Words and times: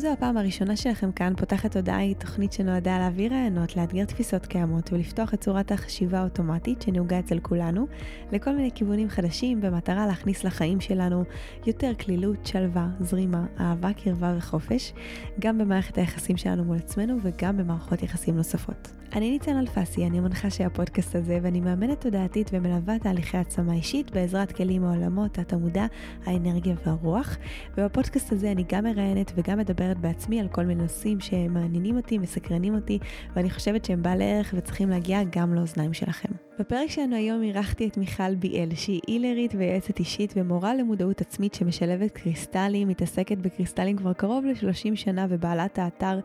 זו 0.00 0.08
הפעם 0.08 0.36
הראשונה 0.36 0.76
שלכם 0.76 1.12
כאן, 1.12 1.32
פותחת 1.36 1.76
הודעה 1.76 1.96
היא 1.96 2.14
תוכנית 2.16 2.52
שנועדה 2.52 2.98
להעביר 2.98 3.32
רעיונות, 3.32 3.76
לאתגר 3.76 4.04
תפיסות 4.04 4.46
קיימות 4.46 4.92
ולפתוח 4.92 5.34
את 5.34 5.40
צורת 5.40 5.72
החשיבה 5.72 6.18
האוטומטית 6.18 6.82
שנהוגה 6.82 7.18
אצל 7.18 7.38
כולנו 7.38 7.86
לכל 8.32 8.56
מיני 8.56 8.70
כיוונים 8.74 9.08
חדשים 9.08 9.60
במטרה 9.60 10.06
להכניס 10.06 10.44
לחיים 10.44 10.80
שלנו 10.80 11.24
יותר 11.66 11.92
כלילות, 11.94 12.46
שלווה, 12.46 12.88
זרימה, 13.00 13.46
אהבה, 13.60 13.92
קרבה 13.92 14.34
וחופש, 14.38 14.92
גם 15.40 15.58
במערכת 15.58 15.98
היחסים 15.98 16.36
שלנו 16.36 16.64
מול 16.64 16.76
עצמנו 16.76 17.16
וגם 17.22 17.56
במערכות 17.56 18.02
יחסים 18.02 18.36
נוספות. 18.36 18.99
אני 19.12 19.30
ניצן 19.30 19.56
אלפסי, 19.56 20.06
אני 20.06 20.18
המנחה 20.18 20.50
של 20.50 20.64
הפודקאסט 20.64 21.14
הזה 21.14 21.38
ואני 21.42 21.60
מאמנת 21.60 22.00
תודעתית 22.00 22.50
ומלווה 22.52 22.98
תהליכי 22.98 23.36
עצמה 23.36 23.74
אישית 23.74 24.10
בעזרת 24.10 24.52
כלים 24.52 24.82
מעולמות 24.82 25.38
התמודע, 25.38 25.86
האנרגיה 26.24 26.74
והרוח. 26.86 27.36
ובפודקאסט 27.76 28.32
הזה 28.32 28.52
אני 28.52 28.64
גם 28.68 28.84
מראיינת 28.84 29.32
וגם 29.34 29.58
מדברת 29.58 29.98
בעצמי 29.98 30.40
על 30.40 30.48
כל 30.48 30.64
מיני 30.64 30.82
נושאים 30.82 31.20
שמעניינים 31.20 31.96
אותי, 31.96 32.18
מסקרנים 32.18 32.74
אותי, 32.74 32.98
ואני 33.36 33.50
חושבת 33.50 33.84
שהם 33.84 34.02
בעלי 34.02 34.32
ערך 34.32 34.54
וצריכים 34.56 34.90
להגיע 34.90 35.20
גם 35.30 35.54
לאוזניים 35.54 35.92
שלכם. 35.92 36.49
בפרק 36.60 36.90
שלנו 36.90 37.16
היום 37.16 37.42
אירחתי 37.42 37.88
את 37.88 37.96
מיכל 37.96 38.34
ביאל, 38.34 38.74
שהיא 38.74 39.00
אילרית 39.08 39.54
ויועצת 39.58 39.98
אישית 39.98 40.32
ומורה 40.36 40.74
למודעות 40.74 41.20
עצמית 41.20 41.54
שמשלבת 41.54 42.10
קריסטלים, 42.10 42.88
מתעסקת 42.88 43.38
בקריסטלים 43.38 43.96
כבר 43.96 44.12
קרוב 44.12 44.44
ל-30 44.44 44.96
שנה 44.96 45.26
ובעלת 45.28 45.78
האתר 45.78 46.20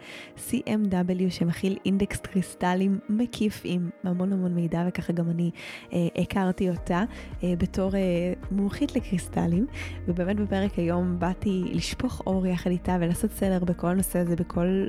CMW 0.49 1.29
שמכיל 1.29 1.77
אינדקס 1.85 2.19
קריסטלים 2.19 2.99
מקיף 3.09 3.61
עם 3.63 3.89
המון 4.03 4.33
המון 4.33 4.55
מידע 4.55 4.83
וככה 4.87 5.13
גם 5.13 5.29
אני 5.29 5.51
אה, 5.93 6.07
הכרתי 6.15 6.69
אותה 6.69 7.03
אה, 7.43 7.53
בתור 7.57 7.95
אה, 7.95 8.33
מומחית 8.51 8.95
לקריסטלים. 8.95 9.65
ובאמת 10.07 10.35
בפרק 10.35 10.79
היום 10.79 11.19
באתי 11.19 11.63
לשפוך 11.73 12.21
אור 12.27 12.47
יחד 12.47 12.69
איתה 12.69 12.97
ולעשות 12.99 13.31
סדר 13.31 13.65
בכל 13.65 13.87
הנושא 13.87 14.19
הזה, 14.19 14.35
בכל 14.35 14.85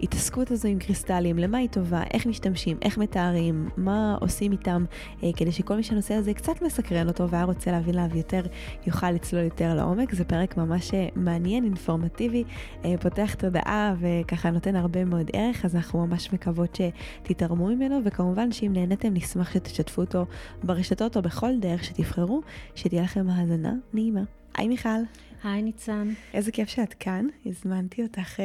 ההתעסקות 0.00 0.50
הזו 0.50 0.68
עם 0.68 0.78
קריסטלים, 0.78 1.38
למה 1.38 1.58
היא 1.58 1.68
טובה, 1.68 2.02
איך 2.12 2.26
משתמשים, 2.26 2.78
איך 2.82 2.98
מתארים, 2.98 3.68
מה 3.76 4.16
עושים 4.20 4.52
איתם, 4.52 4.84
אה, 5.22 5.30
כדי 5.36 5.52
שכל 5.52 5.76
מי 5.76 5.82
שהנושא 5.82 6.14
הזה 6.14 6.34
קצת 6.34 6.62
מסקרן 6.62 7.08
אותו 7.08 7.28
והיה 7.28 7.44
רוצה 7.44 7.70
להבין 7.70 7.98
עליו 7.98 8.16
יותר, 8.16 8.42
יוכל 8.86 9.10
לצלול 9.10 9.42
יותר 9.42 9.74
לעומק. 9.74 10.14
זה 10.14 10.24
פרק 10.24 10.56
ממש 10.56 10.94
אה, 10.94 11.08
מעניין, 11.16 11.64
אינפורמטיבי, 11.64 12.44
אה, 12.84 12.94
פותח 13.00 13.34
תודעה 13.34 13.94
וככה 14.00 14.50
נותן 14.50 14.76
הרבה 14.76 15.04
מאוד 15.04 15.30
ערך, 15.32 15.64
אז 15.64 15.76
אנחנו 15.76 16.06
ממש 16.06 16.32
מקוות 16.32 16.78
שתתרמו 16.78 17.66
ממנו, 17.66 18.00
וכמובן 18.04 18.52
שאם 18.52 18.72
נהניתם 18.72 19.14
נשמח 19.14 19.52
שתשתפו 19.52 20.02
אותו 20.02 20.26
ברשתות 20.62 21.16
או 21.16 21.22
בכל 21.22 21.50
דרך 21.60 21.84
שתבחרו, 21.84 22.40
שתהיה 22.74 23.02
לכם 23.02 23.30
האזנה 23.30 23.72
נעימה. 23.92 24.22
היי 24.54 24.68
מיכל. 24.68 25.27
היי 25.44 25.62
ניצן. 25.62 26.08
איזה 26.34 26.52
כיף 26.52 26.68
שאת 26.68 26.94
כאן, 26.94 27.26
הזמנתי 27.46 28.02
אותך 28.02 28.40
אה, 28.40 28.44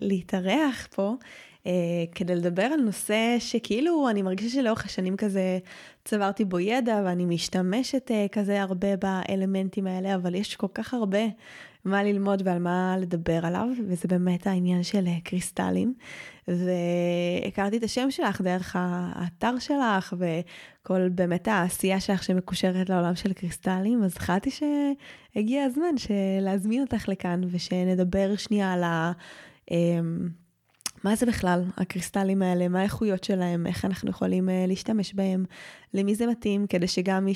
להתארח 0.00 0.88
פה 0.94 1.14
אה, 1.66 1.72
כדי 2.14 2.34
לדבר 2.34 2.62
על 2.62 2.80
נושא 2.80 3.36
שכאילו 3.38 4.08
אני 4.10 4.22
מרגישה 4.22 4.54
שלאורך 4.54 4.84
השנים 4.84 5.16
כזה 5.16 5.58
צברתי 6.04 6.44
בו 6.44 6.58
ידע 6.58 7.02
ואני 7.04 7.24
משתמשת 7.24 8.10
אה, 8.10 8.26
כזה 8.32 8.62
הרבה 8.62 8.96
באלמנטים 8.96 9.86
האלה, 9.86 10.14
אבל 10.14 10.34
יש 10.34 10.56
כל 10.56 10.66
כך 10.74 10.94
הרבה 10.94 11.18
מה 11.84 12.02
ללמוד 12.02 12.42
ועל 12.44 12.58
מה 12.58 12.96
לדבר 13.00 13.46
עליו, 13.46 13.68
וזה 13.88 14.08
באמת 14.08 14.46
העניין 14.46 14.82
של 14.82 15.06
אה, 15.06 15.18
קריסטלים. 15.24 15.94
והכרתי 16.48 17.76
את 17.76 17.82
השם 17.82 18.10
שלך 18.10 18.40
דרך 18.40 18.76
האתר 18.78 19.58
שלך 19.58 20.14
וכל 20.18 21.08
באמת 21.08 21.48
העשייה 21.48 22.00
שלך 22.00 22.22
שמקושרת 22.22 22.88
לעולם 22.88 23.14
של 23.14 23.32
קריסטלים, 23.32 24.02
אז 24.04 24.16
החלטתי 24.16 24.50
שהגיע 24.50 25.64
הזמן 25.64 25.94
להזמין 26.40 26.80
אותך 26.80 27.08
לכאן 27.08 27.40
ושנדבר 27.50 28.36
שנייה 28.36 28.72
על 28.72 28.82
ה... 28.82 29.12
אמ, 29.70 30.28
מה 31.04 31.16
זה 31.16 31.26
בכלל 31.26 31.64
הקריסטלים 31.76 32.42
האלה, 32.42 32.68
מה 32.68 32.80
האיכויות 32.80 33.24
שלהם, 33.24 33.66
איך 33.66 33.84
אנחנו 33.84 34.10
יכולים 34.10 34.48
uh, 34.48 34.52
להשתמש 34.68 35.14
בהם, 35.14 35.44
למי 35.94 36.14
זה 36.14 36.26
מתאים, 36.26 36.66
כדי 36.66 36.88
שגם 36.88 37.24
מי 37.24 37.34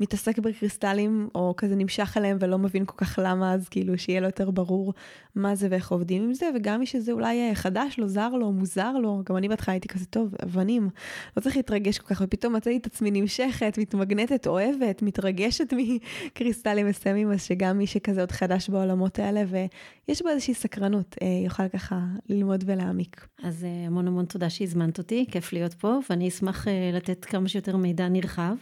שמתעסק 0.00 0.38
בקריסטלים 0.38 1.28
או 1.34 1.54
כזה 1.56 1.76
נמשך 1.76 2.14
אליהם 2.16 2.36
ולא 2.40 2.58
מבין 2.58 2.84
כל 2.84 2.96
כך 2.96 3.18
למה, 3.22 3.54
אז 3.54 3.68
כאילו 3.68 3.98
שיהיה 3.98 4.20
לו 4.20 4.26
יותר 4.26 4.50
ברור 4.50 4.94
מה 5.34 5.54
זה 5.54 5.68
ואיך 5.70 5.90
עובדים 5.90 6.22
עם 6.22 6.34
זה, 6.34 6.46
וגם 6.56 6.80
מי 6.80 6.86
שזה 6.86 7.12
אולי 7.12 7.48
אה, 7.48 7.54
חדש 7.54 7.98
לו, 7.98 8.08
זר 8.08 8.28
לו, 8.28 8.52
מוזר 8.52 8.92
לו, 8.92 9.22
גם 9.28 9.36
אני 9.36 9.48
בהתחלה 9.48 9.72
הייתי 9.74 9.88
כזה 9.88 10.06
טוב, 10.06 10.34
אבנים, 10.44 10.88
לא 11.36 11.42
צריך 11.42 11.56
להתרגש 11.56 11.98
כל 11.98 12.14
כך, 12.14 12.22
ופתאום 12.24 12.56
מצאתי 12.56 12.76
את 12.76 12.86
עצמי 12.86 13.10
נמשכת, 13.10 13.78
מתמגנטת, 13.78 14.46
אוהבת, 14.46 15.02
מתרגשת 15.02 15.72
מקריסטלים 16.26 16.86
מסוימים, 16.88 17.32
אז 17.32 17.42
שגם 17.42 17.78
מי 17.78 17.86
שכזה 17.86 18.20
עוד 18.20 18.32
חדש 18.32 18.68
בעולמות 18.68 19.18
האלה, 19.18 19.42
ויש 19.48 20.22
בו 20.22 20.28
איזושהי 20.28 20.54
סקרנות, 20.54 21.16
אה, 21.22 21.26
יוכל 21.44 21.68
ככה 21.68 22.00
ללמוד 22.28 22.64
ולהעמיק. 22.66 23.26
אז 23.42 23.64
אה, 23.64 23.86
המון 23.86 24.06
המון 24.06 24.24
תודה 24.24 24.50
שהזמנת 24.50 24.98
אותי, 24.98 25.26
כיף 25.30 25.52
להיות 25.52 25.74
פה, 25.74 25.98
ואני 26.10 26.28
אשמח 26.28 26.66
לתת 26.92 27.24
כמה 27.24 27.48
שיותר 27.48 27.76
מידע 27.76 28.08
נרחב. 28.08 28.54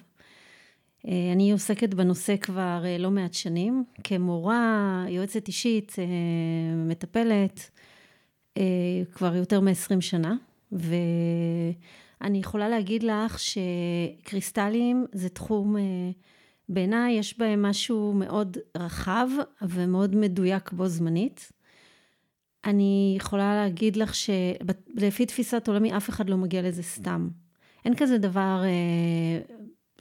אה, 1.07 1.33
אני 1.33 1.53
עוסקת 1.53 1.95
בנושא 1.95 2.37
כבר 2.37 2.83
אה, 2.85 2.99
לא 2.99 3.11
מעט 3.11 3.35
שנים, 3.35 3.85
כמורה, 4.05 5.05
יועצת 5.09 5.49
אישית, 5.49 5.97
אה, 5.99 6.05
מטפלת, 6.77 7.71
כבר 9.13 9.37
יותר 9.37 9.61
מ-20 9.61 10.01
שנה, 10.01 10.37
ואני 10.73 12.39
יכולה 12.39 12.69
להגיד 12.69 13.03
לך 13.03 13.37
שקריסטלים 13.39 15.07
זה 15.13 15.29
תחום, 15.29 15.77
בעיניי 16.69 17.15
יש 17.15 17.39
בהם 17.39 17.63
משהו 17.63 18.13
מאוד 18.13 18.57
רחב 18.77 19.29
ומאוד 19.63 20.17
מדויק 20.17 20.73
בו 20.73 20.89
זמנית. 20.89 21.53
אני 22.65 23.15
יכולה 23.17 23.55
להגיד 23.55 23.97
לך 23.97 24.15
שלפי 24.15 25.27
תפיסת 25.27 25.69
עולמי 25.69 25.97
אף 25.97 26.09
אחד 26.09 26.31
לא 26.31 26.37
מגיע 26.37 26.63
לזה 26.63 26.83
סתם. 26.83 27.29
אין 27.85 27.95
כזה 27.95 28.19
דבר 28.19 28.63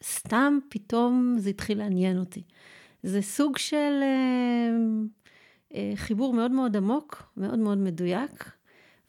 סתם 0.03 0.59
פתאום 0.69 1.35
זה 1.37 1.49
התחיל 1.49 1.77
לעניין 1.77 2.19
אותי. 2.19 2.43
זה 3.03 3.21
סוג 3.21 3.57
של 3.57 3.99
אה, 4.01 4.77
אה, 5.75 5.91
חיבור 5.95 6.33
מאוד 6.33 6.51
מאוד 6.51 6.77
עמוק, 6.77 7.23
מאוד 7.37 7.59
מאוד 7.59 7.77
מדויק, 7.77 8.51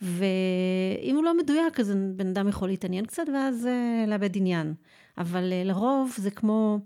ואם 0.01 1.17
הוא 1.17 1.25
לא 1.25 1.37
מדויק, 1.39 1.81
אז 1.81 1.93
בן 2.17 2.27
אדם 2.27 2.49
יכול 2.49 2.69
להתעניין 2.69 3.07
קצת 3.07 3.25
ואז 3.35 3.67
אה, 3.67 4.05
לאבד 4.07 4.37
עניין. 4.37 4.75
אבל 5.19 5.53
לרוב 5.65 6.15
זה 6.17 6.31
כמו, 6.31 6.79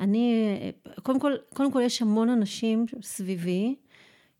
אני, 0.00 0.56
קודם 1.02 1.20
כל, 1.20 1.32
קודם 1.54 1.72
כל 1.72 1.80
יש 1.84 2.02
המון 2.02 2.28
אנשים 2.28 2.86
סביבי, 3.02 3.74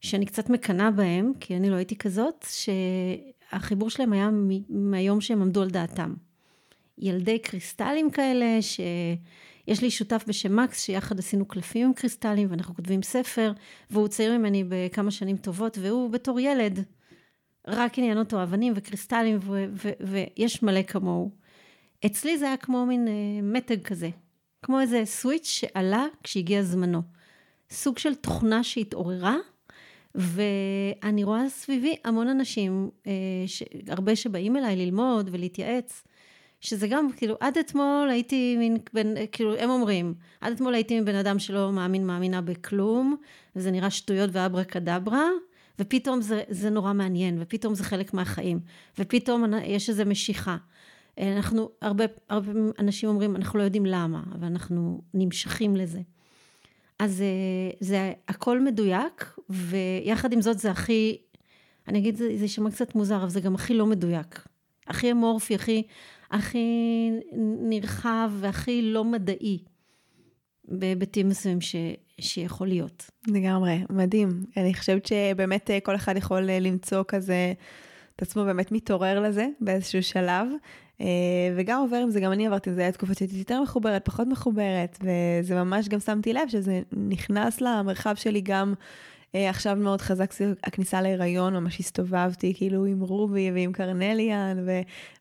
שאני 0.00 0.26
קצת 0.26 0.50
מקנאה 0.50 0.90
בהם, 0.90 1.32
כי 1.40 1.56
אני 1.56 1.70
לא 1.70 1.76
הייתי 1.76 1.96
כזאת, 1.96 2.46
שהחיבור 2.50 3.90
שלהם 3.90 4.12
היה 4.12 4.30
מהיום 4.68 5.20
שהם 5.20 5.42
עמדו 5.42 5.62
על 5.62 5.70
דעתם. 5.70 6.14
ילדי 6.98 7.38
קריסטלים 7.38 8.10
כאלה, 8.10 8.62
שיש 8.62 9.82
לי 9.82 9.90
שותף 9.90 10.24
בשם 10.28 10.56
מקס, 10.56 10.82
שיחד 10.82 11.18
עשינו 11.18 11.46
קלפים 11.46 11.86
עם 11.86 11.92
קריסטלים, 11.94 12.50
ואנחנו 12.50 12.74
כותבים 12.74 13.02
ספר, 13.02 13.52
והוא 13.90 14.08
צעיר 14.08 14.38
ממני 14.38 14.64
בכמה 14.68 15.10
שנים 15.10 15.36
טובות, 15.36 15.78
והוא 15.80 16.10
בתור 16.10 16.40
ילד, 16.40 16.84
רק 17.68 17.98
עניין 17.98 18.18
אותו 18.18 18.42
אבנים 18.42 18.72
וקריסטלים, 18.76 19.38
ו- 19.42 19.66
ו- 19.72 19.92
ויש 20.00 20.62
מלא 20.62 20.82
כמוהו. 20.82 21.30
אצלי 22.06 22.38
זה 22.38 22.46
היה 22.46 22.56
כמו 22.56 22.86
מין 22.86 23.06
uh, 23.06 23.10
מתג 23.42 23.82
כזה, 23.82 24.08
כמו 24.62 24.80
איזה 24.80 25.02
סוויץ' 25.04 25.46
שעלה 25.46 26.06
כשהגיע 26.22 26.62
זמנו. 26.62 27.02
סוג 27.70 27.98
של 27.98 28.14
תוכנה 28.14 28.64
שהתעוררה, 28.64 29.36
ואני 30.14 31.24
רואה 31.24 31.48
סביבי 31.48 31.96
המון 32.04 32.28
אנשים, 32.28 32.90
uh, 33.02 33.08
ש... 33.46 33.62
הרבה 33.88 34.16
שבאים 34.16 34.56
אליי 34.56 34.76
ללמוד 34.76 35.28
ולהתייעץ, 35.32 36.04
שזה 36.64 36.88
גם, 36.88 37.12
כאילו, 37.16 37.34
עד 37.40 37.58
אתמול 37.58 38.08
הייתי 38.10 38.56
מין, 38.56 38.76
בין, 38.92 39.16
כאילו, 39.32 39.54
הם 39.56 39.70
אומרים, 39.70 40.14
עד 40.40 40.52
אתמול 40.52 40.74
הייתי 40.74 41.00
מבן 41.00 41.14
אדם 41.14 41.38
שלא 41.38 41.72
מאמין, 41.72 42.06
מאמינה 42.06 42.40
בכלום, 42.40 43.16
וזה 43.56 43.70
נראה 43.70 43.90
שטויות 43.90 44.30
ואברה 44.32 44.64
קדברה, 44.64 45.28
ופתאום 45.78 46.20
זה, 46.20 46.42
זה 46.48 46.70
נורא 46.70 46.92
מעניין, 46.92 47.38
ופתאום 47.40 47.74
זה 47.74 47.84
חלק 47.84 48.14
מהחיים, 48.14 48.60
ופתאום 48.98 49.44
יש 49.64 49.88
איזו 49.88 50.04
משיכה. 50.06 50.56
אנחנו, 51.18 51.70
הרבה, 51.82 52.04
הרבה 52.28 52.52
אנשים 52.78 53.08
אומרים, 53.08 53.36
אנחנו 53.36 53.58
לא 53.58 53.64
יודעים 53.64 53.86
למה, 53.86 54.22
אבל 54.34 54.46
אנחנו 54.46 55.00
נמשכים 55.14 55.76
לזה. 55.76 56.00
אז 56.98 57.16
זה, 57.16 57.26
זה 57.80 58.12
הכל 58.28 58.60
מדויק, 58.60 59.36
ויחד 59.50 60.32
עם 60.32 60.40
זאת 60.40 60.58
זה 60.58 60.70
הכי, 60.70 61.18
אני 61.88 61.98
אגיד, 61.98 62.16
זה 62.16 62.28
יישמע 62.30 62.70
קצת 62.70 62.94
מוזר, 62.94 63.16
אבל 63.16 63.28
זה 63.28 63.40
גם 63.40 63.54
הכי 63.54 63.74
לא 63.74 63.86
מדויק. 63.86 64.46
הכי 64.86 65.10
אמורפי, 65.12 65.54
הכי, 65.54 65.82
הכי 66.34 67.10
נרחב 67.60 68.30
והכי 68.40 68.82
לא 68.82 69.04
מדעי 69.04 69.58
בהיבטים 70.64 71.28
מסוימים 71.28 71.60
ש, 71.60 71.76
שיכול 72.20 72.68
להיות. 72.68 73.10
לגמרי, 73.28 73.84
מדהים. 73.90 74.44
אני 74.56 74.74
חושבת 74.74 75.06
שבאמת 75.06 75.70
אה, 75.70 75.80
כל 75.80 75.94
אחד 75.94 76.16
יכול 76.16 76.50
אה, 76.50 76.58
למצוא 76.58 77.02
כזה 77.08 77.52
את 78.16 78.22
עצמו 78.22 78.44
באמת 78.44 78.72
מתעורר 78.72 79.20
לזה 79.20 79.46
באיזשהו 79.60 80.02
שלב. 80.02 80.46
אה, 81.00 81.06
וגם 81.56 81.80
עובר 81.80 81.96
עם 81.96 82.10
זה, 82.10 82.20
גם 82.20 82.32
אני 82.32 82.46
עברתי 82.46 82.70
עם 82.70 82.76
זה, 82.76 82.82
היה 82.82 82.92
תקופות 82.92 83.18
שהייתי 83.18 83.36
יותר 83.36 83.62
מחוברת, 83.62 84.04
פחות 84.04 84.28
מחוברת, 84.28 84.98
וזה 85.00 85.54
ממש 85.54 85.88
גם 85.88 86.00
שמתי 86.00 86.32
לב 86.32 86.48
שזה 86.48 86.80
נכנס 86.92 87.60
למרחב 87.60 88.14
שלי 88.14 88.40
גם 88.40 88.74
עכשיו 89.34 89.76
מאוד 89.76 90.00
חזק 90.00 90.34
הכניסה 90.64 91.02
להיריון, 91.02 91.54
ממש 91.56 91.80
הסתובבתי 91.80 92.54
כאילו 92.56 92.84
עם 92.84 93.00
רובי 93.00 93.50
ועם 93.54 93.72
קרנליאן, 93.72 94.66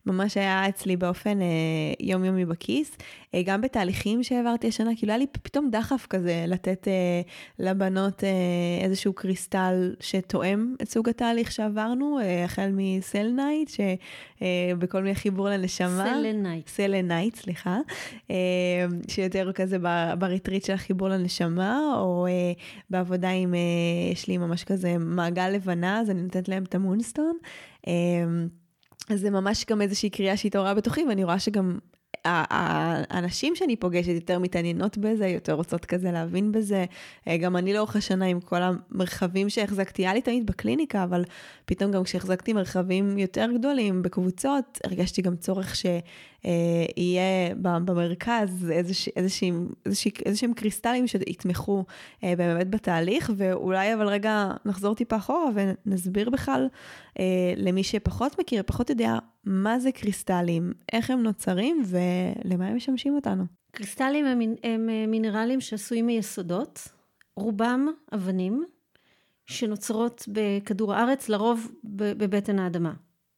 וממש 0.06 0.36
היה 0.36 0.68
אצלי 0.68 0.96
באופן 0.96 1.40
אה, 1.42 1.46
יומיומי 2.00 2.44
בכיס. 2.44 2.96
אה, 3.34 3.42
גם 3.44 3.60
בתהליכים 3.60 4.22
שהעברתי 4.22 4.68
השנה, 4.68 4.90
כאילו 4.96 5.12
היה 5.12 5.18
לי 5.18 5.26
פתאום 5.26 5.70
דחף 5.70 6.06
כזה 6.10 6.44
לתת 6.48 6.88
אה, 6.88 7.20
לבנות 7.58 8.24
אה, 8.24 8.84
איזשהו 8.84 9.12
קריסטל 9.12 9.94
שתואם 10.00 10.74
את 10.82 10.88
סוג 10.88 11.08
התהליך 11.08 11.52
שעברנו, 11.52 12.18
אה, 12.18 12.44
החל 12.44 12.70
מ 12.72 13.28
selenite, 13.28 13.68
שבכל 13.68 14.96
אה, 14.96 15.02
מיני 15.02 15.14
חיבור 15.14 15.48
לנשמה. 15.48 16.04
selenite. 16.14 16.68
selenite, 16.68 17.36
סליחה. 17.36 17.78
אה, 18.30 18.36
שיותר 19.08 19.52
כזה 19.52 19.76
בריטריט 20.18 20.64
של 20.64 20.72
החיבור 20.72 21.08
לנשמה, 21.08 21.78
או 21.98 22.26
אה, 22.26 22.52
בעבודה 22.90 23.30
עם... 23.30 23.54
אה, 23.54 23.60
יש 24.12 24.28
לי 24.28 24.38
ממש 24.38 24.64
כזה 24.64 24.98
מעגל 24.98 25.48
לבנה, 25.48 26.00
אז 26.00 26.10
אני 26.10 26.22
נותנת 26.22 26.48
להם 26.48 26.62
את 26.62 26.74
המונסטון. 26.74 27.36
אמ, 27.86 28.48
אז 29.10 29.20
זה 29.20 29.30
ממש 29.30 29.64
גם 29.70 29.80
איזושהי 29.80 30.10
קריאה 30.10 30.36
שהתעוררה 30.36 30.74
בתוכי, 30.74 31.04
ואני 31.08 31.24
רואה 31.24 31.38
שגם 31.38 31.78
האנשים 32.24 33.56
שאני 33.56 33.76
פוגשת 33.76 34.12
יותר 34.14 34.38
מתעניינות 34.38 34.98
בזה, 34.98 35.26
יותר 35.26 35.52
רוצות 35.52 35.84
כזה 35.84 36.12
להבין 36.12 36.52
בזה. 36.52 36.84
אה, 37.28 37.36
גם 37.36 37.56
אני 37.56 37.72
לאורך 37.74 37.96
השנה 37.96 38.24
עם 38.26 38.40
כל 38.40 38.60
המרחבים 38.62 39.48
שהחזקתי, 39.48 40.02
היה 40.02 40.14
לי 40.14 40.22
תמיד 40.22 40.46
בקליניקה, 40.46 41.04
אבל 41.04 41.24
פתאום 41.64 41.92
גם 41.92 42.04
כשהחזקתי 42.04 42.52
מרחבים 42.52 43.18
יותר 43.18 43.46
גדולים 43.58 44.02
בקבוצות, 44.02 44.78
הרגשתי 44.84 45.22
גם 45.22 45.36
צורך 45.36 45.76
שיהיה 46.44 47.54
במרכז 47.54 48.72
איזשהם 50.26 50.54
קריסטלים 50.56 51.06
שיתמכו 51.06 51.84
אה, 52.24 52.36
באמת 52.36 52.70
בתהליך, 52.70 53.32
ואולי 53.36 53.94
אבל 53.94 54.08
רגע 54.08 54.50
נחזור 54.64 54.94
טיפה 54.94 55.16
אחורה 55.16 55.50
ונסביר 55.54 56.30
בכלל 56.30 56.68
אה, 57.18 57.54
למי 57.56 57.84
שפחות 57.84 58.38
מכיר, 58.38 58.62
פחות 58.66 58.90
יודע 58.90 59.18
מה 59.44 59.78
זה 59.78 59.92
קריסטלים, 59.92 60.72
איך 60.92 61.10
הם 61.10 61.22
נוצרים 61.22 61.82
ולמה 61.86 62.66
הם 62.66 62.76
משמשים 62.76 63.14
אותנו. 63.14 63.44
קריסטלים 63.70 64.26
הם, 64.26 64.40
הם 64.62 64.90
אה, 64.90 65.06
מינרלים 65.06 65.60
שעשויים 65.60 66.06
מיסודות, 66.06 66.88
רובם 67.36 67.86
אבנים, 68.14 68.64
שנוצרות 69.46 70.28
בכדור 70.28 70.94
הארץ, 70.94 71.28
לרוב 71.28 71.70
בבטן 71.84 72.58
האדמה. 72.58 72.92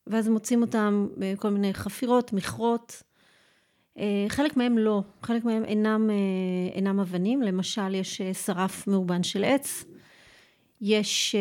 ואז 0.06 0.29
מוצאים 0.29 0.62
אותם 0.62 1.08
בכל 1.17 1.50
מיני 1.50 1.75
חפירות, 1.75 2.32
מכרות. 2.32 3.03
אה, 3.99 4.26
חלק 4.29 4.56
מהם 4.56 4.79
לא, 4.79 5.03
חלק 5.23 5.44
מהם 5.44 5.64
אינם, 5.64 6.11
אינם 6.73 7.00
אבנים, 7.00 7.43
למשל 7.43 7.94
יש 7.94 8.23
שרף 8.23 8.87
מאובן 8.87 9.23
של 9.23 9.44
עץ, 9.44 9.85
יש 10.81 11.35
אה, 11.35 11.41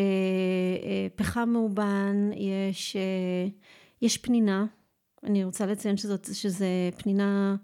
אה, 0.87 1.07
פחם 1.15 1.49
מאובן, 1.49 2.29
יש, 2.35 2.95
אה, 2.95 3.47
יש 4.01 4.17
פנינה, 4.17 4.65
אני 5.23 5.43
רוצה 5.43 5.65
לציין 5.65 5.97
שזאת, 5.97 6.29
שזה 6.33 6.67
פנינה, 6.97 7.55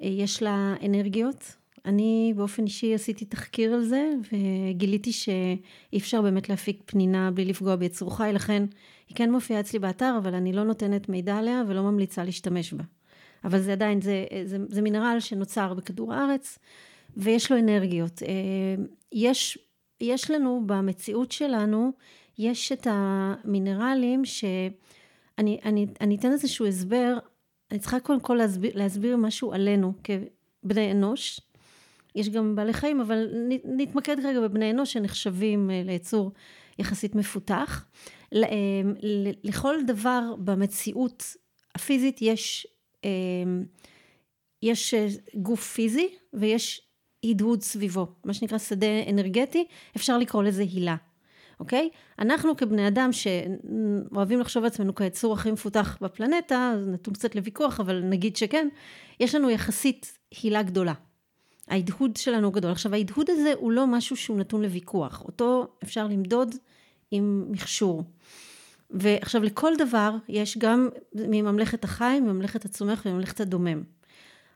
יש 0.00 0.42
לה 0.42 0.74
אנרגיות. 0.86 1.56
אני 1.84 2.32
באופן 2.36 2.64
אישי 2.64 2.94
עשיתי 2.94 3.24
תחקיר 3.24 3.74
על 3.74 3.82
זה 3.82 4.12
וגיליתי 4.32 5.12
שאי 5.12 5.98
אפשר 5.98 6.22
באמת 6.22 6.48
להפיק 6.48 6.82
פנינה 6.86 7.30
בלי 7.30 7.44
לפגוע 7.44 7.76
ביצור 7.76 8.16
חי, 8.16 8.30
לכן 8.34 8.64
היא 9.08 9.16
כן 9.16 9.32
מופיעה 9.32 9.60
אצלי 9.60 9.78
באתר, 9.78 10.14
אבל 10.18 10.34
אני 10.34 10.52
לא 10.52 10.64
נותנת 10.64 11.08
מידע 11.08 11.36
עליה 11.36 11.62
ולא 11.68 11.82
ממליצה 11.82 12.24
להשתמש 12.24 12.72
בה. 12.72 12.84
אבל 13.44 13.60
זה 13.60 13.72
עדיין, 13.72 14.00
זה, 14.00 14.24
זה, 14.44 14.56
זה 14.68 14.82
מינרל 14.82 15.16
שנוצר 15.20 15.74
בכדור 15.74 16.14
הארץ 16.14 16.58
ויש 17.16 17.52
לו 17.52 17.58
אנרגיות. 17.58 18.22
יש 19.12 19.58
יש 20.00 20.30
לנו 20.30 20.62
במציאות 20.66 21.32
שלנו, 21.32 21.92
יש 22.38 22.72
את 22.72 22.86
המינרלים 22.90 24.24
שאני 24.24 25.58
אני, 25.64 25.86
אני 26.00 26.16
אתן 26.16 26.32
איזשהו 26.32 26.66
הסבר, 26.66 27.18
אני 27.70 27.78
צריכה 27.78 28.00
קודם 28.00 28.20
כל 28.20 28.34
להסביר, 28.34 28.72
להסביר 28.74 29.16
משהו 29.16 29.52
עלינו 29.52 29.92
כבני 30.04 30.92
אנוש. 30.92 31.40
יש 32.14 32.28
גם 32.28 32.56
בעלי 32.56 32.72
חיים, 32.72 33.00
אבל 33.00 33.28
נתמקד 33.64 34.16
כרגע 34.22 34.40
בבני 34.40 34.70
אנוש 34.70 34.92
שנחשבים 34.92 35.70
אה, 35.70 35.82
ליצור 35.84 36.32
יחסית 36.78 37.14
מפותח. 37.14 37.86
אה, 38.34 38.40
לכל 39.44 39.76
דבר 39.86 40.34
במציאות 40.38 41.24
הפיזית 41.74 42.22
יש, 42.22 42.66
אה, 43.04 43.10
יש 44.62 44.94
גוף 45.34 45.72
פיזי 45.72 46.08
ויש 46.32 46.80
הדהוד 47.24 47.62
סביבו, 47.62 48.06
מה 48.24 48.34
שנקרא 48.34 48.58
שדה 48.58 48.86
אנרגטי, 49.10 49.64
אפשר 49.96 50.18
לקרוא 50.18 50.42
לזה 50.42 50.62
הילה, 50.62 50.96
אוקיי? 51.60 51.88
אנחנו 52.18 52.56
כבני 52.56 52.88
אדם 52.88 53.10
שאוהבים 53.12 54.40
לחשוב 54.40 54.62
על 54.62 54.66
עצמנו 54.66 54.94
כיצור 54.94 55.32
הכי 55.32 55.50
מפותח 55.50 55.98
בפלנטה, 56.00 56.74
נתון 56.86 57.14
קצת 57.14 57.34
לוויכוח, 57.34 57.80
אבל 57.80 58.00
נגיד 58.00 58.36
שכן, 58.36 58.68
יש 59.20 59.34
לנו 59.34 59.50
יחסית 59.50 60.18
הילה 60.42 60.62
גדולה. 60.62 60.92
ההדהוד 61.68 62.16
שלנו 62.16 62.50
גדול. 62.50 62.70
עכשיו 62.70 62.94
ההדהוד 62.94 63.30
הזה 63.30 63.52
הוא 63.58 63.72
לא 63.72 63.86
משהו 63.86 64.16
שהוא 64.16 64.38
נתון 64.38 64.62
לוויכוח, 64.62 65.22
אותו 65.24 65.66
אפשר 65.82 66.06
למדוד 66.06 66.54
עם 67.10 67.44
מכשור. 67.50 68.02
ועכשיו 68.90 69.42
לכל 69.42 69.72
דבר 69.78 70.16
יש 70.28 70.58
גם 70.58 70.88
מממלכת 71.14 71.84
החי, 71.84 72.18
מממלכת 72.22 72.64
הצומח 72.64 73.02
ומממלכת 73.06 73.40
הדומם. 73.40 73.82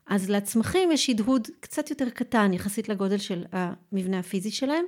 אז 0.07 0.29
לצמחים 0.29 0.91
יש 0.91 1.09
הדהוד 1.09 1.47
קצת 1.59 1.89
יותר 1.89 2.09
קטן 2.09 2.53
יחסית 2.53 2.89
לגודל 2.89 3.17
של 3.17 3.43
המבנה 3.51 4.19
הפיזי 4.19 4.51
שלהם, 4.51 4.85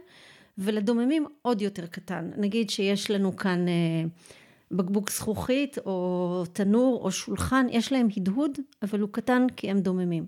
ולדוממים 0.58 1.26
עוד 1.42 1.62
יותר 1.62 1.86
קטן. 1.86 2.32
נגיד 2.38 2.70
שיש 2.70 3.12
לנו 3.12 3.36
כאן 3.36 3.68
אה, 3.68 4.04
בקבוק 4.72 5.12
זכוכית 5.12 5.78
או 5.86 6.44
תנור 6.54 7.02
או 7.04 7.12
שולחן, 7.12 7.66
יש 7.70 7.92
להם 7.92 8.08
הדהוד, 8.18 8.58
אבל 8.82 9.00
הוא 9.00 9.10
קטן 9.12 9.48
כי 9.56 9.72
הם 9.72 9.80
דוממים. 9.80 10.26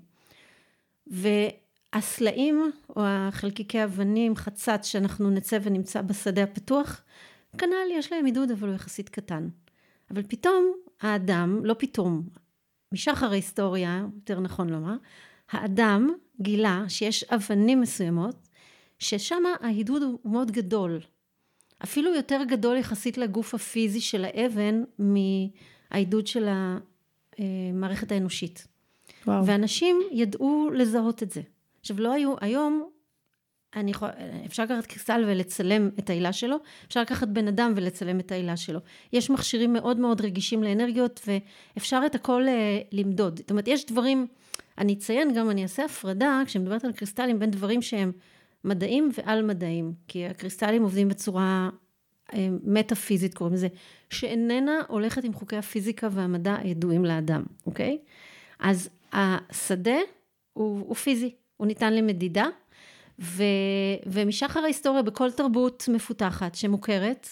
והסלעים 1.93 2.71
או 2.95 3.01
החלקיקי 3.05 3.83
אבנים, 3.83 4.35
חצץ 4.35 4.85
שאנחנו 4.85 5.29
נצא 5.29 5.59
ונמצא 5.63 6.01
בשדה 6.01 6.43
הפתוח, 6.43 7.01
כנ"ל 7.57 7.91
יש 7.91 8.12
להם 8.12 8.25
הדהוד 8.25 8.51
אבל 8.51 8.67
הוא 8.67 8.75
יחסית 8.75 9.09
קטן. 9.09 9.50
אבל 10.12 10.23
פתאום 10.23 10.73
האדם, 11.01 11.65
לא 11.65 11.75
פתאום, 11.79 12.23
משחר 12.91 13.31
ההיסטוריה, 13.31 14.05
יותר 14.15 14.39
נכון 14.39 14.69
לומר, 14.69 14.95
האדם 15.51 16.09
גילה 16.41 16.85
שיש 16.88 17.23
אבנים 17.23 17.81
מסוימות, 17.81 18.35
ששם 19.00 19.43
ההדהוד 19.62 20.01
הוא 20.03 20.19
מאוד 20.25 20.51
גדול. 20.51 21.00
אפילו 21.83 22.15
יותר 22.15 22.41
גדול 22.47 22.77
יחסית 22.77 23.17
לגוף 23.17 23.55
הפיזי 23.55 24.01
של 24.01 24.25
האבן 24.25 24.83
מההדהוד 25.00 26.27
של 26.27 26.47
המערכת 27.38 28.12
האנושית. 28.12 28.67
וואו. 29.27 29.45
ואנשים 29.45 30.01
ידעו 30.12 30.69
לזהות 30.73 31.23
את 31.23 31.31
זה. 31.31 31.41
עכשיו 31.83 31.99
לא 31.99 32.13
היו, 32.13 32.35
היום 32.41 32.89
אני 33.75 33.91
יכול, 33.91 34.09
אפשר 34.45 34.63
לקחת 34.63 34.85
קריסטל 34.85 35.23
ולצלם 35.27 35.89
את 35.99 36.09
העילה 36.09 36.33
שלו, 36.33 36.57
אפשר 36.87 37.01
לקחת 37.01 37.27
בן 37.27 37.47
אדם 37.47 37.73
ולצלם 37.75 38.19
את 38.19 38.31
העילה 38.31 38.57
שלו. 38.57 38.79
יש 39.13 39.29
מכשירים 39.29 39.73
מאוד 39.73 39.99
מאוד 39.99 40.21
רגישים 40.21 40.63
לאנרגיות 40.63 41.27
ואפשר 41.75 42.01
את 42.05 42.15
הכל 42.15 42.47
אה, 42.47 42.79
למדוד. 42.91 43.37
זאת 43.37 43.51
אומרת, 43.51 43.67
יש 43.67 43.85
דברים, 43.85 44.27
אני 44.77 44.93
אציין 44.93 45.33
גם, 45.33 45.49
אני 45.49 45.63
אעשה 45.63 45.85
הפרדה, 45.85 46.41
כשאני 46.45 46.63
מדברת 46.63 46.85
על 46.85 46.91
קריסטלים, 46.91 47.39
בין 47.39 47.51
דברים 47.51 47.81
שהם 47.81 48.11
מדעים 48.63 49.09
ועל 49.17 49.41
מדעים, 49.41 49.93
כי 50.07 50.25
הקריסטלים 50.25 50.83
עובדים 50.83 51.09
בצורה 51.09 51.69
אה, 52.33 52.47
מטאפיזית 52.63 53.33
קוראים 53.33 53.53
לזה, 53.53 53.67
שאיננה 54.09 54.81
הולכת 54.87 55.23
עם 55.23 55.33
חוקי 55.33 55.57
הפיזיקה 55.57 56.07
והמדע 56.11 56.55
הידועים 56.55 57.05
לאדם, 57.05 57.43
אוקיי? 57.65 57.97
אז 58.59 58.89
השדה 59.13 59.97
הוא, 60.53 60.79
הוא 60.87 60.95
פיזי, 60.95 61.31
הוא 61.57 61.67
ניתן 61.67 61.93
למדידה. 61.93 62.48
ו, 63.19 63.43
ומשחר 64.05 64.60
ההיסטוריה 64.60 65.01
בכל 65.01 65.31
תרבות 65.31 65.86
מפותחת 65.91 66.55
שמוכרת, 66.55 67.27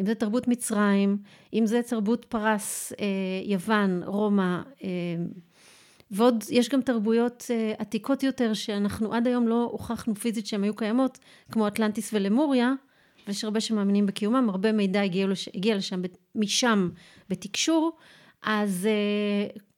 אם 0.00 0.06
זה 0.06 0.14
תרבות 0.14 0.48
מצרים, 0.48 1.18
אם 1.54 1.66
זה 1.66 1.80
תרבות 1.82 2.24
פרס, 2.24 2.92
אה, 3.00 3.06
יוון, 3.44 4.02
רומא, 4.02 4.60
אה, 4.84 4.88
ועוד 6.10 6.44
יש 6.50 6.68
גם 6.68 6.82
תרבויות 6.82 7.44
אה, 7.50 7.72
עתיקות 7.78 8.22
יותר 8.22 8.54
שאנחנו 8.54 9.14
עד 9.14 9.26
היום 9.26 9.48
לא 9.48 9.68
הוכחנו 9.72 10.14
פיזית 10.14 10.46
שהן 10.46 10.62
היו 10.62 10.76
קיימות, 10.76 11.18
כמו 11.52 11.68
אטלנטיס 11.68 12.10
ולמוריה, 12.12 12.72
ויש 13.26 13.44
הרבה 13.44 13.60
שמאמינים 13.60 14.06
בקיומם, 14.06 14.48
הרבה 14.48 14.72
מידע 14.72 15.00
הגיע, 15.00 15.26
לש, 15.26 15.48
הגיע 15.54 15.76
לשם, 15.76 16.02
משם 16.34 16.90
בתקשור, 17.28 17.96
אז 18.42 18.88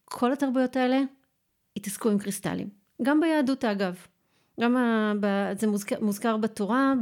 כל 0.05 0.33
התרבויות 0.33 0.77
האלה 0.77 1.01
התעסקו 1.77 2.11
עם 2.11 2.19
קריסטלים. 2.19 2.78
גם 3.03 3.21
ביהדות 3.21 3.65
אגב. 3.65 3.97
גם 4.61 4.77
ה, 4.77 5.13
ב, 5.21 5.27
זה 5.59 5.67
מוזכר, 5.67 5.97
מוזכר 6.01 6.37
בתורה, 6.37 6.95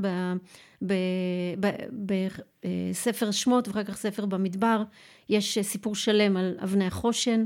בספר 1.92 3.30
שמות 3.30 3.68
ואחר 3.68 3.84
כך 3.84 3.96
ספר 3.96 4.26
במדבר, 4.26 4.82
יש 5.28 5.58
סיפור 5.58 5.94
שלם 5.94 6.36
על 6.36 6.56
אבני 6.62 6.86
החושן. 6.86 7.44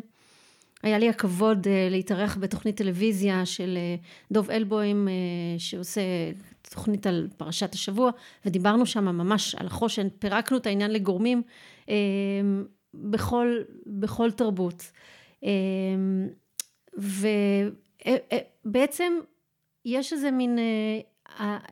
היה 0.82 0.98
לי 0.98 1.08
הכבוד 1.08 1.66
אה, 1.68 1.88
להתארח 1.90 2.36
בתוכנית 2.40 2.76
טלוויזיה 2.76 3.46
של 3.46 3.76
אה, 3.76 3.96
דוב 4.32 4.50
אלבוים 4.50 5.08
אה, 5.08 5.12
שעושה 5.58 6.00
תוכנית 6.70 7.06
על 7.06 7.28
פרשת 7.36 7.74
השבוע 7.74 8.10
ודיברנו 8.46 8.86
שם 8.86 9.04
ממש 9.04 9.54
על 9.54 9.66
החושן, 9.66 10.08
פירקנו 10.18 10.56
את 10.56 10.66
העניין 10.66 10.90
לגורמים 10.90 11.42
בכל, 12.94 13.56
בכל 13.86 14.30
תרבות. 14.30 14.92
ובעצם 18.64 19.12
יש 19.84 20.12
איזה 20.12 20.30
מין 20.30 20.58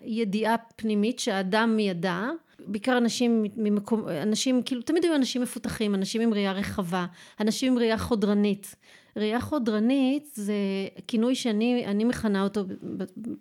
ידיעה 0.03 0.57
פנימית 0.77 1.19
שהאדם 1.19 1.79
ידע, 1.79 2.31
בעיקר 2.67 2.99
אנשים 2.99 3.47
ממקום, 3.57 4.09
אנשים, 4.09 4.63
כאילו 4.63 4.83
תמיד 4.83 5.05
היו 5.05 5.15
אנשים 5.15 5.43
מפותחים, 5.43 5.95
אנשים 5.95 6.21
עם 6.21 6.35
ראייה 6.35 6.53
רחבה, 6.53 7.07
אנשים 7.41 7.73
עם 7.73 7.79
ראייה 7.79 7.99
חודרנית. 7.99 8.75
ראייה 9.17 9.41
חודרנית 9.41 10.29
זה 10.35 10.55
כינוי 11.09 11.35
שאני 11.35 12.05
מכנה 12.05 12.43
אותו 12.43 12.65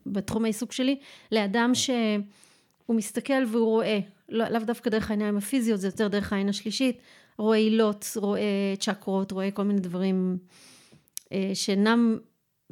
בתחום 0.06 0.44
העיסוק 0.46 0.72
שלי, 0.72 1.00
לאדם 1.32 1.72
שהוא 1.76 2.96
מסתכל 2.96 3.44
והוא 3.48 3.66
רואה, 3.66 4.00
לא, 4.30 4.50
לאו 4.50 4.60
דווקא 4.60 4.90
דרך 4.90 5.12
העיניים 5.12 5.38
הפיזיות, 5.38 5.80
זה 5.80 5.88
יותר 5.88 6.08
דרך 6.08 6.34
העין 6.34 6.50
השלישית, 6.50 6.98
רואה 7.38 7.58
עילות, 7.58 8.06
רואה 8.16 8.74
צ'קרות, 8.80 9.32
רואה 9.32 9.52
כל 9.52 9.64
מיני 9.64 9.80
דברים 9.80 10.38
אה, 11.32 11.52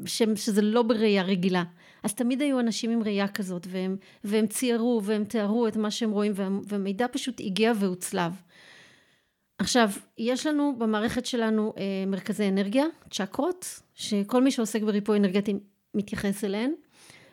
שאינם, 0.05 0.35
שזה 0.35 0.61
לא 0.61 0.81
בראייה 0.81 1.23
רגילה. 1.23 1.63
אז 2.03 2.13
תמיד 2.13 2.41
היו 2.41 2.59
אנשים 2.59 2.91
עם 2.91 3.03
ראייה 3.03 3.27
כזאת, 3.27 3.67
והם, 3.69 3.97
והם 4.23 4.47
ציירו 4.47 5.01
והם 5.03 5.23
תיארו 5.23 5.67
את 5.67 5.75
מה 5.75 5.91
שהם 5.91 6.11
רואים, 6.11 6.31
והמידע 6.67 7.05
פשוט 7.11 7.39
הגיע 7.39 7.71
והוצלב. 7.79 8.31
עכשיו, 9.57 9.89
יש 10.17 10.47
לנו 10.47 10.75
במערכת 10.77 11.25
שלנו 11.25 11.73
אה, 11.77 11.83
מרכזי 12.07 12.47
אנרגיה, 12.47 12.85
צ'קרות, 13.11 13.79
שכל 13.93 14.43
מי 14.43 14.51
שעוסק 14.51 14.81
בריפוי 14.81 15.17
אנרגטי 15.17 15.53
מתייחס 15.93 16.43
אליהן, 16.43 16.71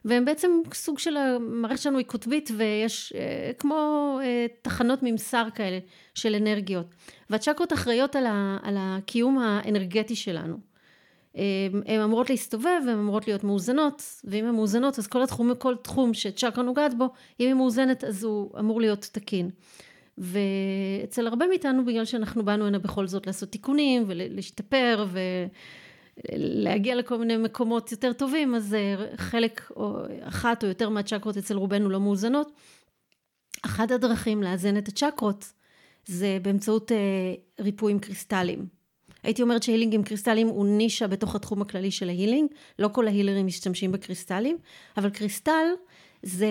והם 0.04 0.24
בעצם 0.24 0.50
סוג 0.74 0.98
של, 0.98 1.16
המערכת 1.16 1.82
שלנו 1.82 1.98
היא 1.98 2.06
קוטבית 2.06 2.50
ויש 2.56 3.12
אה, 3.16 3.52
כמו 3.58 4.18
אה, 4.22 4.46
תחנות 4.62 4.98
ממסר 5.02 5.48
כאלה 5.54 5.78
של 6.14 6.34
אנרגיות. 6.34 6.86
והצ'קרות 7.30 7.72
אחראיות 7.72 8.16
על, 8.16 8.26
ה, 8.26 8.58
על 8.62 8.76
הקיום 8.78 9.38
האנרגטי 9.38 10.16
שלנו. 10.16 10.71
הן 11.86 12.00
אמורות 12.04 12.30
להסתובב, 12.30 12.80
הן 12.82 12.98
אמורות 12.98 13.26
להיות 13.26 13.44
מאוזנות, 13.44 14.02
ואם 14.24 14.44
הן 14.44 14.54
מאוזנות 14.54 14.98
אז 14.98 15.06
כל 15.06 15.22
התחום, 15.22 15.54
כל 15.54 15.76
תחום 15.82 16.14
שצ'קרה 16.14 16.64
נוגעת 16.64 16.98
בו, 16.98 17.04
אם 17.40 17.46
היא 17.46 17.54
מאוזנת 17.54 18.04
אז 18.04 18.24
הוא 18.24 18.58
אמור 18.58 18.80
להיות 18.80 19.08
תקין. 19.12 19.50
ואצל 20.18 21.26
הרבה 21.26 21.46
מאיתנו, 21.46 21.84
בגלל 21.84 22.04
שאנחנו 22.04 22.44
באנו 22.44 22.66
הנה 22.66 22.78
בכל 22.78 23.06
זאת 23.06 23.26
לעשות 23.26 23.48
תיקונים 23.48 24.04
ולהשתפר 24.06 25.06
ולהגיע 26.32 26.94
לכל 26.94 27.18
מיני 27.18 27.36
מקומות 27.36 27.92
יותר 27.92 28.12
טובים, 28.12 28.54
אז 28.54 28.74
אה, 28.74 28.94
חלק 29.16 29.70
או 29.76 29.96
אחת 30.20 30.64
או 30.64 30.68
יותר 30.68 30.88
מהצ'קרות 30.88 31.36
אצל 31.36 31.56
רובנו 31.56 31.90
לא 31.90 32.00
מאוזנות. 32.00 32.52
אחת 33.62 33.90
הדרכים 33.90 34.42
לאזן 34.42 34.76
את 34.76 34.88
הצ'קרות 34.88 35.52
זה 36.06 36.38
באמצעות 36.42 36.92
אה, 36.92 37.34
ריפוי 37.60 37.92
עם 37.92 37.98
קריסטלים. 37.98 38.81
הייתי 39.22 39.42
אומרת 39.42 39.62
שהילינג 39.62 39.94
עם 39.94 40.02
קריסטלים 40.02 40.48
הוא 40.48 40.66
נישה 40.66 41.06
בתוך 41.06 41.34
התחום 41.34 41.62
הכללי 41.62 41.90
של 41.90 42.08
ההילינג, 42.08 42.50
לא 42.78 42.88
כל 42.88 43.06
ההילרים 43.06 43.46
משתמשים 43.46 43.92
בקריסטלים, 43.92 44.58
אבל 44.96 45.10
קריסטל 45.10 45.66
זה 46.22 46.48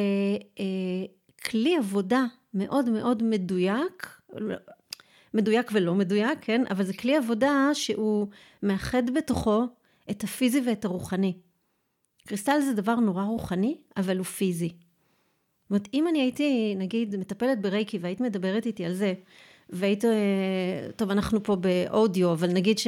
אה, 0.59 1.05
כלי 1.45 1.77
עבודה 1.77 2.25
מאוד 2.53 2.89
מאוד 2.89 3.23
מדויק, 3.23 4.21
מדויק 5.33 5.71
ולא 5.73 5.95
מדויק, 5.95 6.39
כן? 6.41 6.63
אבל 6.69 6.83
זה 6.83 6.93
כלי 6.93 7.15
עבודה 7.15 7.69
שהוא 7.73 8.27
מאחד 8.63 9.09
בתוכו 9.09 9.63
את 10.11 10.23
הפיזי 10.23 10.61
ואת 10.65 10.85
הרוחני. 10.85 11.33
קריסטל 12.27 12.61
זה 12.61 12.73
דבר 12.73 12.95
נורא 12.95 13.23
רוחני, 13.23 13.77
אבל 13.97 14.17
הוא 14.17 14.25
פיזי. 14.25 14.69
זאת 14.69 15.69
אומרת, 15.69 15.87
אם 15.93 16.07
אני 16.07 16.21
הייתי, 16.21 16.75
נגיד, 16.77 17.15
מטפלת 17.15 17.61
ברייקי 17.61 17.97
והיית 17.97 18.21
מדברת 18.21 18.65
איתי 18.65 18.85
על 18.85 18.93
זה, 18.93 19.13
והיית, 19.71 20.05
אה, 20.05 20.11
טוב, 20.95 21.11
אנחנו 21.11 21.43
פה 21.43 21.55
באודיו, 21.55 22.33
אבל 22.33 22.47
נגיד 22.47 22.79
ש... 22.79 22.87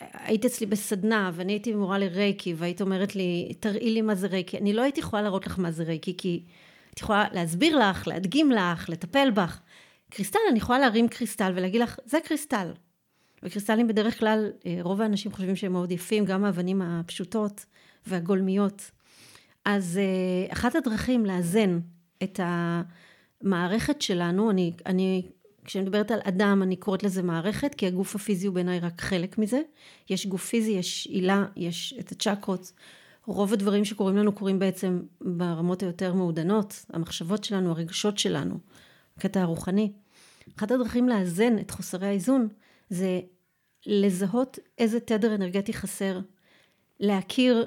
היית 0.00 0.44
אצלי 0.44 0.66
בסדנה 0.66 1.30
ואני 1.34 1.52
הייתי 1.52 1.74
מורה 1.74 1.98
לרייקי 1.98 2.54
והיית 2.56 2.80
אומרת 2.80 3.16
לי 3.16 3.52
תראי 3.60 3.90
לי 3.90 4.02
מה 4.02 4.14
זה 4.14 4.26
רייקי 4.26 4.58
אני 4.58 4.72
לא 4.72 4.82
הייתי 4.82 5.00
יכולה 5.00 5.22
להראות 5.22 5.46
לך 5.46 5.58
מה 5.58 5.70
זה 5.70 5.84
רייקי 5.84 6.16
כי 6.18 6.42
את 6.96 7.00
יכולה 7.00 7.24
להסביר 7.32 7.78
לך, 7.78 8.08
להדגים 8.08 8.50
לך, 8.50 8.88
לטפל 8.88 9.30
בך. 9.30 9.60
קריסטל, 10.10 10.38
אני 10.50 10.58
יכולה 10.58 10.78
להרים 10.78 11.08
קריסטל 11.08 11.52
ולהגיד 11.56 11.80
לך, 11.80 11.98
זה 12.04 12.18
קריסטל. 12.24 12.72
וקריסטלים 13.42 13.88
בדרך 13.88 14.18
כלל, 14.18 14.50
אה, 14.66 14.78
רוב 14.82 15.00
האנשים 15.00 15.32
חושבים 15.32 15.56
שהם 15.56 15.72
מאוד 15.72 15.92
יפים, 15.92 16.24
גם 16.24 16.44
האבנים 16.44 16.82
הפשוטות 16.82 17.64
והגולמיות. 18.06 18.90
אז 19.64 19.98
אה, 19.98 20.52
אחת 20.52 20.74
הדרכים 20.74 21.26
לאזן 21.26 21.78
את 22.22 22.40
המערכת 22.42 24.02
שלנו, 24.02 24.50
אני, 24.50 24.72
אני, 24.86 25.22
כשאני 25.66 25.84
מדברת 25.84 26.10
על 26.10 26.20
אדם, 26.24 26.62
אני 26.62 26.76
קוראת 26.76 27.02
לזה 27.02 27.22
מערכת, 27.22 27.74
כי 27.74 27.86
הגוף 27.86 28.14
הפיזי 28.14 28.46
הוא 28.46 28.54
בעיניי 28.54 28.80
רק 28.80 29.00
חלק 29.00 29.38
מזה. 29.38 29.60
יש 30.10 30.26
גוף 30.26 30.46
פיזי, 30.46 30.70
יש 30.70 31.06
עילה, 31.06 31.44
יש 31.56 31.94
את 32.00 32.12
הצ'קרות, 32.12 32.72
רוב 33.26 33.52
הדברים 33.52 33.84
שקורים 33.84 34.16
לנו 34.16 34.32
קורים 34.32 34.58
בעצם 34.58 35.00
ברמות 35.20 35.82
היותר 35.82 36.14
מעודנות, 36.14 36.84
המחשבות 36.92 37.44
שלנו, 37.44 37.70
הרגשות 37.70 38.18
שלנו, 38.18 38.58
הקטע 39.16 39.40
הרוחני. 39.40 39.92
אחת 40.58 40.70
הדרכים 40.70 41.08
לאזן 41.08 41.58
את 41.58 41.70
חוסרי 41.70 42.06
האיזון 42.06 42.48
זה 42.90 43.20
לזהות 43.86 44.58
איזה 44.78 45.00
תדר 45.00 45.34
אנרגטי 45.34 45.72
חסר, 45.72 46.20
להכיר 47.00 47.66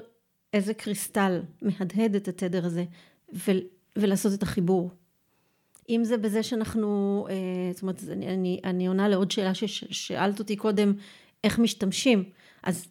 איזה 0.52 0.74
קריסטל 0.74 1.42
מהדהד 1.62 2.14
את 2.14 2.28
התדר 2.28 2.66
הזה 2.66 2.84
ו- 3.34 3.50
ולעשות 3.96 4.32
את 4.32 4.42
החיבור. 4.42 4.90
אם 5.90 6.04
זה 6.04 6.16
בזה 6.16 6.42
שאנחנו, 6.42 7.26
אה, 7.30 7.34
זאת 7.72 7.82
אומרת, 7.82 8.02
אני, 8.12 8.28
אני, 8.28 8.60
אני 8.64 8.86
עונה 8.86 9.08
לעוד 9.08 9.30
שאלה 9.30 9.54
ששאלת 9.54 10.38
אותי 10.38 10.56
קודם, 10.56 10.92
איך 11.44 11.58
משתמשים, 11.58 12.24
אז 12.62 12.86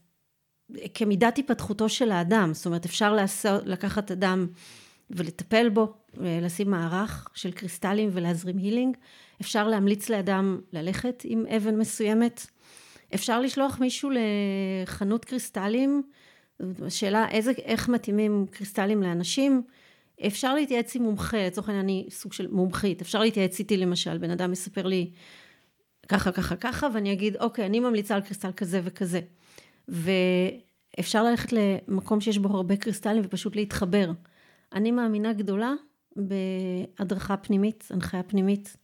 כמידת 0.94 1.38
היפתחותו 1.38 1.90
של 1.90 2.12
האדם, 2.12 2.54
זאת 2.54 2.66
אומרת 2.66 2.86
אפשר 2.86 3.14
לעשות, 3.14 3.66
לקחת 3.66 4.12
אדם 4.12 4.48
ולטפל 5.10 5.70
בו, 5.70 5.94
לשים 6.18 6.72
מערך 6.72 7.30
של 7.34 7.52
קריסטלים 7.52 8.10
ולהזרים 8.14 8.58
הילינג, 8.58 8.98
אפשר 9.42 9.68
להמליץ 9.68 10.10
לאדם 10.10 10.60
ללכת 10.74 11.22
עם 11.26 11.46
אבן 11.56 11.78
מסוימת, 11.78 12.48
אפשר 13.16 13.42
לשלוח 13.42 13.80
מישהו 13.80 14.10
לחנות 14.86 15.26
קריסטלים, 15.26 16.04
השאלה 16.86 17.30
איזה, 17.30 17.52
איך 17.52 17.90
מתאימים 17.90 18.46
קריסטלים 18.52 19.04
לאנשים, 19.04 19.64
אפשר 20.28 20.56
להתייעץ 20.56 20.96
עם 20.96 21.04
מומחה, 21.04 21.48
לצורך 21.48 21.70
העניין 21.70 21.86
אני 21.86 22.06
סוג 22.10 22.34
של 22.34 22.48
מומחית, 22.48 23.02
אפשר 23.02 23.20
להתייעץ 23.20 23.60
איתי 23.60 23.78
למשל, 23.78 24.18
בן 24.18 24.32
אדם 24.32 24.52
מספר 24.52 24.88
לי 24.88 25.12
ככה 26.08 26.32
ככה 26.32 26.56
ככה 26.56 26.88
ואני 26.94 27.14
אגיד 27.14 27.38
אוקיי 27.38 27.66
אני 27.66 27.80
ממליצה 27.80 28.16
על 28.16 28.22
קריסטל 28.22 28.52
כזה 28.52 28.82
וכזה 28.84 29.20
ואפשר 29.88 31.24
ללכת 31.24 31.54
למקום 31.54 32.22
שיש 32.22 32.38
בו 32.38 32.50
הרבה 32.50 32.76
קריסטלים 32.76 33.22
ופשוט 33.26 33.56
להתחבר. 33.56 34.12
אני 34.74 34.92
מאמינה 34.92 35.34
גדולה 35.34 35.74
בהדרכה 36.16 37.38
פנימית, 37.38 37.88
הנחיה 37.90 38.24
פנימית. 38.24 38.78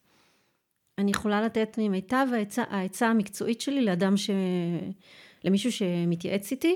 אני 0.98 1.12
יכולה 1.12 1.42
לתת 1.42 1.76
ממיטב 1.78 2.28
העצה, 2.70 3.08
המקצועית 3.08 3.62
שלי 3.62 3.86
לאדם 3.86 4.18
ש... 4.18 4.30
למישהו 5.44 5.72
שמתייעץ 5.72 6.52
איתי, 6.52 6.76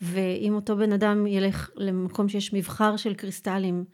ואם 0.00 0.54
אותו 0.54 0.76
בן 0.76 0.92
אדם 0.92 1.26
ילך 1.26 1.70
למקום 1.76 2.28
שיש 2.28 2.52
מבחר 2.52 2.96
של 2.96 3.14
קריסטלים, 3.14 3.84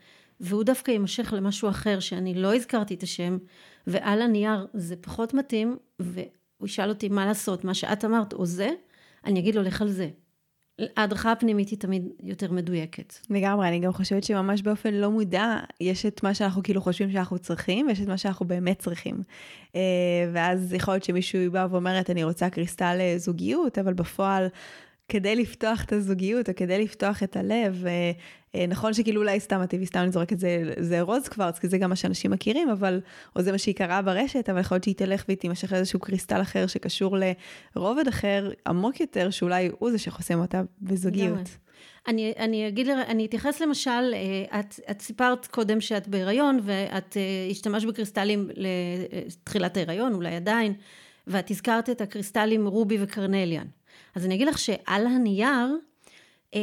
והוא 0.40 0.64
דווקא 0.64 0.90
יימשך 0.90 1.32
למשהו 1.32 1.68
אחר 1.68 2.00
שאני 2.00 2.34
לא 2.34 2.54
הזכרתי 2.54 2.94
את 2.94 3.02
השם, 3.02 3.38
ועל 3.86 4.22
הנייר 4.22 4.66
זה 4.74 4.96
פחות 4.96 5.34
מתאים, 5.34 5.76
והוא 5.98 6.26
ישאל 6.64 6.88
אותי 6.88 7.08
מה 7.08 7.26
לעשות, 7.26 7.64
מה 7.64 7.74
שאת 7.74 8.04
אמרת 8.04 8.32
או 8.32 8.46
זה, 8.46 8.68
אני 9.24 9.40
אגיד 9.40 9.54
לו, 9.54 9.62
לך 9.62 9.82
על 9.82 9.88
זה. 9.88 10.08
ההדרכה 10.96 11.32
הפנימית 11.32 11.68
היא 11.68 11.78
תמיד 11.78 12.08
יותר 12.22 12.52
מדויקת. 12.52 13.14
לגמרי, 13.30 13.68
אני 13.68 13.78
גם 13.78 13.92
חושבת 13.92 14.24
שממש 14.24 14.62
באופן 14.62 14.94
לא 14.94 15.10
מודע, 15.10 15.56
יש 15.80 16.06
את 16.06 16.22
מה 16.22 16.34
שאנחנו 16.34 16.62
כאילו 16.62 16.80
חושבים 16.80 17.12
שאנחנו 17.12 17.38
צריכים, 17.38 17.86
ויש 17.86 18.00
את 18.00 18.06
מה 18.06 18.18
שאנחנו 18.18 18.46
באמת 18.46 18.78
צריכים. 18.78 19.22
אה, 19.74 19.80
ואז 20.32 20.72
יכול 20.72 20.94
להיות 20.94 21.04
שמישהו 21.04 21.52
בא 21.52 21.66
ואומרת, 21.70 22.10
אני 22.10 22.24
רוצה 22.24 22.50
קריסטל 22.50 22.98
זוגיות, 23.16 23.78
אבל 23.78 23.94
בפועל 23.94 24.46
כדי 25.08 25.36
לפתוח 25.36 25.84
את 25.84 25.92
הזוגיות, 25.92 26.48
או 26.48 26.54
כדי 26.56 26.84
לפתוח 26.84 27.22
את 27.22 27.36
הלב, 27.36 27.84
נכון 28.68 28.94
שכאילו 28.94 29.20
אולי 29.20 29.40
סתם 29.40 29.60
הטבעי 29.60 29.86
סתם 29.86 30.04
לזרוק 30.04 30.32
את 30.32 30.38
זה, 30.38 30.72
זה 30.78 31.00
רוז 31.00 31.28
קוורץ, 31.28 31.58
כי 31.58 31.68
זה 31.68 31.78
גם 31.78 31.90
מה 31.90 31.96
שאנשים 31.96 32.30
מכירים, 32.30 32.70
אבל, 32.70 33.00
או 33.36 33.42
זה 33.42 33.52
מה 33.52 33.58
שהיא 33.58 33.74
קראה 33.74 34.02
ברשת, 34.02 34.48
אבל 34.48 34.60
יכול 34.60 34.74
להיות 34.74 34.84
שהיא 34.84 34.94
תלך 34.94 35.24
והיא 35.28 35.38
תימשך 35.38 35.72
לאיזשהו 35.72 36.00
קריסטל 36.00 36.42
אחר 36.42 36.66
שקשור 36.66 37.16
לרובד 37.76 38.08
אחר, 38.08 38.50
עמוק 38.66 39.00
יותר, 39.00 39.30
שאולי 39.30 39.70
הוא 39.78 39.90
זה 39.90 39.98
שחוסם 39.98 40.38
אותה 40.38 40.62
בזוגיות. 40.82 41.48
אני, 42.08 42.32
אני 42.38 42.68
אגיד, 42.68 42.88
אני 42.88 43.26
אתייחס 43.26 43.60
למשל, 43.60 44.14
את, 44.60 44.80
את 44.90 45.02
סיפרת 45.02 45.46
קודם 45.46 45.80
שאת 45.80 46.08
בהיריון, 46.08 46.60
ואת 46.62 47.16
השתמשת 47.50 47.86
בקריסטלים 47.88 48.48
לתחילת 48.56 49.76
ההיריון, 49.76 50.14
אולי 50.14 50.36
עדיין, 50.36 50.74
ואת 51.26 51.50
הזכרת 51.50 51.90
את 51.90 52.00
הקריסטלים 52.00 52.66
רובי 52.66 52.96
וקרנליאן. 53.00 53.66
אז 54.16 54.26
אני 54.26 54.34
אגיד 54.34 54.48
לך 54.48 54.58
שעל 54.58 55.06
הנייר, 55.06 55.76
אה, 56.54 56.60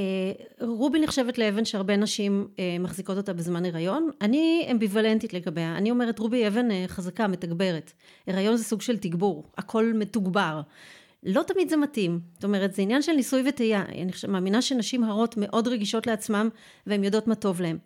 רובי 0.62 1.00
נחשבת 1.00 1.38
לאבן 1.38 1.66
שהרבה 1.66 1.96
נשים 1.98 2.48
אה, 2.60 2.78
מחזיקות 2.80 3.18
אותה 3.18 3.34
בזמן 3.34 3.66
הריון. 3.66 4.10
אני 4.22 4.68
אמביוולנטית 4.72 5.34
לגביה. 5.34 5.78
אני 5.78 5.92
אומרת, 5.92 6.20
רובי 6.20 6.38
היא 6.38 6.48
אבן 6.48 6.72
אה, 6.72 6.86
חזקה, 6.88 7.28
מתגברת. 7.28 7.92
הריון 8.28 8.56
זה 8.56 8.64
סוג 8.64 8.82
של 8.82 8.98
תגבור, 8.98 9.44
הכל 9.58 9.92
מתוגבר. 9.96 10.62
לא 11.24 11.44
תמיד 11.48 11.70
זה 11.70 11.78
מתאים. 11.78 12.20
זאת 12.34 12.44
אומרת, 12.44 12.74
זה 12.74 12.82
עניין 12.82 13.02
של 13.02 13.12
ניסוי 13.12 13.44
וטעייה. 13.50 13.82
אני 13.82 14.12
מאמינה 14.28 14.62
שנשים 14.62 15.04
הרות 15.04 15.38
מאוד 15.38 15.68
רגישות 15.68 16.08
לעצמם, 16.08 16.50
והן 16.88 17.04
יודעות 17.04 17.28
מה 17.28 17.36
טוב 17.36 17.62
להן. 17.62 17.78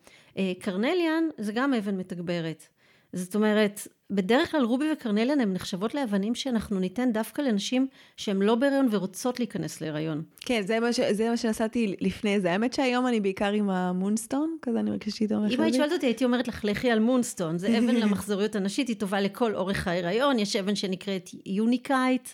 קרנליאן 0.59 1.23
זה 1.37 1.51
גם 1.51 1.73
אבן 1.73 1.97
מתגברת. 1.97 2.67
זאת 3.13 3.35
אומרת, 3.35 3.87
בדרך 4.09 4.51
כלל 4.51 4.63
רובי 4.63 4.85
וקרנליאן 4.93 5.39
הן 5.39 5.53
נחשבות 5.53 5.95
לאבנים 5.95 6.35
שאנחנו 6.35 6.79
ניתן 6.79 7.11
דווקא 7.11 7.41
לנשים 7.41 7.87
שהן 8.17 8.41
לא 8.41 8.55
בהיריון 8.55 8.87
ורוצות 8.91 9.39
להיכנס 9.39 9.81
להיריון. 9.81 10.23
כן, 10.39 10.61
זה 10.65 10.79
מה, 10.79 10.93
ש, 10.93 10.99
זה 10.99 11.29
מה 11.29 11.37
שנסעתי 11.37 11.95
לפני 12.01 12.39
זה. 12.39 12.51
האמת 12.51 12.73
שהיום 12.73 13.07
אני 13.07 13.19
בעיקר 13.19 13.51
עם 13.51 13.69
המונסטון, 13.69 14.57
כזה 14.61 14.79
אני 14.79 14.91
מרגישה 14.91 15.17
שהיא 15.17 15.29
תומכת. 15.29 15.53
אם 15.53 15.61
היית 15.61 15.75
שואלת 15.75 15.91
אותי, 15.91 16.05
הייתי 16.05 16.25
אומרת 16.25 16.47
לך, 16.47 16.65
לכי 16.65 16.91
על 16.91 16.99
מונסטון. 16.99 17.57
זה 17.57 17.77
אבן 17.77 17.95
למחזוריות 18.03 18.55
הנשית, 18.55 18.87
היא 18.87 18.95
טובה 18.95 19.21
לכל 19.21 19.55
אורך 19.55 19.87
ההיריון. 19.87 20.39
יש 20.39 20.55
אבן 20.55 20.75
שנקראת 20.75 21.29
יוניקייט. 21.45 22.29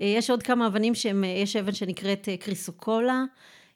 אה, 0.00 0.06
יש 0.06 0.30
עוד 0.30 0.42
כמה 0.42 0.66
אבנים 0.66 0.94
שהם, 0.94 1.24
אה, 1.24 1.28
יש 1.28 1.56
אבן 1.56 1.72
שנקראת 1.72 2.28
אה, 2.28 2.36
קריסוקולה, 2.36 3.24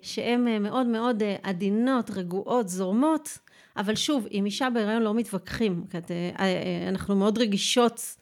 שהן 0.03 0.63
מאוד 0.63 0.87
מאוד 0.87 1.23
עדינות, 1.43 2.11
רגועות, 2.11 2.69
זורמות. 2.69 3.39
אבל 3.77 3.95
שוב, 3.95 4.27
עם 4.31 4.45
אישה 4.45 4.71
בהיריון 4.71 5.03
לא 5.03 5.15
מתווכחים, 5.15 5.85
אה, 5.95 6.31
אה, 6.39 6.89
אנחנו 6.89 7.17
מאוד 7.17 7.39
רגישות 7.39 8.17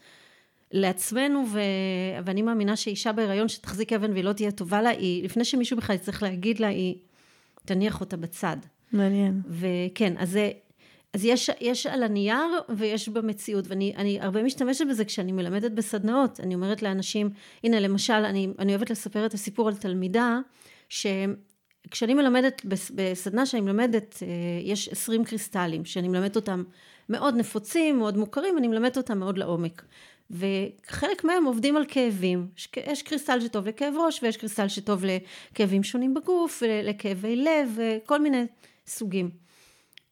לעצמנו, 0.72 1.44
ו... 1.48 1.60
ואני 2.24 2.42
מאמינה 2.42 2.76
שאישה 2.76 3.12
בהיריון 3.12 3.48
שתחזיק 3.48 3.92
אבן 3.92 4.12
והיא 4.12 4.24
לא 4.24 4.32
תהיה 4.32 4.50
טובה 4.50 4.82
לה, 4.82 4.90
היא, 4.90 5.24
לפני 5.24 5.44
שמישהו 5.44 5.76
בכלל 5.76 5.96
יצטרך 5.96 6.22
להגיד 6.22 6.60
לה, 6.60 6.68
היא 6.68 6.94
תניח 7.64 8.00
אותה 8.00 8.16
בצד. 8.16 8.56
מעניין. 8.92 9.42
וכן, 9.48 10.14
אז 10.18 10.30
זה... 10.30 10.50
אז 11.14 11.24
יש, 11.24 11.50
יש 11.60 11.86
על 11.86 12.02
הנייר 12.02 12.46
ויש 12.76 13.08
במציאות, 13.08 13.64
ואני 13.68 14.18
הרבה 14.20 14.42
משתמשת 14.42 14.84
בזה 14.90 15.04
כשאני 15.04 15.32
מלמדת 15.32 15.72
בסדנאות. 15.72 16.40
אני 16.40 16.54
אומרת 16.54 16.82
לאנשים, 16.82 17.30
הנה 17.64 17.80
למשל, 17.80 18.12
אני, 18.12 18.48
אני 18.58 18.72
אוהבת 18.72 18.90
לספר 18.90 19.26
את 19.26 19.34
הסיפור 19.34 19.68
על 19.68 19.74
תלמידה, 19.74 20.38
ש... 20.88 21.06
כשאני 21.90 22.14
מלמדת, 22.14 22.62
בסדנה 22.94 23.46
שאני 23.46 23.62
מלמדת, 23.62 24.22
אה, 24.22 24.28
יש 24.62 24.88
20 24.88 25.24
קריסטלים, 25.24 25.84
שאני 25.84 26.08
מלמדת 26.08 26.36
אותם 26.36 26.62
מאוד 27.08 27.36
נפוצים, 27.36 27.98
מאוד 27.98 28.16
מוכרים, 28.16 28.58
אני 28.58 28.68
מלמדת 28.68 28.96
אותם 28.96 29.18
מאוד 29.18 29.38
לעומק. 29.38 29.82
וחלק 30.30 31.24
מהם 31.24 31.44
עובדים 31.44 31.76
על 31.76 31.84
כאבים. 31.88 32.46
יש 32.76 33.02
קריסטל 33.02 33.40
שטוב 33.40 33.68
לכאב 33.68 33.94
ראש, 34.06 34.22
ויש 34.22 34.36
קריסטל 34.36 34.68
שטוב 34.68 35.04
לכאבים 35.04 35.82
שונים 35.82 36.14
בגוף, 36.14 36.62
לכאבי 36.82 37.36
לב, 37.36 37.76
וכל 37.76 38.20
מיני 38.20 38.44
סוגים. 38.86 39.30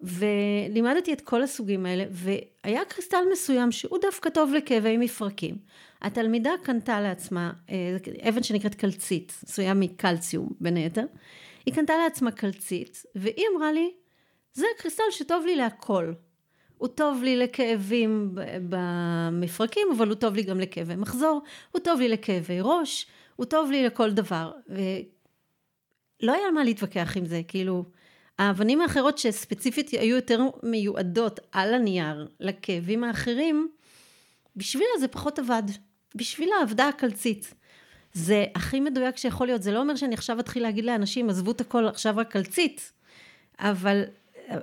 ולימדתי 0.00 1.12
את 1.12 1.20
כל 1.20 1.42
הסוגים 1.42 1.87
האלה, 1.87 2.04
והיה 2.10 2.84
קריסטל 2.84 3.22
מסוים 3.32 3.72
שהוא 3.72 3.98
דווקא 4.02 4.30
טוב 4.30 4.52
לכאבי 4.52 4.96
מפרקים. 4.96 5.56
התלמידה 6.02 6.50
קנתה 6.62 7.00
לעצמה 7.00 7.52
אה, 7.70 7.96
אבן 8.28 8.42
שנקראת 8.42 8.75
קלצית, 8.75 9.40
עשויה 9.46 9.75
מקלציום 9.75 10.48
בין 10.60 10.76
היתר. 10.76 11.04
היא 11.68 11.75
קנתה 11.75 11.92
לעצמה 11.96 12.30
קלצית, 12.30 13.02
והיא 13.14 13.44
אמרה 13.54 13.72
לי, 13.72 13.90
זה 14.52 14.66
קריסטל 14.78 15.02
שטוב 15.10 15.46
לי 15.46 15.56
להכל. 15.56 16.12
הוא 16.78 16.88
טוב 16.88 17.22
לי 17.22 17.37
לכאבים 17.37 18.35
במפרקים, 18.68 19.88
אבל 19.96 20.09
הוא 20.09 20.14
טוב 20.14 20.35
לי 20.35 20.42
גם 20.42 20.61
לכאבי 20.61 20.96
מחזור, 20.96 21.42
הוא 21.72 21.81
טוב 21.81 22.00
לי 22.00 22.09
לכאבי 22.09 22.59
ראש, 22.61 23.07
הוא 23.37 23.46
טוב 23.46 23.70
לי 23.70 23.87
לכל 23.87 24.11
דבר. 24.11 24.52
ולא 24.68 26.33
היה 26.33 26.50
מה 26.50 26.64
להתווכח 26.64 27.16
עם 27.16 27.26
זה, 27.26 27.40
כאילו, 27.48 27.85
האבנים 28.38 28.81
האחרות 28.81 29.18
שספציפית 29.18 29.90
היו 29.90 30.16
יותר 30.16 30.40
מיועדות 30.62 31.40
על 31.52 31.74
הנייר 31.74 32.28
לכאבים 32.40 33.04
האחרים, 33.04 33.68
בשבילה 34.57 34.90
זה 35.00 35.09
פחות 35.09 35.38
עבד. 35.38 35.62
בשבילה 36.14 36.54
עבדה 36.62 36.88
הקלצית. 36.88 37.54
זה 38.18 38.44
הכי 38.54 38.81
מדויק 38.81 39.16
שיכול 39.16 39.46
להיות. 39.46 39.62
זה 39.62 39.72
לא 39.72 39.81
אומר 39.81 39.96
שאני 39.96 40.14
עכשיו 40.14 40.40
אתחיל 40.40 40.62
להגיד 40.62 40.85
לאנשים, 40.85 41.31
עזבו 41.31 41.50
את 41.50 41.61
הכל 41.61 41.88
עכשיו 41.88 42.14
רק 42.16 42.31
קלצית, 42.33 42.92
אבל 43.59 44.02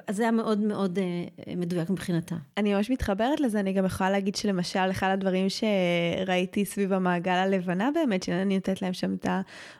זה 0.09 0.23
היה 0.23 0.31
מאוד 0.31 0.59
מאוד 0.59 0.99
uh, 0.99 1.49
מדויק 1.57 1.89
מבחינתה. 1.89 2.35
אני 2.57 2.73
ממש 2.73 2.89
מתחברת 2.89 3.39
לזה, 3.39 3.59
אני 3.59 3.73
גם 3.73 3.85
יכולה 3.85 4.09
להגיד 4.09 4.35
שלמשל, 4.35 4.91
אחד 4.91 5.09
הדברים 5.09 5.47
שראיתי 5.49 6.65
סביב 6.65 6.93
המעגל 6.93 7.31
הלבנה 7.31 7.89
באמת, 7.93 8.23
שאני 8.23 8.55
נותנת 8.55 8.81
להם 8.81 8.93
שם 8.93 9.13
את 9.13 9.27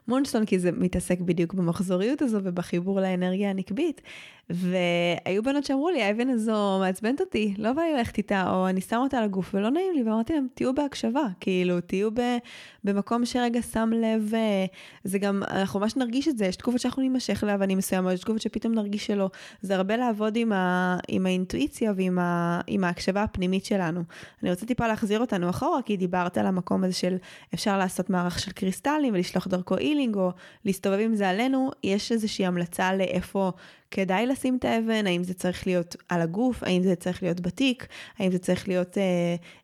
המונסטון, 0.08 0.46
כי 0.46 0.60
זה 0.60 0.72
מתעסק 0.72 1.20
בדיוק 1.20 1.54
במחזוריות 1.54 2.22
הזו 2.22 2.40
ובחיבור 2.44 3.02
לאנרגיה 3.02 3.50
הנקבית. 3.50 4.02
והיו 4.50 5.44
בנות 5.44 5.66
שאמרו 5.66 5.90
לי, 5.90 6.04
האבן 6.04 6.30
הזו 6.30 6.80
מעצבנת 6.80 7.22
אותי, 7.22 7.54
לא 7.58 7.74
בא 7.74 7.82
לי 7.82 7.94
ללכת 7.94 8.18
איתה, 8.18 8.52
או 8.52 8.68
אני 8.70 8.82
שמה 8.82 9.00
אותה 9.00 9.18
על 9.18 9.24
הגוף 9.24 9.52
ולא 9.54 9.70
נעים 9.70 9.94
לי, 9.96 10.04
ואמרתי 10.04 10.34
להם, 10.34 10.48
תהיו 10.54 10.76
בהקשבה, 10.76 11.24
כאילו, 11.40 11.82
תהיו 11.82 12.12
ב, 12.12 12.22
במקום 12.84 13.26
שרגע 13.26 13.62
שם 13.62 13.90
לב, 13.94 14.32
אה, 14.34 14.66
זה 15.04 15.20
גם, 15.20 15.44
אנחנו 15.50 15.80
ממש 15.80 15.96
נרגיש 15.96 16.28
את 16.28 16.38
זה, 16.38 16.46
יש 16.46 16.56
תקופות 16.56 16.82
שאנחנו 16.82 17.02
נימשך 17.02 17.44
לאבנים 17.48 17.78
מסוימות, 17.78 18.14
יש 18.14 18.20
תקופות 18.20 18.42
שפתאום 18.42 18.74
נרגיש 18.74 19.06
שלא. 19.06 19.30
זה 19.62 19.76
הרבה 19.76 19.95
לעבוד 19.98 20.36
עם, 20.36 20.52
ה, 20.52 20.98
עם 21.08 21.26
האינטואיציה 21.26 21.94
ועם 21.96 22.20
ה, 22.20 22.62
עם 22.68 22.84
ההקשבה 22.84 23.24
הפנימית 23.24 23.66
שלנו. 23.66 24.04
אני 24.44 24.50
רוצה 24.50 24.66
טיפה 24.66 24.88
להחזיר 24.88 25.20
אותנו 25.20 25.50
אחורה, 25.50 25.82
כי 25.82 25.98
דיברת 25.98 26.38
על 26.38 26.46
המקום 26.48 26.84
הזה 26.84 26.94
של 26.94 27.18
אפשר 27.54 27.78
לעשות 27.78 28.10
מערך 28.10 28.40
של 28.40 28.52
קריסטלים 28.52 29.14
ולשלוח 29.14 29.48
דרכו 29.48 29.78
אילינג, 29.78 30.16
או 30.16 30.32
להסתובב 30.66 31.00
עם 31.00 31.16
זה 31.16 31.30
עלינו, 31.30 31.72
יש 31.84 32.12
איזושהי 32.12 32.46
המלצה 32.46 32.94
לאיפה... 32.94 33.52
כדאי 33.92 34.26
לשים 34.26 34.58
את 34.58 34.66
האבן, 34.66 35.08
האם 35.08 35.24
זה 35.24 35.34
צריך 35.34 35.68
להיות 35.68 35.96
על 36.10 36.22
הגוף, 36.22 36.64
האם 36.64 36.84
זה 36.84 36.96
צריך 36.96 37.24
להיות 37.24 37.42
בתיק, 37.42 37.88
האם 38.18 38.32
זה 38.32 38.40
צריך 38.40 38.68
להיות 38.68 38.98
אה, 38.98 39.04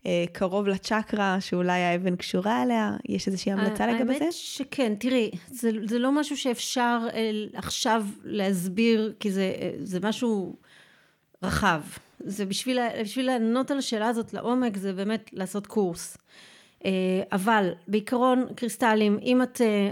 אה, 0.06 0.26
קרוב 0.32 0.68
לצ'קרה 0.68 1.42
שאולי 1.42 1.82
האבן 1.82 2.16
קשורה 2.16 2.64
אליה, 2.64 2.98
יש 3.10 3.28
איזושהי 3.28 3.52
המלצה 3.52 3.88
לגבי 3.88 4.18
זה? 4.18 4.24
האמת 4.24 4.34
שכן, 4.34 4.94
תראי, 5.00 5.32
זה, 5.48 5.72
זה 5.86 6.00
לא 6.00 6.12
משהו 6.12 6.38
שאפשר 6.38 7.00
אה, 7.14 7.32
עכשיו 7.54 8.06
להסביר, 8.24 9.14
כי 9.20 9.32
זה, 9.32 9.54
אה, 9.62 9.72
זה 9.80 10.00
משהו 10.04 10.56
רחב. 11.44 11.82
זה 12.20 12.46
בשביל, 12.46 12.80
בשביל 13.02 13.26
לענות 13.26 13.72
על 13.72 13.78
השאלה 13.78 14.08
הזאת 14.08 14.34
לעומק, 14.34 14.78
זה 14.78 14.94
באמת 14.94 15.30
לעשות 15.34 15.68
קורס. 15.68 16.18
אה, 16.86 16.92
אבל 17.32 17.72
בעיקרון 17.88 18.46
קריסטלים, 18.56 19.20
אם, 19.22 19.42
את, 19.42 19.62
אה, 19.62 19.92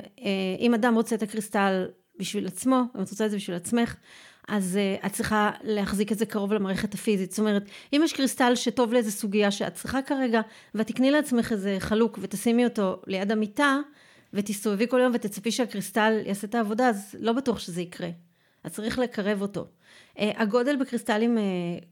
אם 0.59 0.73
אדם 0.73 0.95
רוצה 0.95 1.15
את 1.15 1.21
הקריסטל 1.21 1.87
בשביל 2.19 2.47
עצמו, 2.47 2.81
אם 2.95 3.01
את 3.01 3.09
רוצה 3.11 3.25
את 3.25 3.31
זה 3.31 3.37
בשביל 3.37 3.55
עצמך, 3.55 3.95
אז 4.47 4.79
uh, 5.01 5.05
את 5.05 5.11
צריכה 5.13 5.51
להחזיק 5.63 6.11
את 6.11 6.17
זה 6.17 6.25
קרוב 6.25 6.53
למערכת 6.53 6.93
הפיזית. 6.93 7.31
זאת 7.31 7.39
אומרת, 7.39 7.63
אם 7.93 8.01
יש 8.03 8.13
קריסטל 8.13 8.55
שטוב 8.55 8.93
לאיזה 8.93 9.11
סוגיה 9.11 9.51
שאת 9.51 9.73
צריכה 9.73 10.01
כרגע, 10.01 10.41
ותקני 10.75 11.11
לעצמך 11.11 11.51
איזה 11.51 11.75
חלוק 11.79 12.19
ותשימי 12.21 12.65
אותו 12.65 13.01
ליד 13.07 13.31
המיטה, 13.31 13.77
ותסתובבי 14.33 14.87
כל 14.87 14.99
יום 14.99 15.11
ותצפי 15.15 15.51
שהקריסטל 15.51 16.19
יעשה 16.25 16.47
את 16.47 16.55
העבודה, 16.55 16.89
אז 16.89 17.15
לא 17.19 17.33
בטוח 17.33 17.59
שזה 17.59 17.81
יקרה. 17.81 18.09
אז 18.63 18.73
צריך 18.73 18.99
לקרב 18.99 19.41
אותו. 19.41 19.67
Uh, 20.15 20.19
הגודל 20.35 20.75
בקריסטלים 20.75 21.37
uh, 21.37 21.41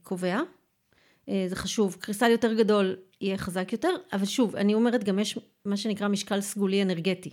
קובע, 0.02 0.40
uh, 0.40 1.30
זה 1.48 1.56
חשוב. 1.56 1.96
קריסטל 2.00 2.30
יותר 2.30 2.54
גדול 2.54 2.96
יהיה 3.20 3.38
חזק 3.38 3.72
יותר, 3.72 3.90
אבל 4.12 4.24
שוב, 4.24 4.56
אני 4.56 4.74
אומרת 4.74 5.04
גם 5.04 5.18
יש 5.18 5.38
מה 5.64 5.76
שנקרא 5.76 6.08
משקל 6.08 6.40
סגולי 6.40 6.82
אנרגטי. 6.82 7.30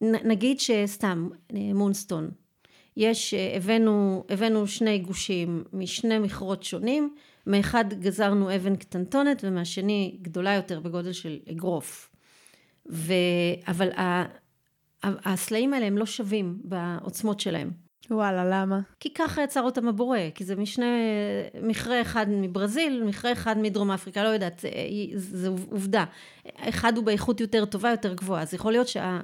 נגיד 0.00 0.60
שסתם, 0.60 1.28
מונסטון, 1.74 2.30
יש, 2.96 3.34
אה, 3.34 3.56
הבאנו, 3.56 4.24
הבאנו 4.28 4.66
שני 4.66 4.98
גושים 4.98 5.64
משני 5.72 6.18
מכרות 6.18 6.62
שונים, 6.62 7.14
מאחד 7.46 7.84
גזרנו 8.00 8.54
אבן 8.54 8.76
קטנטונת 8.76 9.44
ומהשני 9.44 10.18
גדולה 10.22 10.54
יותר 10.54 10.80
בגודל 10.80 11.12
של 11.12 11.38
אגרוף. 11.50 12.10
ו... 12.90 13.12
אבל 13.68 13.92
ה... 13.92 14.24
הסלעים 15.02 15.74
האלה 15.74 15.86
הם 15.86 15.98
לא 15.98 16.06
שווים 16.06 16.58
בעוצמות 16.64 17.40
שלהם. 17.40 17.70
וואלה, 18.10 18.44
למה? 18.44 18.80
כי 19.00 19.14
ככה 19.14 19.42
יצר 19.42 19.62
אותם 19.62 19.88
הבורא, 19.88 20.18
כי 20.34 20.44
זה 20.44 20.56
משנה, 20.56 20.86
מכרה 21.62 22.00
אחד 22.00 22.26
מברזיל, 22.28 23.02
מכרה 23.04 23.32
אחד 23.32 23.58
מדרום 23.58 23.90
אפריקה, 23.90 24.24
לא 24.24 24.28
יודעת, 24.28 24.64
אה, 24.64 24.70
זו 25.16 25.56
עובדה. 25.70 26.04
אחד 26.58 26.96
הוא 26.96 27.04
באיכות 27.04 27.40
יותר 27.40 27.64
טובה, 27.64 27.90
יותר 27.90 28.14
גבוהה, 28.14 28.42
אז 28.42 28.54
יכול 28.54 28.72
להיות 28.72 28.88
שה... 28.88 29.20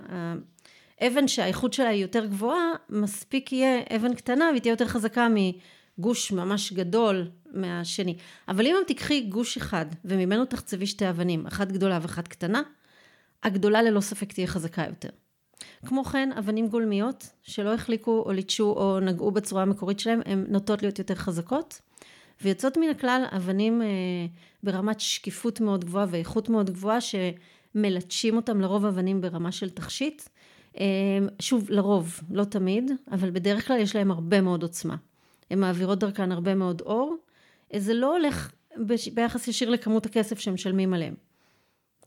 אבן 1.06 1.28
שהאיכות 1.28 1.72
שלה 1.72 1.88
היא 1.88 2.02
יותר 2.02 2.26
גבוהה, 2.26 2.72
מספיק 2.90 3.52
יהיה 3.52 3.82
אבן 3.96 4.14
קטנה 4.14 4.48
והיא 4.50 4.62
תהיה 4.62 4.72
יותר 4.72 4.86
חזקה 4.86 5.28
מגוש 5.30 6.32
ממש 6.32 6.72
גדול 6.72 7.30
מהשני. 7.52 8.16
אבל 8.48 8.66
אם 8.66 8.74
תיקחי 8.86 9.20
גוש 9.20 9.56
אחד 9.56 9.86
וממנו 10.04 10.44
תחצבי 10.44 10.86
שתי 10.86 11.10
אבנים, 11.10 11.46
אחת 11.46 11.72
גדולה 11.72 11.98
ואחת 12.02 12.28
קטנה, 12.28 12.62
הגדולה 13.42 13.82
ללא 13.82 14.00
ספק 14.00 14.32
תהיה 14.32 14.46
חזקה 14.46 14.84
יותר. 14.88 15.08
כמו 15.86 16.04
כן, 16.04 16.30
אבנים 16.38 16.68
גולמיות 16.68 17.26
שלא 17.42 17.74
החליקו 17.74 18.22
או 18.26 18.32
ליטשו 18.32 18.64
או 18.64 19.00
נגעו 19.00 19.30
בצורה 19.30 19.62
המקורית 19.62 20.00
שלהם, 20.00 20.20
הן 20.26 20.44
נוטות 20.48 20.82
להיות 20.82 20.98
יותר 20.98 21.14
חזקות. 21.14 21.80
ויוצאות 22.42 22.76
מן 22.76 22.88
הכלל 22.88 23.24
אבנים 23.36 23.82
אה, 23.82 23.86
ברמת 24.62 25.00
שקיפות 25.00 25.60
מאוד 25.60 25.84
גבוהה 25.84 26.06
ואיכות 26.10 26.48
מאוד 26.48 26.70
גבוהה, 26.70 26.98
שמלטשים 27.00 28.36
אותם 28.36 28.60
לרוב 28.60 28.86
אבנים 28.86 29.20
ברמה 29.20 29.52
של 29.52 29.70
תכשיט. 29.70 30.22
אה, 30.78 30.84
שוב, 31.40 31.70
לרוב, 31.70 32.20
לא 32.30 32.44
תמיד, 32.44 32.90
אבל 33.12 33.30
בדרך 33.30 33.66
כלל 33.66 33.78
יש 33.80 33.96
להם 33.96 34.10
הרבה 34.10 34.40
מאוד 34.40 34.62
עוצמה. 34.62 34.96
הן 35.50 35.58
מעבירות 35.58 35.98
דרכן 35.98 36.32
הרבה 36.32 36.54
מאוד 36.54 36.80
אור. 36.80 37.16
אה, 37.74 37.80
זה 37.80 37.94
לא 37.94 38.16
הולך 38.16 38.52
ביחס 39.14 39.48
ישיר 39.48 39.70
לכמות 39.70 40.06
הכסף 40.06 40.38
שמשלמים 40.38 40.94
עליהם. 40.94 41.14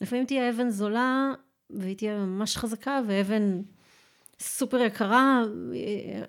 לפעמים 0.02 0.26
תהיה 0.26 0.50
אבן 0.50 0.70
זולה 0.70 1.32
והיא 1.70 1.98
תהיה 1.98 2.18
ממש 2.18 2.58
חזקה, 2.58 3.02
ואבן 3.08 3.62
סופר 4.40 4.78
יקרה, 4.78 5.44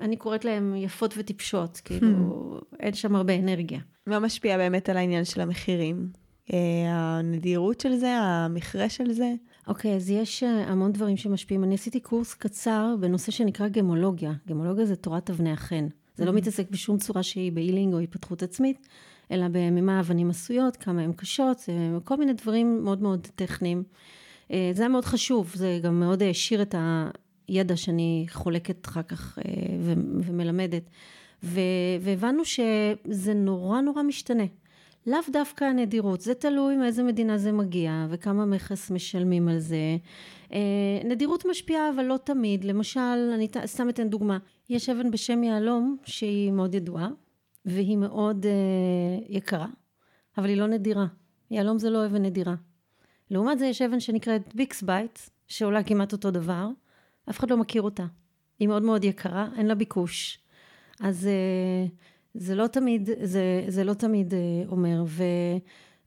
אני 0.00 0.16
קוראת 0.16 0.44
להן 0.44 0.76
יפות 0.76 1.14
וטיפשות, 1.16 1.80
כאילו, 1.84 2.60
hmm. 2.60 2.76
אין 2.80 2.94
שם 2.94 3.16
הרבה 3.16 3.36
אנרגיה. 3.36 3.80
מה 4.06 4.18
משפיע 4.18 4.56
באמת 4.56 4.88
על 4.88 4.96
העניין 4.96 5.24
של 5.24 5.40
המחירים? 5.40 6.08
אה, 6.52 6.58
הנדירות 6.88 7.80
של 7.80 7.96
זה, 7.96 8.16
המכרה 8.16 8.88
של 8.88 9.12
זה? 9.12 9.32
אוקיי, 9.68 9.92
okay, 9.92 9.96
אז 9.96 10.10
יש 10.10 10.42
אה, 10.42 10.64
המון 10.70 10.92
דברים 10.92 11.16
שמשפיעים. 11.16 11.64
אני 11.64 11.74
עשיתי 11.74 12.00
קורס 12.00 12.34
קצר 12.34 12.94
בנושא 13.00 13.32
שנקרא 13.32 13.68
גמולוגיה. 13.68 14.32
גמולוגיה 14.48 14.86
זה 14.86 14.96
תורת 14.96 15.30
אבני 15.30 15.52
החן. 15.52 15.86
זה 16.16 16.24
לא 16.24 16.30
hmm. 16.30 16.34
מתעסק 16.34 16.70
בשום 16.70 16.98
צורה 16.98 17.22
שהיא 17.22 17.52
באילינג 17.52 17.94
או 17.94 17.98
התפתחות 17.98 18.42
עצמית, 18.42 18.88
אלא 19.30 19.46
ממה 19.48 19.96
האבנים 19.96 20.30
עשויות, 20.30 20.76
כמה 20.76 21.02
הן 21.02 21.12
קשות, 21.12 21.64
אה, 21.68 22.00
כל 22.04 22.16
מיני 22.16 22.32
דברים 22.32 22.84
מאוד 22.84 23.02
מאוד 23.02 23.26
טכניים. 23.34 23.82
זה 24.50 24.82
היה 24.82 24.88
מאוד 24.88 25.04
חשוב, 25.04 25.52
זה 25.54 25.80
גם 25.82 26.00
מאוד 26.00 26.22
העשיר 26.22 26.62
את 26.62 26.74
הידע 27.48 27.76
שאני 27.76 28.26
חולקת 28.30 28.86
אחר 28.86 29.02
כך 29.02 29.38
ומלמדת. 30.26 30.82
והבנו 32.00 32.44
שזה 32.44 33.34
נורא 33.34 33.80
נורא 33.80 34.02
משתנה. 34.02 34.44
לאו 35.06 35.18
דווקא 35.32 35.64
הנדירות, 35.64 36.20
זה 36.20 36.34
תלוי 36.34 36.76
מאיזה 36.76 37.02
מדינה 37.02 37.38
זה 37.38 37.52
מגיע 37.52 38.06
וכמה 38.10 38.46
מכס 38.46 38.90
משלמים 38.90 39.48
על 39.48 39.58
זה. 39.58 39.96
אה, 40.52 40.58
נדירות 41.04 41.44
משפיעה 41.50 41.90
אבל 41.90 42.04
לא 42.04 42.16
תמיד, 42.24 42.64
למשל, 42.64 43.30
אני 43.34 43.48
סתם 43.66 43.88
אתן 43.88 44.08
דוגמה, 44.08 44.38
יש 44.68 44.88
אבן 44.88 45.10
בשם 45.10 45.44
יהלום 45.44 45.96
שהיא 46.04 46.52
מאוד 46.52 46.74
ידועה 46.74 47.08
והיא 47.64 47.96
מאוד 47.96 48.46
אה, 48.46 49.26
יקרה, 49.28 49.66
אבל 50.38 50.48
היא 50.48 50.56
לא 50.56 50.66
נדירה. 50.66 51.06
יהלום 51.50 51.78
זה 51.78 51.90
לא 51.90 52.06
אבן 52.06 52.22
נדירה. 52.22 52.54
לעומת 53.30 53.58
זה 53.58 53.66
יש 53.66 53.82
אבן 53.82 54.00
שנקראת 54.00 54.54
bixbite, 54.54 55.18
שעולה 55.48 55.82
כמעט 55.82 56.12
אותו 56.12 56.30
דבר, 56.30 56.68
אף 57.30 57.38
אחד 57.38 57.50
לא 57.50 57.56
מכיר 57.56 57.82
אותה. 57.82 58.06
היא 58.58 58.68
מאוד 58.68 58.82
מאוד 58.82 59.04
יקרה, 59.04 59.48
אין 59.56 59.66
לה 59.66 59.74
ביקוש. 59.74 60.38
אז 61.00 61.26
אה, 61.26 61.86
זה 62.34 62.54
לא 62.54 62.66
תמיד, 62.66 63.10
זה, 63.22 63.64
זה 63.68 63.84
לא 63.84 63.94
תמיד 63.94 64.34
אה, 64.34 64.38
אומר, 64.68 65.04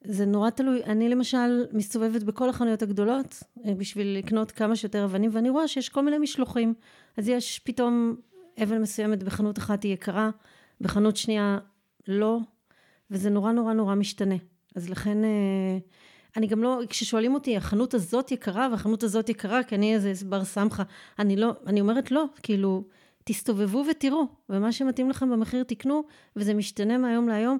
וזה 0.05 0.25
נורא 0.25 0.49
תלוי. 0.49 0.83
אני 0.83 1.09
למשל 1.09 1.65
מסתובבת 1.71 2.23
בכל 2.23 2.49
החנויות 2.49 2.81
הגדולות 2.81 3.43
אה, 3.65 3.73
בשביל 3.73 4.17
לקנות 4.17 4.51
כמה 4.51 4.75
שיותר 4.75 5.05
אבנים, 5.05 5.29
ואני 5.33 5.49
רואה 5.49 5.67
שיש 5.67 5.89
כל 5.89 6.01
מיני 6.01 6.17
משלוחים. 6.17 6.73
אז 7.17 7.29
יש 7.29 7.59
פתאום 7.59 8.15
אבן 8.63 8.81
מסוימת 8.81 9.23
בחנות 9.23 9.57
אחת 9.57 9.83
היא 9.83 9.93
יקרה, 9.93 10.29
בחנות 10.81 11.17
שנייה 11.17 11.57
לא, 12.07 12.39
וזה 13.11 13.29
נורא 13.29 13.51
נורא 13.51 13.73
נורא 13.73 13.95
משתנה. 13.95 14.35
אז 14.75 14.89
לכן... 14.89 15.17
אני 16.37 16.47
גם 16.47 16.63
לא, 16.63 16.81
כששואלים 16.89 17.33
אותי, 17.33 17.57
החנות 17.57 17.93
הזאת 17.93 18.31
יקרה 18.31 18.67
והחנות 18.71 19.03
הזאת 19.03 19.29
יקרה, 19.29 19.63
כי 19.63 19.75
אני 19.75 19.93
איזה 19.93 20.25
בר 20.25 20.43
סמכה, 20.43 20.83
אני 21.19 21.35
לא, 21.35 21.53
אני 21.67 21.81
אומרת 21.81 22.11
לא, 22.11 22.25
כאילו, 22.43 22.83
תסתובבו 23.27 23.85
ותראו, 23.91 24.27
ומה 24.49 24.71
שמתאים 24.71 25.09
לכם 25.09 25.29
במחיר 25.29 25.63
תקנו, 25.63 26.03
וזה 26.35 26.53
משתנה 26.53 26.97
מהיום 26.97 27.27
להיום. 27.27 27.57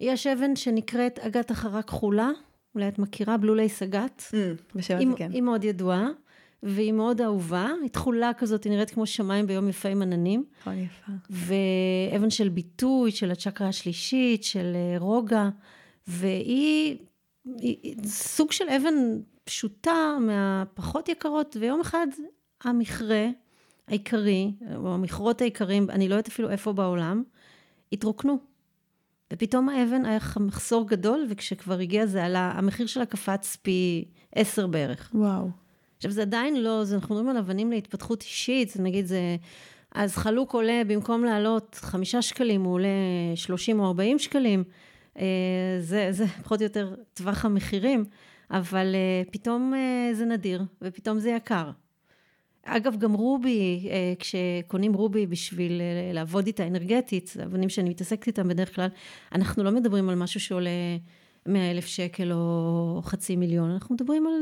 יש 0.00 0.26
אבן 0.26 0.56
שנקראת 0.56 1.18
אגת 1.18 1.50
החרה 1.50 1.82
כחולה, 1.82 2.30
אולי 2.74 2.88
את 2.88 2.98
מכירה, 2.98 3.36
בלולי 3.36 3.68
סגת. 3.68 4.22
Mm, 4.30 4.34
בשם 4.74 4.96
הזה 4.96 5.16
כן. 5.16 5.30
היא 5.32 5.42
מאוד 5.42 5.64
ידועה, 5.64 6.08
והיא 6.62 6.92
מאוד 6.92 7.20
אהובה, 7.20 7.68
היא 7.82 7.90
תכולה 7.90 8.34
כזאת, 8.34 8.64
היא 8.64 8.72
נראית 8.72 8.90
כמו 8.90 9.06
שמיים 9.06 9.46
ביום 9.46 9.68
יפה 9.68 9.88
עם 9.88 10.02
עננים. 10.02 10.44
נכון, 10.60 10.78
יפה. 10.78 11.12
ואבן 11.30 12.30
של 12.30 12.48
ביטוי, 12.48 13.10
של 13.10 13.30
הצ'קרה 13.30 13.68
השלישית, 13.68 14.44
של 14.44 14.72
אה, 14.74 14.98
רוגע, 14.98 15.48
והיא 16.06 16.96
היא, 17.44 17.76
היא 17.82 17.96
סוג 18.04 18.52
של 18.52 18.68
אבן 18.68 18.94
פשוטה 19.44 20.16
מהפחות 20.20 21.08
יקרות, 21.08 21.56
ויום 21.60 21.80
אחד 21.80 22.06
המכרה 22.64 23.26
העיקרי, 23.88 24.52
או 24.76 24.94
המכרות 24.94 25.40
העיקריים, 25.40 25.90
אני 25.90 26.08
לא 26.08 26.14
יודעת 26.14 26.28
אפילו 26.28 26.50
איפה 26.50 26.72
בעולם, 26.72 27.22
התרוקנו. 27.92 28.38
ופתאום 29.32 29.68
האבן 29.68 30.04
היה 30.04 30.18
מחסור 30.40 30.88
גדול, 30.88 31.26
וכשכבר 31.30 31.78
הגיע 31.78 32.06
זה 32.06 32.24
עלה, 32.24 32.52
המחיר 32.54 32.86
שלה 32.86 33.06
קפץ 33.06 33.56
פי 33.56 34.04
עשר 34.34 34.66
בערך. 34.66 35.10
וואו. 35.14 35.48
עכשיו 35.96 36.10
זה 36.10 36.22
עדיין 36.22 36.62
לא, 36.62 36.84
זה, 36.84 36.94
אנחנו 36.94 37.14
מדברים 37.14 37.30
על 37.30 37.36
אבנים 37.36 37.70
להתפתחות 37.70 38.22
אישית, 38.22 38.68
זה 38.68 38.82
נגיד 38.82 39.06
זה, 39.06 39.36
אז 39.94 40.16
חלוק 40.16 40.54
עולה, 40.54 40.82
במקום 40.86 41.24
לעלות 41.24 41.74
חמישה 41.80 42.22
שקלים, 42.22 42.64
הוא 42.64 42.72
עולה 42.72 42.88
שלושים 43.34 43.80
או 43.80 43.86
ארבעים 43.86 44.18
שקלים. 44.18 44.64
אה, 45.18 45.76
זה, 45.80 46.08
זה 46.10 46.26
פחות 46.42 46.60
או 46.60 46.64
יותר 46.64 46.94
טווח 47.14 47.44
המחירים, 47.44 48.04
אבל 48.50 48.94
אה, 48.94 49.22
פתאום 49.30 49.74
אה, 49.74 50.14
זה 50.14 50.24
נדיר, 50.24 50.62
ופתאום 50.82 51.18
זה 51.18 51.30
יקר. 51.30 51.70
אגב, 52.66 52.96
גם 52.96 53.12
רובי, 53.12 53.88
אה, 53.90 54.12
כשקונים 54.18 54.94
רובי 54.94 55.26
בשביל 55.26 55.80
אה, 55.80 56.12
לעבוד 56.12 56.46
איתה 56.46 56.66
אנרגטית, 56.66 57.26
זה 57.26 57.44
אבנים 57.44 57.68
שאני 57.68 57.90
מתעסקת 57.90 58.26
איתם 58.26 58.48
בדרך 58.48 58.74
כלל, 58.74 58.88
אנחנו 59.32 59.64
לא 59.64 59.70
מדברים 59.70 60.08
על 60.08 60.14
משהו 60.14 60.40
שעולה 60.40 60.70
100 61.46 61.70
אלף 61.70 61.86
שקל 61.86 62.32
או 62.32 63.00
חצי 63.04 63.36
מיליון, 63.36 63.70
אנחנו 63.70 63.94
מדברים 63.94 64.26
על, 64.26 64.32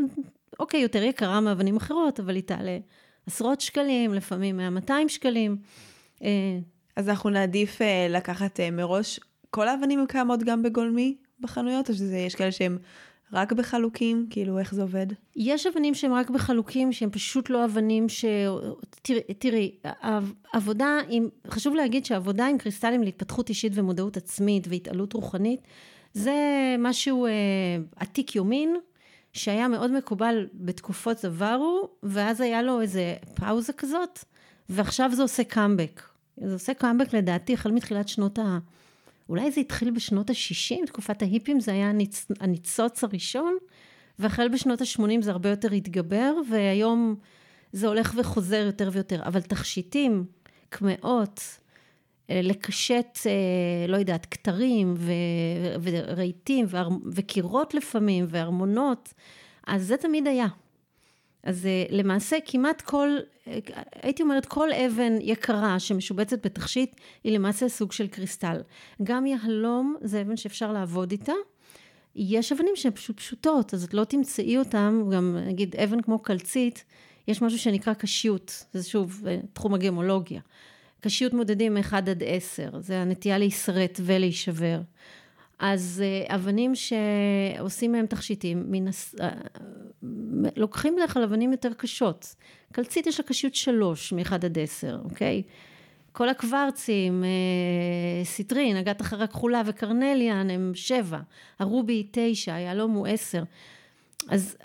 אוקיי, 0.59 0.81
יותר 0.81 1.03
יקרה 1.03 1.41
מאבנים 1.41 1.77
אחרות, 1.77 2.21
אבל 2.21 2.35
היא 2.35 2.43
תעלה 2.43 2.79
עשרות 3.27 3.61
שקלים, 3.61 4.15
לפעמים 4.15 4.61
100-200 4.89 4.93
שקלים. 5.09 5.57
אה, 6.23 6.59
אז 6.97 7.09
אנחנו 7.09 7.31
נעדיף 7.31 7.81
לקחת 8.11 8.61
מראש, 8.73 9.21
כל 9.51 9.69
האבנים 9.69 10.07
קיימות 10.09 10.43
גם 10.43 10.63
בגולמי 10.63 11.17
בחנויות, 11.41 11.91
או 11.91 11.95
שיש 11.95 12.35
כאלה 12.35 12.53
שהם 12.53 12.79
רק 13.35 13.53
בחלוקים? 13.53 14.27
כאילו, 14.31 14.59
איך 14.59 14.75
זה 14.75 14.83
עובד? 14.83 15.07
יש 15.37 15.67
אבנים 15.67 15.95
שהן 15.95 16.13
רק 16.13 16.31
בחלוקים, 16.31 16.93
שהן 16.93 17.11
פשוט 17.11 17.51
לא 17.51 17.65
אבנים 17.65 18.09
ש... 18.09 18.25
תראי, 19.03 19.21
תראי, 19.39 19.73
עבודה 20.53 20.99
עם... 21.09 21.29
חשוב 21.49 21.75
להגיד 21.75 22.07
שעבודה 22.07 22.47
עם 22.47 22.59
קריסטלים 22.59 23.03
להתפתחות 23.03 23.49
אישית 23.49 23.73
ומודעות 23.75 24.17
עצמית 24.17 24.67
והתעלות 24.71 25.13
רוחנית, 25.13 25.61
זה 26.13 26.35
משהו 26.79 27.27
אה, 27.27 27.33
עתיק 27.97 28.37
יומין, 28.37 28.77
שהיה 29.33 29.69
מאוד 29.69 29.91
מקובל 29.91 30.47
בתקופות 30.55 31.25
עברו, 31.25 31.89
ואז 32.03 32.41
היה 32.41 32.63
לו 32.63 32.81
איזה 32.81 33.15
פאוזה 33.35 33.73
כזאת, 33.73 34.19
ועכשיו 34.69 35.11
זה 35.15 35.23
עושה 35.23 35.45
קאמבק. 35.45 36.03
זה 36.37 36.53
עושה 36.53 36.75
קאמבק 36.75 37.15
לדעתי 37.15 37.55
החל 37.55 37.71
מתחילת 37.71 38.09
שנות 38.09 38.39
ה... 38.39 38.59
אולי 39.29 39.51
זה 39.51 39.61
התחיל 39.61 39.91
בשנות 39.91 40.31
ה-60, 40.31 40.87
תקופת 40.87 41.23
ההיפים, 41.23 41.61
זה 41.61 41.73
היה 41.73 41.89
הניצ... 41.91 42.27
הניצוץ 42.41 43.05
הראשון, 43.05 43.57
והחל 44.19 44.49
בשנות 44.49 44.81
ה-80 44.81 45.23
זה 45.23 45.31
הרבה 45.31 45.51
יותר 45.51 45.73
התגבר, 45.73 46.35
והיום 46.51 47.17
זה 47.73 47.89
הולך 47.89 48.15
וחוזר 48.17 48.63
יותר 48.67 48.91
ויותר. 48.93 49.23
אבל 49.23 49.41
תכשיטים, 49.41 50.25
קמעות, 50.69 51.41
אה, 52.31 52.41
לקשט, 52.43 53.19
אה, 53.27 53.87
לא 53.89 53.97
יודעת, 53.97 54.27
כתרים 54.27 54.95
ו... 54.97 55.13
ורהיטים 55.83 56.67
וקירות 57.13 57.75
לפעמים, 57.75 58.27
וארמונות, 58.29 59.15
אז 59.67 59.87
זה 59.87 59.97
תמיד 59.97 60.27
היה. 60.27 60.47
אז 61.45 61.67
אה, 61.67 61.85
למעשה 61.91 62.37
כמעט 62.45 62.81
כל, 62.81 63.09
אה, 63.49 63.59
הייתי 64.03 64.23
אומרת 64.23 64.47
כל 64.47 64.73
אבן 64.73 65.13
יקרה 65.21 65.79
שמשובצת 65.79 66.47
בתכשיט 66.47 66.97
היא 67.25 67.33
למעשה 67.33 67.69
סוג 67.69 67.93
של 67.93 68.07
קריסטל. 68.07 68.61
גם 69.03 69.27
יהלום 69.27 69.97
זה 70.01 70.21
אבן 70.21 70.37
שאפשר 70.37 70.73
לעבוד 70.73 71.11
איתה. 71.11 71.33
יש 72.17 72.53
אבנים 72.53 72.77
שהן 72.77 72.93
פשוט 72.93 73.17
פשוטות, 73.17 73.75
אז 73.75 73.85
את 73.85 73.95
לא 73.95 74.05
תמצאי 74.05 74.59
אותן, 74.59 75.03
גם 75.13 75.37
נגיד 75.47 75.77
אבן 75.77 76.01
כמו 76.01 76.19
קלצית, 76.19 76.85
יש 77.29 77.43
משהו 77.43 77.59
שנקרא 77.59 77.95
קשיות, 77.95 78.65
זה 78.73 78.89
שוב 78.89 79.23
אה, 79.27 79.39
תחום 79.53 79.75
הגמולוגיה. 79.75 80.41
קשיות 81.01 81.33
מודדים 81.33 81.75
מ-1 81.75 81.97
עד 81.97 82.23
10, 82.27 82.81
זה 82.81 83.01
הנטייה 83.01 83.39
להישרט 83.39 84.01
ולהישבר. 84.03 84.81
אז 85.67 86.03
אה, 86.05 86.35
אבנים 86.35 86.73
שעושים 86.75 87.93
מהם 87.93 88.07
תכשיטים, 88.07 88.65
מנס... 88.69 89.15
אה, 89.21 89.31
לוקחים 90.57 90.97
בדרך 90.97 91.13
כלל 91.13 91.23
אבנים 91.23 91.53
יותר 91.53 91.73
קשות. 91.73 92.35
קלציט 92.73 93.07
יש 93.07 93.21
לה 93.21 93.27
קשיות 93.27 93.55
שלוש 93.55 94.13
מ-1 94.13 94.35
עד 94.35 94.59
10, 94.59 94.99
אוקיי? 95.05 95.43
כל 96.13 96.29
הקוורצים, 96.29 97.25
אה, 97.25 98.25
סיטרין, 98.25 98.77
אגת 98.77 99.01
תחרה 99.01 99.27
כחולה 99.27 99.63
וקרנליאן 99.67 100.51
הם 100.51 100.73
שבע, 100.75 101.19
הרובי 101.59 101.93
היא 101.93 102.05
תשע, 102.11 102.55
היהלום 102.55 102.93
הוא 102.93 103.07
עשר. 103.07 103.43
אז 104.29 104.57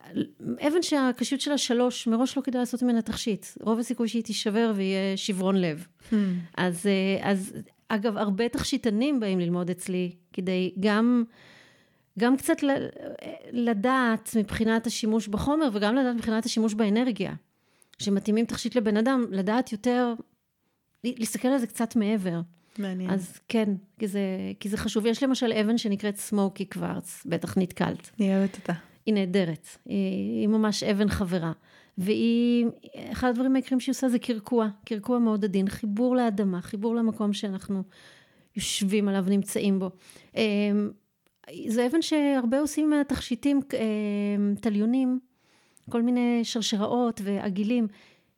אבן 0.68 0.82
שהקשיות 0.82 1.42
שלה 1.42 1.58
שלוש, 1.58 2.08
מראש 2.08 2.38
לא 2.38 2.42
כדאי 2.42 2.60
לעשות 2.60 2.84
ממנה 2.84 3.02
תכשיט. 3.02 3.46
רוב 3.62 3.80
הסיכוי 3.80 4.08
שהיא 4.08 4.24
תישבר 4.24 4.72
ויהיה 4.76 5.18
שברון 5.18 5.56
לב. 5.56 5.88
המ. 6.12 6.16
אז, 6.58 6.90
אז 7.22 7.54
אגב, 7.90 8.18
הרבה 8.18 8.50
תכשיטנים 8.50 9.20
באים 9.20 9.40
ללמוד 9.40 9.70
אצלי, 9.70 10.12
כדי 10.34 10.74
גם, 10.80 11.24
גם 12.20 12.38
קצת 12.38 12.58
לדעת 13.52 14.36
מבחינת 14.40 14.88
השימוש 14.88 15.28
בחומר, 15.28 15.70
וגם 15.74 15.96
לדעת 15.96 16.16
מבחינת 16.16 16.46
השימוש 16.46 16.74
באנרגיה. 16.74 17.34
שמתאימים 18.00 18.46
תכשיט 18.46 18.76
לבן 18.76 18.98
אדם, 18.98 19.26
לדעת 19.32 19.72
יותר, 19.72 20.14
להסתכל 21.04 21.48
על 21.48 21.58
זה 21.58 21.68
קצת 21.68 21.96
מעבר. 21.96 22.42
מעניין. 22.78 23.10
אז 23.10 23.40
כן, 23.48 23.70
כי 24.00 24.08
זה, 24.08 24.22
כי 24.60 24.70
זה 24.70 24.78
חשוב. 24.78 25.06
יש 25.06 25.24
למשל 25.24 25.54
אבן 25.54 25.78
שנקראת 25.78 26.16
סמוקי 26.16 26.66
קוורץ, 26.66 27.24
בטח 27.26 27.58
נתקלת. 27.58 28.10
אני 28.20 28.36
אוהבת 28.36 28.56
אותה. 28.56 28.74
היא 29.06 29.14
נהדרת, 29.14 29.68
היא, 29.86 30.40
היא 30.40 30.48
ממש 30.48 30.84
אבן 30.84 31.10
חברה. 31.10 31.52
והיא, 32.00 32.66
אחד 33.12 33.30
הדברים 33.30 33.56
העיקריים 33.56 33.80
שהיא 33.80 33.94
עושה 33.94 34.10
זה 34.10 34.20
קרקוע, 34.20 34.70
קרקוע 34.86 35.20
מאוד 35.20 35.44
עדין, 35.44 35.70
חיבור 35.70 36.16
לאדמה, 36.16 36.62
חיבור 36.62 36.96
למקום 36.96 37.34
שאנחנו 37.34 37.84
יושבים 38.56 39.08
עליו, 39.08 39.26
נמצאים 39.28 39.80
בו. 39.80 39.90
אמ, 40.36 40.92
זו 41.68 41.86
אבן 41.86 42.02
שהרבה 42.02 42.60
עושים 42.60 42.90
מהתכשיטים, 42.90 43.60
אמ, 43.74 44.56
תליונים, 44.62 45.20
כל 45.90 46.02
מיני 46.02 46.40
שרשראות 46.44 47.22
ועגילים. 47.24 47.88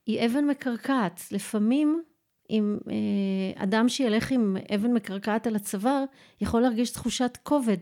היא 0.05 0.25
אבן 0.25 0.45
מקרקעת. 0.45 1.21
לפעמים, 1.31 2.01
אם 2.49 2.77
אה, 2.89 3.63
אדם 3.63 3.89
שילך 3.89 4.31
עם 4.31 4.57
אבן 4.75 4.93
מקרקעת 4.93 5.47
על 5.47 5.55
הצוואר, 5.55 6.03
יכול 6.41 6.61
להרגיש 6.61 6.91
תחושת 6.91 7.37
כובד, 7.43 7.77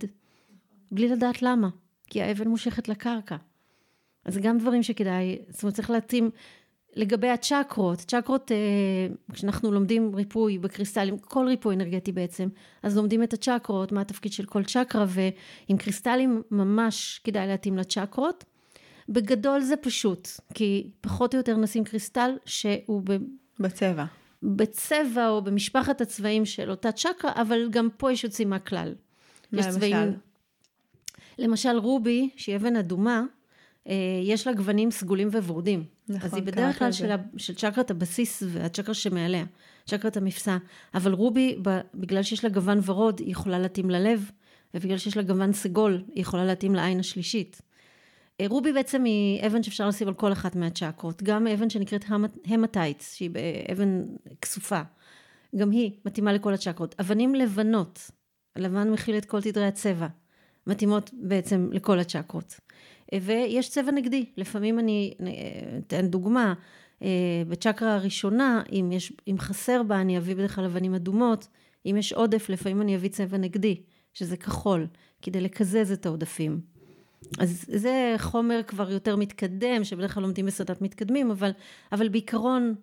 בלי 0.91 1.07
לדעת 1.07 1.41
למה, 1.41 1.69
כי 2.07 2.21
האבן 2.21 2.47
מושכת 2.47 2.89
לקרקע. 2.89 3.35
אז 4.25 4.37
גם 4.37 4.57
דברים 4.57 4.83
שכדאי, 4.83 5.37
זאת 5.49 5.63
אומרת 5.63 5.75
צריך 5.75 5.89
להתאים 5.89 6.29
לגבי 6.95 7.29
הצ'קרות, 7.29 7.99
צ'קרות, 7.99 8.51
אה, 8.51 8.57
כשאנחנו 9.33 9.71
לומדים 9.71 10.15
ריפוי 10.15 10.57
בקריסטלים, 10.57 11.17
כל 11.17 11.45
ריפוי 11.47 11.75
אנרגטי 11.75 12.11
בעצם, 12.11 12.49
אז 12.83 12.97
לומדים 12.97 13.23
את 13.23 13.33
הצ'קרות, 13.33 13.91
מה 13.91 14.01
התפקיד 14.01 14.33
של 14.33 14.45
כל 14.45 14.63
צ'קרה, 14.63 15.05
ועם 15.07 15.77
קריסטלים 15.77 16.41
ממש 16.51 17.21
כדאי 17.23 17.47
להתאים 17.47 17.77
לצ'קרות. 17.77 18.43
בגדול 19.09 19.61
זה 19.61 19.77
פשוט, 19.77 20.27
כי 20.53 20.91
פחות 21.01 21.33
או 21.33 21.37
יותר 21.37 21.57
נשים 21.57 21.83
קריסטל 21.83 22.37
שהוא 22.45 23.01
ב... 23.03 23.17
בצבע. 23.59 24.05
בצבע 24.43 25.29
או 25.29 25.41
במשפחת 25.41 26.01
הצבעים 26.01 26.45
של 26.45 26.71
אותה 26.71 26.91
צ'קרה, 26.91 27.31
אבל 27.35 27.69
גם 27.69 27.89
פה 27.97 28.11
יש 28.11 28.23
יוצאים 28.23 28.49
מהכלל. 28.49 28.95
מה 29.51 29.61
למשל? 29.61 29.71
צבעים... 29.71 29.95
למשל 31.37 31.77
רובי, 31.77 32.29
שהיא 32.35 32.55
אבן 32.55 32.75
אדומה, 32.75 33.23
יש 34.23 34.47
לה 34.47 34.53
גוונים 34.53 34.91
סגולים 34.91 35.27
וורודים. 35.27 35.83
נכון, 36.09 36.29
אז 36.29 36.33
היא 36.33 36.43
בדרך 36.43 36.79
כלל 36.79 36.91
של, 36.91 37.15
של 37.37 37.55
צ'קרת 37.55 37.91
הבסיס 37.91 38.43
והצ'קרה 38.47 38.93
שמעליה, 38.93 39.45
צ'קרת 39.85 40.17
המפסע. 40.17 40.57
אבל 40.93 41.13
רובי, 41.13 41.57
בגלל 41.93 42.23
שיש 42.23 42.43
לה 42.43 42.49
גוון 42.49 42.79
ורוד, 42.85 43.19
היא 43.19 43.31
יכולה 43.31 43.59
להתאים 43.59 43.89
ללב, 43.89 44.31
ובגלל 44.73 44.97
שיש 44.97 45.17
לה 45.17 45.23
גוון 45.23 45.53
סגול, 45.53 46.03
היא 46.15 46.21
יכולה 46.21 46.45
להתאים 46.45 46.75
לעין 46.75 46.99
השלישית. 46.99 47.61
אה, 48.41 48.45
רובי 48.47 48.73
בעצם 48.73 49.03
היא 49.03 49.45
אבן 49.47 49.63
שאפשר 49.63 49.87
לשים 49.87 50.07
על 50.07 50.13
כל 50.13 50.31
אחת 50.31 50.55
מהצ'קרות. 50.55 51.23
גם 51.23 51.47
אבן 51.47 51.69
שנקראת 51.69 52.05
המטייטס, 52.45 53.13
שהיא 53.13 53.29
אבן 53.71 54.03
כסופה. 54.41 54.81
גם 55.55 55.71
היא 55.71 55.91
מתאימה 56.05 56.33
לכל 56.33 56.53
הצ'קרות. 56.53 56.95
אבנים 56.99 57.35
לבנות, 57.35 58.11
לבן 58.55 58.89
מכיל 58.89 59.17
את 59.17 59.25
כל 59.25 59.41
תדרי 59.41 59.65
הצבע, 59.65 60.07
מתאימות 60.67 61.09
בעצם 61.13 61.69
לכל 61.71 61.99
הצ'קרות. 61.99 62.59
ויש 63.21 63.69
צבע 63.69 63.91
נגדי, 63.91 64.25
לפעמים 64.37 64.79
אני 64.79 65.13
אתן 65.87 66.07
דוגמה, 66.07 66.53
אה, 67.03 67.07
בצ'קרה 67.47 67.95
הראשונה, 67.95 68.61
אם, 68.71 68.91
יש, 68.91 69.13
אם 69.27 69.35
חסר 69.39 69.83
בה 69.83 70.01
אני 70.01 70.17
אביא 70.17 70.35
בדרך 70.35 70.55
כלל 70.55 70.65
אבנים 70.65 70.95
אדומות, 70.95 71.47
אם 71.85 71.95
יש 71.97 72.13
עודף 72.13 72.49
לפעמים 72.49 72.81
אני 72.81 72.95
אביא 72.95 73.09
צבע 73.09 73.37
נגדי, 73.37 73.81
שזה 74.13 74.37
כחול, 74.37 74.87
כדי 75.21 75.41
לקזז 75.41 75.91
את 75.91 76.05
העודפים. 76.05 76.61
אז 77.39 77.65
זה 77.67 78.15
חומר 78.17 78.61
כבר 78.67 78.91
יותר 78.91 79.15
מתקדם, 79.15 79.83
שבדרך 79.83 80.13
כלל 80.13 80.23
לומדים 80.23 80.45
בסדנת 80.45 80.81
מתקדמים, 80.81 81.31
אבל, 81.31 81.51
אבל 81.91 82.09
בעיקרון 82.09 82.75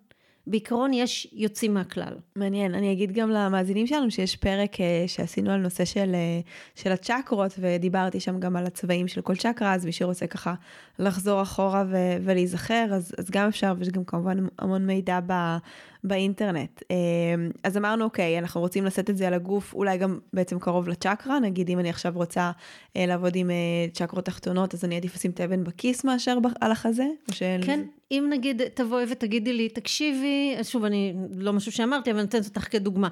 בעיקרון 0.47 0.93
יש 0.93 1.27
יוצאים 1.33 1.73
מהכלל. 1.73 2.13
מעניין, 2.35 2.75
אני 2.75 2.91
אגיד 2.91 3.11
גם 3.11 3.29
למאזינים 3.29 3.87
שלנו 3.87 4.11
שיש 4.11 4.35
פרק 4.35 4.81
אה, 4.81 5.03
שעשינו 5.07 5.51
על 5.51 5.59
נושא 5.59 5.85
של, 5.85 6.15
אה, 6.15 6.39
של 6.75 6.91
הצ'קרות, 6.91 7.53
ודיברתי 7.59 8.19
שם 8.19 8.39
גם 8.39 8.55
על 8.55 8.65
הצבעים 8.65 9.07
של 9.07 9.21
כל 9.21 9.35
צ'קרה, 9.35 9.73
אז 9.73 9.85
מי 9.85 9.91
שרוצה 9.91 10.27
ככה 10.27 10.53
לחזור 10.99 11.41
אחורה 11.41 11.83
ו- 11.87 12.17
ולהיזכר, 12.21 12.85
אז, 12.91 13.15
אז 13.17 13.29
גם 13.31 13.47
אפשר, 13.47 13.73
ויש 13.77 13.89
גם 13.89 14.03
כמובן 14.03 14.45
המון 14.59 14.85
מידע 14.85 15.19
ב, 15.27 15.33
באינטרנט. 16.03 16.83
אמ, 16.91 16.95
אז 17.63 17.77
אמרנו, 17.77 18.03
אוקיי, 18.03 18.39
אנחנו 18.39 18.61
רוצים 18.61 18.85
לשאת 18.85 19.09
את 19.09 19.17
זה 19.17 19.27
על 19.27 19.33
הגוף, 19.33 19.73
אולי 19.73 19.97
גם 19.97 20.19
בעצם 20.33 20.59
קרוב 20.59 20.87
לצ'קרה, 20.87 21.39
נגיד 21.39 21.69
אם 21.69 21.79
אני 21.79 21.89
עכשיו 21.89 22.13
רוצה 22.15 22.51
אה, 22.95 23.05
לעבוד 23.05 23.35
עם 23.35 23.51
אה, 23.51 23.55
צ'קרות 23.93 24.25
תחתונות, 24.25 24.73
אז 24.73 24.85
אני 24.85 24.97
עדיף 24.97 25.15
לשים 25.15 25.31
את 25.31 25.39
האבן 25.39 25.63
בכיס 25.63 26.03
מאשר 26.03 26.37
על 26.61 26.71
החזה? 26.71 27.05
כן, 27.61 27.79
לזה... 27.79 27.96
אם 28.11 28.27
נגיד 28.29 28.61
תבואי 28.73 29.05
ותגידי 29.09 29.53
לי, 29.53 29.69
תקשיבי, 29.69 30.55
שוב, 30.63 30.85
אני, 30.85 31.13
לא 31.37 31.53
משהו 31.53 31.71
שאמרתי, 31.71 32.11
אבל 32.11 32.19
אני 32.19 32.25
נותנת 32.25 32.45
אותך 32.45 32.71
כדוגמה. 32.71 33.07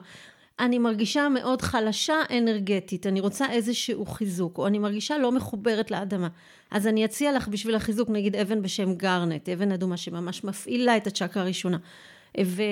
אני 0.60 0.80
מרגישה 0.80 1.30
מאוד 1.30 1.62
חלשה 1.62 2.14
אנרגטית, 2.38 3.08
אני 3.08 3.20
רוצה 3.20 3.52
איזשהו 3.52 4.06
חיזוק, 4.06 4.58
או 4.58 4.68
אני 4.68 4.80
מרגישה 4.80 5.18
לא 5.18 5.32
מחוברת 5.32 5.92
לאדמה. 5.92 6.28
אז 6.72 6.88
אני 6.88 7.06
אציע 7.06 7.34
לך 7.34 7.48
בשביל 7.48 7.76
החיזוק, 7.76 8.10
נגיד 8.10 8.36
אבן 8.36 8.62
בשם 8.62 8.94
גרנט, 8.94 9.50
אבן 9.50 9.72
אדומה 9.72 9.98
שממש 9.98 10.44
מפעילה 10.44 10.98
את 10.98 11.08
הצ'קרה 11.08 11.44
הראשונה. 11.44 11.78
ו, 12.44 12.64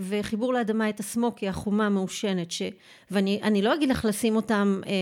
וחיבור 0.00 0.54
לאדמה 0.54 0.88
את 0.88 1.00
הסמוקי, 1.00 1.48
החומה 1.48 1.86
המעושנת, 1.86 2.50
ש, 2.50 2.62
ואני 3.10 3.62
לא 3.62 3.74
אגיד 3.74 3.88
לך 3.88 4.04
לשים 4.04 4.36
אותם 4.36 4.80
אה, 4.86 4.92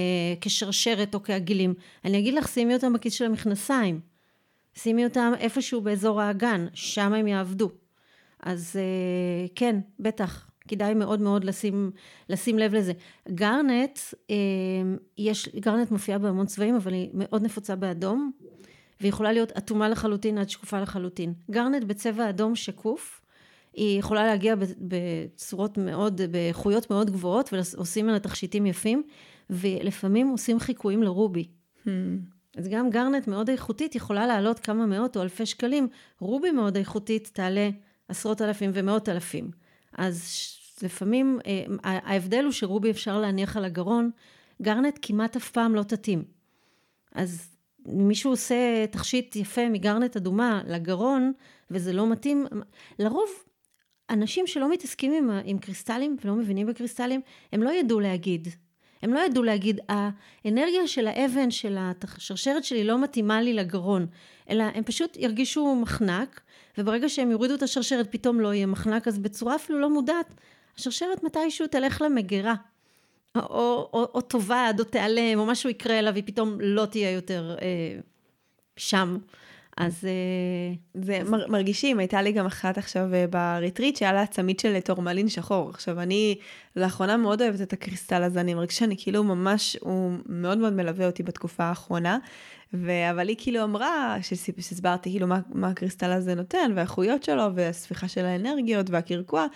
כשרשרת 0.41 1.15
או 1.15 1.23
כעגילים, 1.23 1.75
אני 2.05 2.19
אגיד 2.19 2.35
לך 2.35 2.49
שימי 2.49 2.75
אותם 2.75 2.93
בכיס 2.93 3.13
של 3.13 3.25
המכנסיים, 3.25 4.01
שימי 4.75 5.05
אותם 5.05 5.33
איפשהו 5.39 5.81
באזור 5.81 6.21
האגן, 6.21 6.67
שם 6.75 7.13
הם 7.13 7.27
יעבדו. 7.27 7.71
אז 8.43 8.77
אה, 8.77 9.47
כן, 9.55 9.81
בטח, 10.01 10.51
כדאי 10.69 10.95
מאוד 10.95 11.21
מאוד 11.21 11.45
לשים, 11.45 11.91
לשים 12.29 12.59
לב 12.59 12.75
לזה. 12.75 12.93
גרנט, 13.29 13.99
אה, 14.31 14.37
יש, 15.19 15.49
גרנט 15.49 15.91
מופיעה 15.91 16.19
בהמון 16.19 16.47
צבעים, 16.47 16.75
אבל 16.75 16.93
היא 16.93 17.11
מאוד 17.15 17.43
נפוצה 17.43 17.77
באדום, 17.77 18.31
והיא 19.01 19.09
יכולה 19.09 19.33
להיות 19.33 19.53
אטומה 19.53 19.89
לחלוטין 19.89 20.39
עד 20.39 20.49
שקופה 20.49 20.81
לחלוטין. 20.81 21.35
גרנט 21.51 21.85
בצבע 21.85 22.29
אדום 22.29 22.55
שקוף, 22.57 23.21
היא 23.73 23.99
יכולה 23.99 24.27
להגיע 24.27 24.55
בצורות 24.79 25.79
מאוד, 25.79 26.21
באיכויות 26.31 26.91
מאוד 26.91 27.11
גבוהות, 27.11 27.51
ועושים 27.53 28.07
ממנה 28.07 28.19
תכשיטים 28.19 28.67
יפים, 28.67 29.03
ולפעמים 29.51 30.29
עושים 30.29 30.61
חיקויים 30.61 31.03
לרובי. 31.03 31.49
Hmm. 31.87 31.89
אז 32.57 32.69
גם 32.69 32.91
גרנט 32.91 33.27
מאוד 33.29 33.51
איכותית 33.51 33.95
יכולה 33.95 34.27
לעלות 34.27 34.59
כמה 34.59 34.87
מאות 34.87 35.17
או 35.17 35.23
אלפי 35.23 35.47
שקלים, 35.47 35.89
רובי 36.21 36.51
מאוד 36.51 36.77
איכותית 36.77 37.31
תעלה 37.33 37.71
עשרות 38.09 38.43
אלפים 38.43 38.71
ומאות 38.75 39.09
אלפים. 39.09 39.51
אז 39.93 40.25
לפעמים 40.83 41.39
אה, 41.47 41.65
ההבדל 41.83 42.45
הוא 42.45 42.53
שרובי 42.53 42.91
אפשר 42.91 43.21
להניח 43.21 43.57
על 43.57 43.65
הגרון, 43.65 44.11
גרנט 44.63 44.99
כמעט 45.03 45.37
אף 45.37 45.51
פעם 45.51 45.75
לא 45.75 45.83
תתאים. 45.83 46.25
אז 47.15 47.49
מישהו 47.87 48.31
עושה 48.31 48.87
תכשיט 48.91 49.37
יפה 49.37 49.69
מגרנט 49.69 50.17
אדומה 50.17 50.63
לגרון, 50.67 51.33
וזה 51.71 51.93
לא 51.93 52.11
מתאים, 52.11 52.47
לרוב 52.99 53.29
אנשים 54.11 54.47
שלא 54.47 54.73
מתעסקים 54.73 55.13
עם, 55.13 55.41
עם 55.45 55.59
קריסטלים 55.59 56.17
ולא 56.25 56.35
מבינים 56.35 56.67
בקריסטלים, 56.67 57.21
הם 57.53 57.63
לא 57.63 57.71
ידעו 57.71 58.01
להגיד. 58.01 58.49
הם 59.05 59.15
לא 59.15 59.21
ידעו 59.21 59.43
להגיד, 59.43 59.81
האנרגיה 59.89 60.87
של 60.87 61.07
האבן, 61.07 61.51
של 61.51 61.77
השרשרת 61.79 62.65
שלי 62.65 62.85
לא 62.85 63.03
מתאימה 63.03 63.43
לי 63.43 63.53
לגרון, 63.53 64.07
אלא 64.51 64.65
הם 64.75 64.85
פשוט 64.85 65.17
ירגישו 65.17 65.75
מחנק, 65.75 66.41
וברגע 66.79 67.09
שהם 67.09 67.31
יורידו 67.31 67.55
את 67.55 67.63
השרשרת 67.63 68.13
פתאום 68.13 68.41
לא 68.41 68.55
יהיה 68.55 68.67
מחנק, 68.67 69.09
אז 69.09 69.19
בצורה 69.19 69.55
אפילו 69.57 69.81
לא 69.81 69.91
מודעת, 69.91 70.35
השרשרת 70.77 71.23
מתישהו 71.23 71.67
תלך 71.67 72.03
למגירה. 72.03 72.55
או, 73.37 73.43
או, 73.43 73.89
או, 73.93 74.09
או 74.15 74.21
תאבד, 74.21 74.75
או 74.79 74.85
תיעלם, 74.85 75.39
או 75.39 75.47
משהו 75.47 75.71
יקרה 75.71 76.01
לה, 76.01 76.11
והיא 76.11 76.25
פתאום 76.27 76.59
לא 76.61 76.87
תהיה 76.87 77.11
יותר 77.11 77.57
אה, 77.63 77.99
שם. 78.77 79.19
אז... 79.77 80.05
אה, 80.05 80.75
זה. 81.03 81.21
מר, 81.31 81.47
מרגישים, 81.49 81.99
הייתה 81.99 82.23
לי 82.23 82.33
גם 82.33 82.47
אחת 82.47 82.79
עכשיו 82.79 83.15
אה, 83.15 83.27
ב 83.27 83.35
retreat 83.35 83.97
שהיה 83.97 84.13
לה 84.13 84.27
צמיד 84.27 84.61
של 84.61 84.81
טורמלין 84.81 85.29
שחור. 85.29 85.71
עכשיו, 85.71 86.01
אני 86.01 86.39
לאחרונה 86.77 87.17
מאוד 87.17 87.43
אוהבת 87.43 87.61
את 87.61 87.73
הקריסטל 87.73 88.23
הזה, 88.23 88.41
אני 88.41 88.55
מרגישה 88.55 88.79
שאני 88.79 88.95
כאילו 88.99 89.25
ממש, 89.25 89.77
הוא 89.81 90.13
מאוד 90.27 90.59
מאוד 90.59 90.73
מלווה 90.73 91.07
אותי 91.07 91.23
בתקופה 91.23 91.65
האחרונה. 91.65 92.19
ו... 92.75 93.11
אבל 93.11 93.29
היא 93.29 93.37
כאילו 93.39 93.65
אמרה, 93.65 94.17
שהסברתי 94.23 95.11
כאילו 95.11 95.27
מה, 95.27 95.41
מה 95.49 95.69
הקריסטל 95.69 96.13
הזה 96.13 96.35
נותן, 96.35 96.73
והאיכויות 96.75 97.23
שלו, 97.23 97.55
והספיחה 97.55 98.09
של 98.09 98.25
האנרגיות, 98.25 98.91
והקרקוע, 98.91 99.47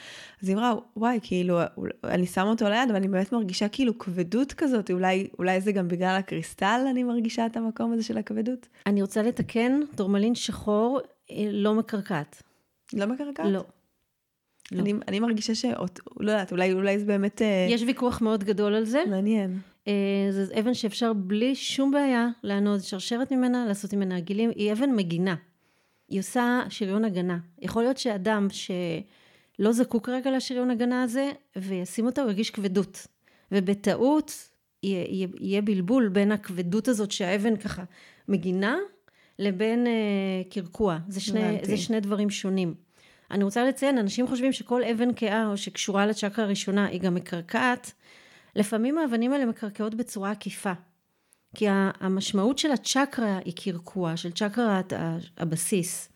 אז 0.42 0.48
היא 0.48 0.57
אמרה, 0.57 0.74
וואי, 0.96 1.18
כאילו, 1.22 1.61
אני 2.04 2.26
שמה 2.26 2.50
אותו 2.50 2.68
ליד, 2.68 2.90
ואני 2.94 3.09
באמת 3.09 3.33
מרגישה 3.33 3.68
כאילו 3.68 3.98
כבדות 3.98 4.52
כזאת, 4.52 4.90
אולי, 4.90 5.28
אולי 5.38 5.61
זה 5.61 5.72
גם 5.72 5.88
בגלל 5.88 6.16
הקריסטל 6.16 6.81
אני 6.90 7.02
מרגישה 7.02 7.46
את 7.46 7.57
המקום 7.57 7.92
הזה 7.92 8.02
של 8.02 8.18
הכבדות? 8.18 8.68
אני 8.87 9.02
רוצה 9.02 9.22
לתקן, 9.22 9.81
טורמלין 9.94 10.35
שחור 10.35 11.00
אה, 11.31 11.48
לא 11.50 11.74
מקרקעת. 11.74 12.42
לא 12.92 13.07
מקרקעת? 13.07 13.46
לא. 13.46 13.64
לא. 14.72 14.81
אני, 14.81 14.94
אני 15.09 15.20
מרגישה 15.20 15.54
ש... 15.54 15.64
לא 16.20 16.31
יודעת, 16.31 16.52
אולי, 16.52 16.72
אולי 16.72 16.98
זה 16.98 17.04
באמת... 17.04 17.42
אה, 17.42 17.66
יש 17.70 17.83
ויכוח 17.83 18.20
מאוד 18.20 18.44
גדול 18.44 18.74
על 18.74 18.85
זה. 18.85 19.02
מעניין. 19.11 19.59
אה, 19.88 19.92
זו 20.31 20.53
אבן 20.61 20.74
שאפשר 20.74 21.12
בלי 21.12 21.55
שום 21.55 21.90
בעיה 21.90 22.29
לענוד 22.42 22.81
שרשרת 22.81 23.33
ממנה, 23.33 23.66
לעשות 23.66 23.94
ממנה 23.94 24.16
עגילים. 24.16 24.51
היא 24.57 24.72
אבן 24.72 24.90
מגינה. 24.90 25.35
היא 26.09 26.20
עושה 26.20 26.62
שריון 26.68 27.05
הגנה. 27.05 27.38
יכול 27.59 27.83
להיות 27.83 27.98
שאדם 27.98 28.48
שלא 28.51 29.72
זקוק 29.72 30.09
רגע 30.09 30.31
לשריון 30.31 30.70
הגנה 30.70 31.03
הזה, 31.03 31.31
וישים 31.57 32.07
אותה, 32.07 32.20
הוא 32.20 32.31
ירגיש 32.31 32.51
כבדות. 32.51 33.07
ובטעות 33.53 34.48
יהיה, 34.83 35.29
יהיה, 35.40 35.62
בלבול 35.62 36.09
בין 36.09 36.33
הכבדות 36.33 36.88
הזאת 36.88 37.11
שהאבן 37.11 37.57
ככה 37.57 37.85
מגינה, 38.29 38.77
לבין 39.38 39.87
אה, 39.87 39.92
קרקוע. 40.51 40.98
זה 41.09 41.20
שני, 41.20 41.59
זה 41.62 41.77
שני 41.77 42.01
דברים 42.01 42.31
שונים. 42.31 42.74
אני 43.31 43.44
רוצה 43.44 43.64
לציין, 43.64 43.98
אנשים 43.98 44.27
חושבים 44.27 44.53
שכל 44.53 44.85
אבן 44.85 45.09
כאה 45.16 45.46
או 45.46 45.57
שקשורה 45.57 46.07
לצ'קרה 46.07 46.44
הראשונה 46.44 46.87
היא 46.87 47.01
גם 47.01 47.14
מקרקעת. 47.14 47.92
לפעמים 48.59 48.99
האבנים 48.99 49.33
האלה 49.33 49.47
מקרקעות 49.47 49.94
בצורה 49.94 50.31
עקיפה. 50.31 50.73
כי 51.55 51.66
המשמעות 52.01 52.59
של 52.59 52.71
הצ'קרה 52.71 53.38
היא 53.44 53.53
קרקוע, 53.57 54.16
של 54.16 54.33
צ'קרת 54.33 54.92
הבסיס. 55.37 56.09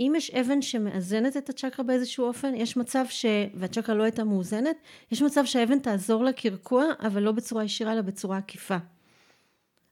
אם 0.00 0.12
יש 0.16 0.30
אבן 0.30 0.62
שמאזנת 0.62 1.36
את 1.36 1.50
הצ'קרה 1.50 1.84
באיזשהו 1.84 2.26
אופן, 2.26 2.54
יש 2.54 2.76
מצב 2.76 3.04
ש... 3.08 3.26
והצ'קרה 3.54 3.94
לא 3.94 4.02
הייתה 4.02 4.24
מאוזנת, 4.24 4.76
יש 5.12 5.22
מצב 5.22 5.44
שהאבן 5.44 5.78
תעזור 5.78 6.24
לקרקוע, 6.24 6.84
אבל 7.00 7.22
לא 7.22 7.32
בצורה 7.32 7.64
ישירה, 7.64 7.92
אלא 7.92 8.00
בצורה 8.02 8.36
עקיפה. 8.36 8.76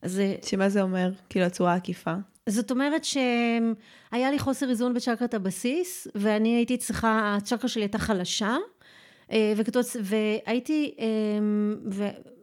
אז... 0.03 0.23
שמה 0.45 0.68
זה 0.68 0.83
אומר, 0.83 1.12
כאילו 1.29 1.47
הצורה 1.47 1.75
עקיפה? 1.75 2.14
זאת 2.49 2.71
אומרת 2.71 3.05
שהיה 3.05 4.31
לי 4.31 4.38
חוסר 4.38 4.71
איזון 4.71 4.95
בצ'קרת 4.95 5.35
הבסיס, 5.35 6.09
ואני 6.14 6.57
הייתי 6.57 6.77
צריכה, 6.77 7.37
הצ'קרה 7.37 7.68
שלי 7.68 7.83
הייתה 7.83 7.99
חלשה, 7.99 8.57
אה, 9.31 9.53
וכתוב, 9.57 9.85
והייתי, 10.03 10.95
אמ, 10.99 11.77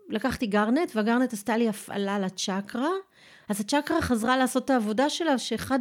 ולקחתי 0.10 0.48
גרנט, 0.48 0.92
והגרנט 0.96 1.34
עשתה 1.34 1.58
לי 1.58 1.70
הפעלה 1.70 2.20
לצ'קרה, 2.20 2.89
אז 3.50 3.62
הצ'קרה 3.62 4.02
חזרה 4.02 4.38
לעשות 4.38 4.65
את 4.65 4.70
העבודה 4.70 5.10
שלה, 5.10 5.38
שאחד 5.38 5.80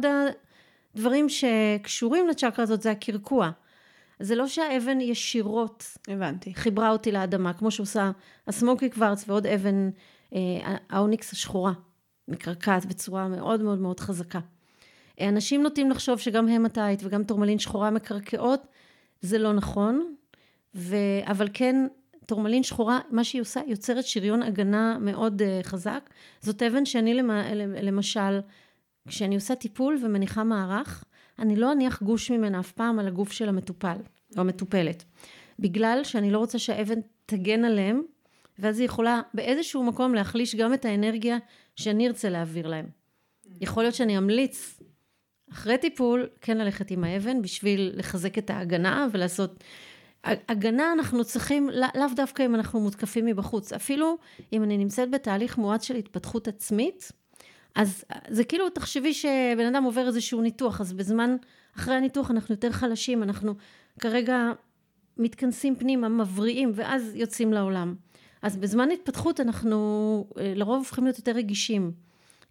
הדברים 0.95 1.27
שקשורים 1.29 2.27
לצ'קרה 2.27 2.63
הזאת 2.63 2.81
זה 2.81 2.91
הקרקוע. 2.91 3.49
זה 4.19 4.35
לא 4.35 4.47
שהאבן 4.47 5.01
ישירות 5.01 5.97
הבנתי. 6.07 6.53
חיברה 6.53 6.89
אותי 6.89 7.11
לאדמה, 7.11 7.53
כמו 7.53 7.71
שעושה 7.71 8.11
הסמוקי 8.47 8.89
קוורץ 8.89 9.23
ועוד 9.27 9.47
אבן, 9.47 9.89
אה, 10.33 10.39
האוניקס 10.89 11.33
השחורה, 11.33 11.71
מקרקעת 12.27 12.85
בצורה 12.85 13.27
מאוד 13.27 13.61
מאוד 13.61 13.79
מאוד 13.79 13.99
חזקה. 13.99 14.39
אנשים 15.21 15.63
נוטים 15.63 15.91
לחשוב 15.91 16.19
שגם 16.19 16.47
המטאית 16.47 16.99
וגם 17.03 17.23
טורמלין 17.23 17.59
שחורה 17.59 17.89
מקרקעות, 17.89 18.67
זה 19.21 19.37
לא 19.37 19.53
נכון. 19.53 20.15
ו... 20.75 20.95
אבל 21.25 21.47
כן, 21.53 21.87
טורמלין 22.25 22.63
שחורה, 22.63 22.99
מה 23.11 23.23
שהיא 23.23 23.41
עושה, 23.41 23.61
יוצרת 23.67 24.05
שריון 24.05 24.43
הגנה 24.43 24.97
מאוד 25.01 25.41
uh, 25.41 25.63
חזק. 25.63 26.09
זאת 26.41 26.63
אבן 26.63 26.85
שאני 26.85 27.13
למשל, 27.81 28.39
כשאני 29.07 29.35
עושה 29.35 29.55
טיפול 29.55 29.97
ומניחה 30.03 30.43
מערך, 30.43 31.03
אני 31.39 31.55
לא 31.55 31.71
אניח 31.71 32.03
גוש 32.03 32.31
ממנה 32.31 32.59
אף 32.59 32.71
פעם 32.71 32.99
על 32.99 33.07
הגוף 33.07 33.31
של 33.31 33.49
המטופל 33.49 33.97
או 34.35 34.41
המטופלת. 34.41 35.03
בגלל 35.59 36.01
שאני 36.03 36.31
לא 36.31 36.37
רוצה 36.37 36.59
שהאבן 36.59 36.99
תגן 37.25 37.65
עליהם, 37.65 38.01
ואז 38.59 38.79
היא 38.79 38.85
יכולה 38.85 39.21
באיזשהו 39.33 39.83
מקום 39.83 40.15
להחליש 40.15 40.55
גם 40.55 40.73
את 40.73 40.85
האנרגיה 40.85 41.37
שאני 41.75 42.07
ארצה 42.07 42.29
להעביר 42.29 42.67
להם. 42.67 42.85
יכול 43.61 43.83
להיות 43.83 43.95
שאני 43.95 44.17
אמליץ 44.17 44.79
אחרי 45.51 45.77
טיפול 45.77 46.29
כן 46.41 46.57
ללכת 46.57 46.91
עם 46.91 47.03
האבן 47.03 47.41
בשביל 47.41 47.91
לחזק 47.95 48.37
את 48.37 48.49
ההגנה 48.49 49.07
ולעשות 49.11 49.63
הגנה 50.23 50.93
אנחנו 50.93 51.23
צריכים, 51.23 51.69
לאו 51.69 52.07
דווקא 52.15 52.45
אם 52.45 52.55
אנחנו 52.55 52.79
מותקפים 52.79 53.25
מבחוץ, 53.25 53.73
אפילו 53.73 54.17
אם 54.53 54.63
אני 54.63 54.77
נמצאת 54.77 55.11
בתהליך 55.11 55.57
מואץ 55.57 55.83
של 55.83 55.95
התפתחות 55.95 56.47
עצמית, 56.47 57.11
אז 57.75 58.03
זה 58.29 58.43
כאילו, 58.43 58.69
תחשבי 58.69 59.13
שבן 59.13 59.65
אדם 59.75 59.83
עובר 59.83 60.07
איזשהו 60.07 60.41
ניתוח, 60.41 60.81
אז 60.81 60.93
בזמן, 60.93 61.35
אחרי 61.77 61.95
הניתוח 61.95 62.31
אנחנו 62.31 62.53
יותר 62.53 62.71
חלשים, 62.71 63.23
אנחנו 63.23 63.53
כרגע 63.99 64.51
מתכנסים 65.17 65.75
פנימה, 65.75 66.09
מבריאים, 66.09 66.71
ואז 66.75 67.15
יוצאים 67.15 67.53
לעולם. 67.53 67.95
אז 68.41 68.57
בזמן 68.57 68.91
התפתחות 68.91 69.39
אנחנו 69.39 70.25
אה, 70.37 70.53
לרוב 70.55 70.77
הופכים 70.77 71.03
להיות 71.03 71.17
יותר 71.17 71.31
רגישים. 71.31 71.91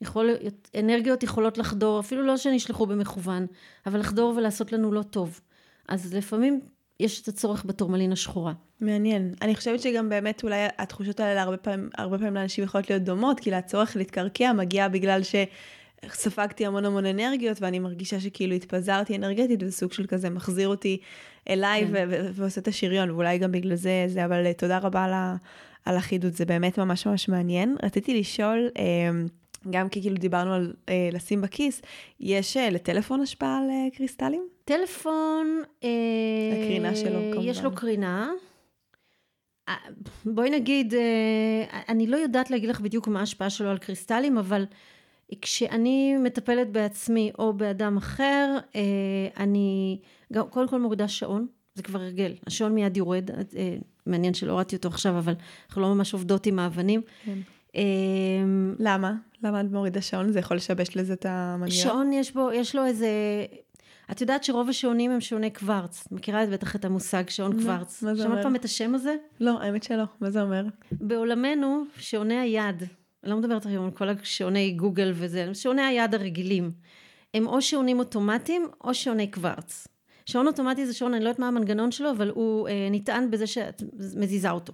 יכול, 0.00 0.30
אנרגיות 0.78 1.22
יכולות 1.22 1.58
לחדור, 1.58 2.00
אפילו 2.00 2.22
לא 2.22 2.36
שנשלחו 2.36 2.86
במכוון, 2.86 3.46
אבל 3.86 4.00
לחדור 4.00 4.34
ולעשות 4.36 4.72
לנו 4.72 4.92
לא 4.92 5.02
טוב. 5.02 5.40
אז 5.88 6.14
לפעמים 6.14 6.60
יש 7.00 7.22
את 7.22 7.28
הצורך 7.28 7.64
בטורמלין 7.64 8.12
השחורה. 8.12 8.52
מעניין. 8.80 9.34
אני 9.42 9.54
חושבת 9.54 9.80
שגם 9.80 10.08
באמת 10.08 10.42
אולי 10.42 10.66
התחושות 10.78 11.20
האלה 11.20 11.42
הרבה 11.42 11.56
פעמים, 11.56 11.90
הרבה 11.98 12.18
פעמים 12.18 12.34
לאנשים 12.34 12.64
יכולות 12.64 12.90
להיות 12.90 13.02
דומות, 13.02 13.40
כי 13.40 13.54
הצורך 13.54 13.96
להתקרקע 13.96 14.52
מגיע 14.52 14.88
בגלל 14.88 15.20
שספגתי 15.22 16.66
המון 16.66 16.84
המון 16.84 17.06
אנרגיות, 17.06 17.62
ואני 17.62 17.78
מרגישה 17.78 18.20
שכאילו 18.20 18.54
התפזרתי 18.54 19.16
אנרגטית, 19.16 19.62
וזה 19.62 19.72
סוג 19.72 19.92
של 19.92 20.06
כזה 20.06 20.30
מחזיר 20.30 20.68
אותי 20.68 21.00
אליי 21.48 21.86
כן. 21.86 22.08
ועושה 22.32 22.60
את 22.60 22.68
השריון, 22.68 23.10
ואולי 23.10 23.38
גם 23.38 23.52
בגלל 23.52 23.74
זה, 23.74 24.04
זה, 24.06 24.24
אבל 24.24 24.52
תודה 24.52 24.78
רבה 24.78 25.04
על, 25.04 25.12
על 25.84 25.96
החידוד, 25.96 26.32
זה 26.32 26.44
באמת 26.44 26.78
ממש 26.78 27.06
ממש 27.06 27.28
מעניין. 27.28 27.76
רציתי 27.82 28.20
לשאול, 28.20 28.68
אמ, 28.78 29.26
גם 29.70 29.88
כי 29.88 30.00
כאילו 30.00 30.16
דיברנו 30.16 30.54
על 30.54 30.72
אה, 30.88 31.08
לשים 31.12 31.40
בכיס, 31.40 31.82
יש 32.20 32.56
אה, 32.56 32.70
לטלפון 32.70 33.20
השפעה 33.20 33.58
על 33.58 33.70
אה, 33.70 33.86
קריסטלים? 33.96 34.48
טלפון... 34.64 35.62
אה, 35.84 35.88
הקרינה 36.52 36.96
שלו 36.96 37.20
כמובן. 37.32 37.48
יש 37.48 37.62
לו 37.62 37.74
קרינה. 37.74 38.30
אה, 39.68 39.74
בואי 40.24 40.50
נגיד, 40.50 40.94
אה, 40.94 41.80
אני 41.88 42.06
לא 42.06 42.16
יודעת 42.16 42.50
להגיד 42.50 42.70
לך 42.70 42.80
בדיוק 42.80 43.08
מה 43.08 43.20
ההשפעה 43.20 43.50
שלו 43.50 43.68
על 43.68 43.78
קריסטלים, 43.78 44.38
אבל 44.38 44.64
כשאני 45.42 46.16
מטפלת 46.16 46.70
בעצמי 46.70 47.32
או 47.38 47.52
באדם 47.52 47.96
אחר, 47.96 48.56
אה, 48.76 48.82
אני 49.36 50.00
גם, 50.32 50.48
קודם 50.48 50.68
כל 50.68 50.80
מורידה 50.80 51.08
שעון, 51.08 51.46
זה 51.74 51.82
כבר 51.82 52.00
הרגל, 52.00 52.34
השעון 52.46 52.74
מיד 52.74 52.96
יורד, 52.96 53.30
אה, 53.30 53.76
מעניין 54.06 54.34
שלא 54.34 54.52
הורדתי 54.52 54.76
אותו 54.76 54.88
עכשיו, 54.88 55.18
אבל 55.18 55.34
אנחנו 55.66 55.82
לא 55.82 55.94
ממש 55.94 56.14
עובדות 56.14 56.46
עם 56.46 56.58
האבנים. 56.58 57.02
כן. 57.24 57.38
אמ, 57.74 58.74
למה? 58.78 59.14
למה 59.42 59.60
את 59.60 59.66
מורידה 59.70 60.00
שעון? 60.00 60.32
זה 60.32 60.38
יכול 60.38 60.56
לשבש 60.56 60.96
לזה 60.96 61.12
את 61.12 61.26
המנגיעה? 61.28 61.82
שעון 61.82 62.12
יש 62.12 62.34
בו, 62.34 62.52
יש 62.52 62.76
לו 62.76 62.86
איזה... 62.86 63.08
את 64.10 64.20
יודעת 64.20 64.44
שרוב 64.44 64.68
השעונים 64.68 65.10
הם 65.10 65.20
שעוני 65.20 65.50
קוורץ. 65.50 66.08
מכירה 66.10 66.44
את 66.44 66.48
בטח 66.48 66.76
את 66.76 66.84
המושג 66.84 67.28
שעון 67.28 67.52
קוורץ. 67.62 68.02
מה 68.02 68.14
זה 68.14 68.22
אומר? 68.22 68.32
שמעת 68.32 68.42
פעם 68.42 68.56
את 68.56 68.64
השם 68.64 68.94
הזה? 68.94 69.16
לא, 69.40 69.60
האמת 69.60 69.82
שלא. 69.82 70.04
מה 70.20 70.30
זה 70.30 70.42
אומר? 70.42 70.64
בעולמנו, 70.92 71.82
שעוני 71.98 72.38
היד, 72.38 72.82
אני 73.24 73.30
לא 73.30 73.36
מדברת 73.36 73.66
היום 73.66 73.84
על 73.84 73.90
כל 73.90 74.08
השעוני 74.08 74.70
גוגל 74.70 75.12
וזה, 75.14 75.54
שעוני 75.54 75.82
היד 75.82 76.14
הרגילים, 76.14 76.72
הם 77.34 77.46
או 77.46 77.62
שעונים 77.62 77.98
אוטומטיים 77.98 78.68
או 78.84 78.94
שעוני 78.94 79.30
קוורץ. 79.30 79.88
שעון 80.26 80.46
אוטומטי 80.46 80.86
זה 80.86 80.94
שעון, 80.94 81.14
אני 81.14 81.24
לא 81.24 81.28
יודעת 81.28 81.38
מה 81.38 81.48
המנגנון 81.48 81.90
שלו, 81.90 82.10
אבל 82.10 82.30
הוא 82.30 82.68
אה, 82.68 82.88
נטען 82.90 83.30
בזה 83.30 83.46
שאת 83.46 83.82
מזיזה 84.16 84.50
אותו. 84.50 84.72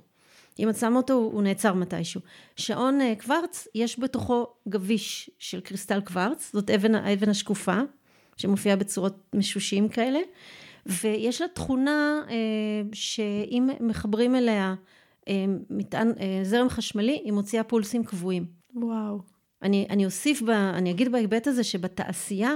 אם 0.59 0.71
את 0.71 0.77
שמה 0.77 0.97
אותו, 0.97 1.15
הוא 1.15 1.43
נעצר 1.43 1.75
מתישהו. 1.75 2.21
שעון 2.57 3.01
אה, 3.01 3.15
קוורץ, 3.21 3.69
יש 3.75 4.01
בתוכו 4.01 4.47
גביש 4.69 5.31
של 5.39 5.61
קריסטל 5.61 6.01
קוורץ, 6.01 6.51
זאת 6.53 6.71
אבן, 6.71 6.95
האבן 6.95 7.29
השקופה, 7.29 7.79
שמופיעה 8.37 8.77
בצורות 8.77 9.17
משושים 9.35 9.89
כאלה, 9.89 10.19
ויש 10.87 11.41
לה 11.41 11.49
תכונה 11.49 12.23
אה, 12.29 12.35
שאם 12.93 13.69
מחברים 13.81 14.37
אליה 14.37 14.75
אה, 15.29 15.45
מטען, 15.71 16.13
זרם 16.43 16.69
חשמלי, 16.69 17.21
היא 17.25 17.33
מוציאה 17.33 17.65
פולסים 17.65 18.05
קבועים. 18.05 18.47
וואו. 18.75 19.21
אני, 19.63 19.87
אני 19.91 20.05
אוסיף, 20.05 20.43
ב, 20.43 20.51
אני 20.51 20.91
אגיד 20.91 21.13
בהיבט 21.13 21.47
הזה 21.47 21.65
שבתעשייה 21.65 22.53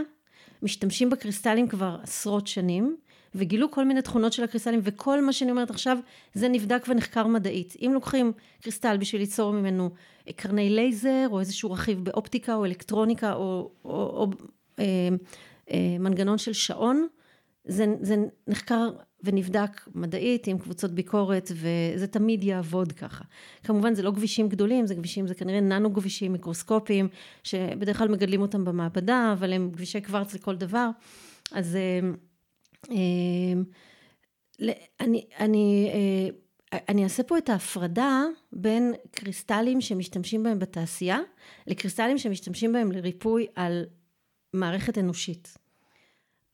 משתמשים 0.62 1.10
בקריסטלים 1.10 1.68
כבר 1.68 1.96
עשרות 2.02 2.46
שנים, 2.46 2.96
וגילו 3.34 3.70
כל 3.70 3.84
מיני 3.84 4.02
תכונות 4.02 4.32
של 4.32 4.44
הקריסטלים, 4.44 4.80
וכל 4.82 5.24
מה 5.24 5.32
שאני 5.32 5.50
אומרת 5.50 5.70
עכשיו, 5.70 5.98
זה 6.34 6.48
נבדק 6.48 6.84
ונחקר 6.88 7.26
מדעית. 7.26 7.76
אם 7.80 7.90
לוקחים 7.94 8.32
קריסטל 8.62 8.96
בשביל 8.96 9.22
ליצור 9.22 9.52
ממנו 9.52 9.90
קרני 10.36 10.70
לייזר, 10.70 11.26
או 11.30 11.40
איזשהו 11.40 11.72
רכיב 11.72 12.04
באופטיקה, 12.04 12.54
או 12.54 12.64
אלקטרוניקה, 12.64 13.32
או, 13.32 13.70
או, 13.84 13.92
או 13.92 14.26
מנגנון 16.00 16.38
של 16.38 16.52
שעון, 16.52 17.06
זה, 17.64 17.86
זה 18.00 18.16
נחקר 18.46 18.90
ונבדק 19.24 19.88
מדעית 19.94 20.46
עם 20.46 20.58
קבוצות 20.58 20.90
ביקורת 20.90 21.50
וזה 21.54 22.06
תמיד 22.06 22.44
יעבוד 22.44 22.92
ככה. 22.92 23.24
כמובן 23.64 23.94
זה 23.94 24.02
לא 24.02 24.10
כבישים 24.10 24.48
גדולים, 24.48 24.86
זה 24.86 24.94
כבישים, 24.94 25.26
זה 25.26 25.34
כנראה 25.34 25.60
ננו 25.60 25.94
כבישים 25.94 26.32
מיקרוסקופיים 26.32 27.08
שבדרך 27.42 27.98
כלל 27.98 28.08
מגדלים 28.08 28.42
אותם 28.42 28.64
במעבדה, 28.64 29.30
אבל 29.32 29.52
הם 29.52 29.70
כבישי 29.72 30.00
קוורץ 30.00 30.34
לכל 30.34 30.56
דבר. 30.56 30.90
אז 31.52 31.76
אה, 31.76 31.80
אה, 31.80 32.10
אני, 35.00 35.26
אני, 35.40 35.90
אה, 35.92 36.78
אני 36.88 37.04
אעשה 37.04 37.22
פה 37.22 37.38
את 37.38 37.48
ההפרדה 37.48 38.24
בין 38.52 38.94
קריסטלים 39.10 39.80
שמשתמשים 39.80 40.42
בהם 40.42 40.58
בתעשייה 40.58 41.18
לקריסטלים 41.66 42.18
שמשתמשים 42.18 42.72
בהם 42.72 42.92
לריפוי 42.92 43.46
על 43.54 43.84
מערכת 44.52 44.98
אנושית. 44.98 45.58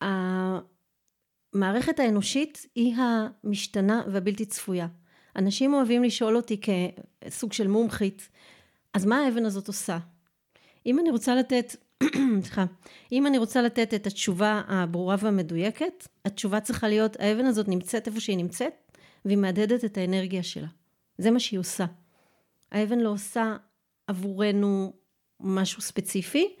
המערכת 0.01 1.99
האנושית 1.99 2.65
היא 2.75 2.95
המשתנה 2.95 4.03
והבלתי 4.11 4.45
צפויה. 4.45 4.87
אנשים 5.35 5.73
אוהבים 5.73 6.03
לשאול 6.03 6.35
אותי 6.35 6.59
כסוג 6.61 7.53
של 7.53 7.67
מומחית, 7.67 8.29
אז 8.93 9.05
מה 9.05 9.17
האבן 9.17 9.45
הזאת 9.45 9.67
עושה? 9.67 9.97
אם 10.85 10.99
אני 10.99 11.11
רוצה 11.11 11.35
לתת, 11.35 11.75
סליחה, 12.43 12.65
אם 13.11 13.27
אני 13.27 13.37
רוצה 13.37 13.61
לתת 13.61 13.93
את 13.93 14.07
התשובה 14.07 14.61
הברורה 14.67 15.15
והמדויקת, 15.19 16.07
התשובה 16.25 16.59
צריכה 16.59 16.87
להיות, 16.87 17.19
האבן 17.19 17.45
הזאת 17.45 17.67
נמצאת 17.67 18.07
איפה 18.07 18.19
שהיא 18.19 18.37
נמצאת, 18.37 18.73
והיא 19.25 19.37
מהדהדת 19.37 19.85
את 19.85 19.97
האנרגיה 19.97 20.43
שלה. 20.43 20.67
זה 21.17 21.31
מה 21.31 21.39
שהיא 21.39 21.59
עושה. 21.59 21.85
האבן 22.71 22.99
לא 22.99 23.09
עושה 23.09 23.55
עבורנו 24.07 24.93
משהו 25.39 25.81
ספציפי, 25.81 26.55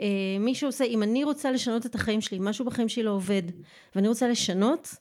אה, 0.00 0.06
מי 0.40 0.54
שעושה, 0.54 0.84
אם 0.84 1.02
אני 1.02 1.24
רוצה 1.24 1.52
לשנות 1.52 1.86
את 1.86 1.94
החיים 1.94 2.20
שלי, 2.20 2.38
משהו 2.40 2.64
בחיים 2.64 2.88
שלי 2.88 3.02
לא 3.02 3.10
עובד, 3.10 3.42
ואני 3.94 4.08
רוצה 4.08 4.28
לשנות, 4.28 4.94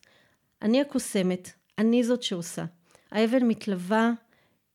אני 0.62 0.82
הקוסמת, 0.82 1.52
אני 1.78 2.04
זאת 2.04 2.24
שעושה. 2.24 2.66
האבן 3.12 3.48
מתלווה, 3.48 4.12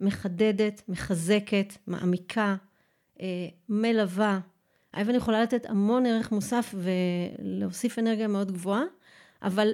מחדדת, 0.01 0.83
מחזקת, 0.89 1.73
מעמיקה, 1.87 2.57
אה, 3.21 3.27
מלווה. 3.69 4.41
האבן 4.95 5.15
יכולה 5.15 5.43
לתת 5.43 5.67
המון 5.67 6.07
ערך 6.07 6.33
מוסף 6.33 6.75
ולהוסיף 6.75 7.99
אנרגיה 7.99 8.29
מאוד 8.29 8.53
גבוהה, 8.53 8.83
אבל 9.43 9.73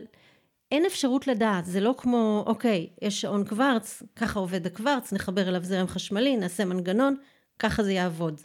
אין 0.73 0.87
אפשרות 0.87 1.27
לדעת, 1.27 1.65
זה 1.65 1.81
לא 1.81 1.95
כמו, 1.99 2.45
אוקיי, 2.47 2.91
יש 3.03 3.21
שעון 3.21 3.45
קוורץ, 3.45 4.03
ככה 4.17 4.39
עובד 4.39 4.67
הקוורץ, 4.67 5.13
נחבר 5.13 5.49
אליו 5.49 5.65
זרם 5.65 5.87
חשמלי, 5.87 6.37
נעשה 6.37 6.65
מנגנון, 6.65 7.17
ככה 7.59 7.83
זה 7.83 7.93
יעבוד. 7.93 8.41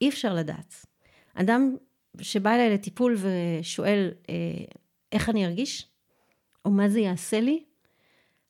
אי 0.00 0.08
אפשר 0.08 0.34
לדעת. 0.34 0.86
אדם 1.34 1.76
שבא 2.20 2.54
אליי 2.54 2.74
לטיפול 2.74 3.16
ושואל 3.16 4.10
אה, 4.28 4.34
איך 5.12 5.28
אני 5.28 5.46
ארגיש, 5.46 5.88
או 6.64 6.70
מה 6.70 6.88
זה 6.88 7.00
יעשה 7.00 7.40
לי, 7.40 7.64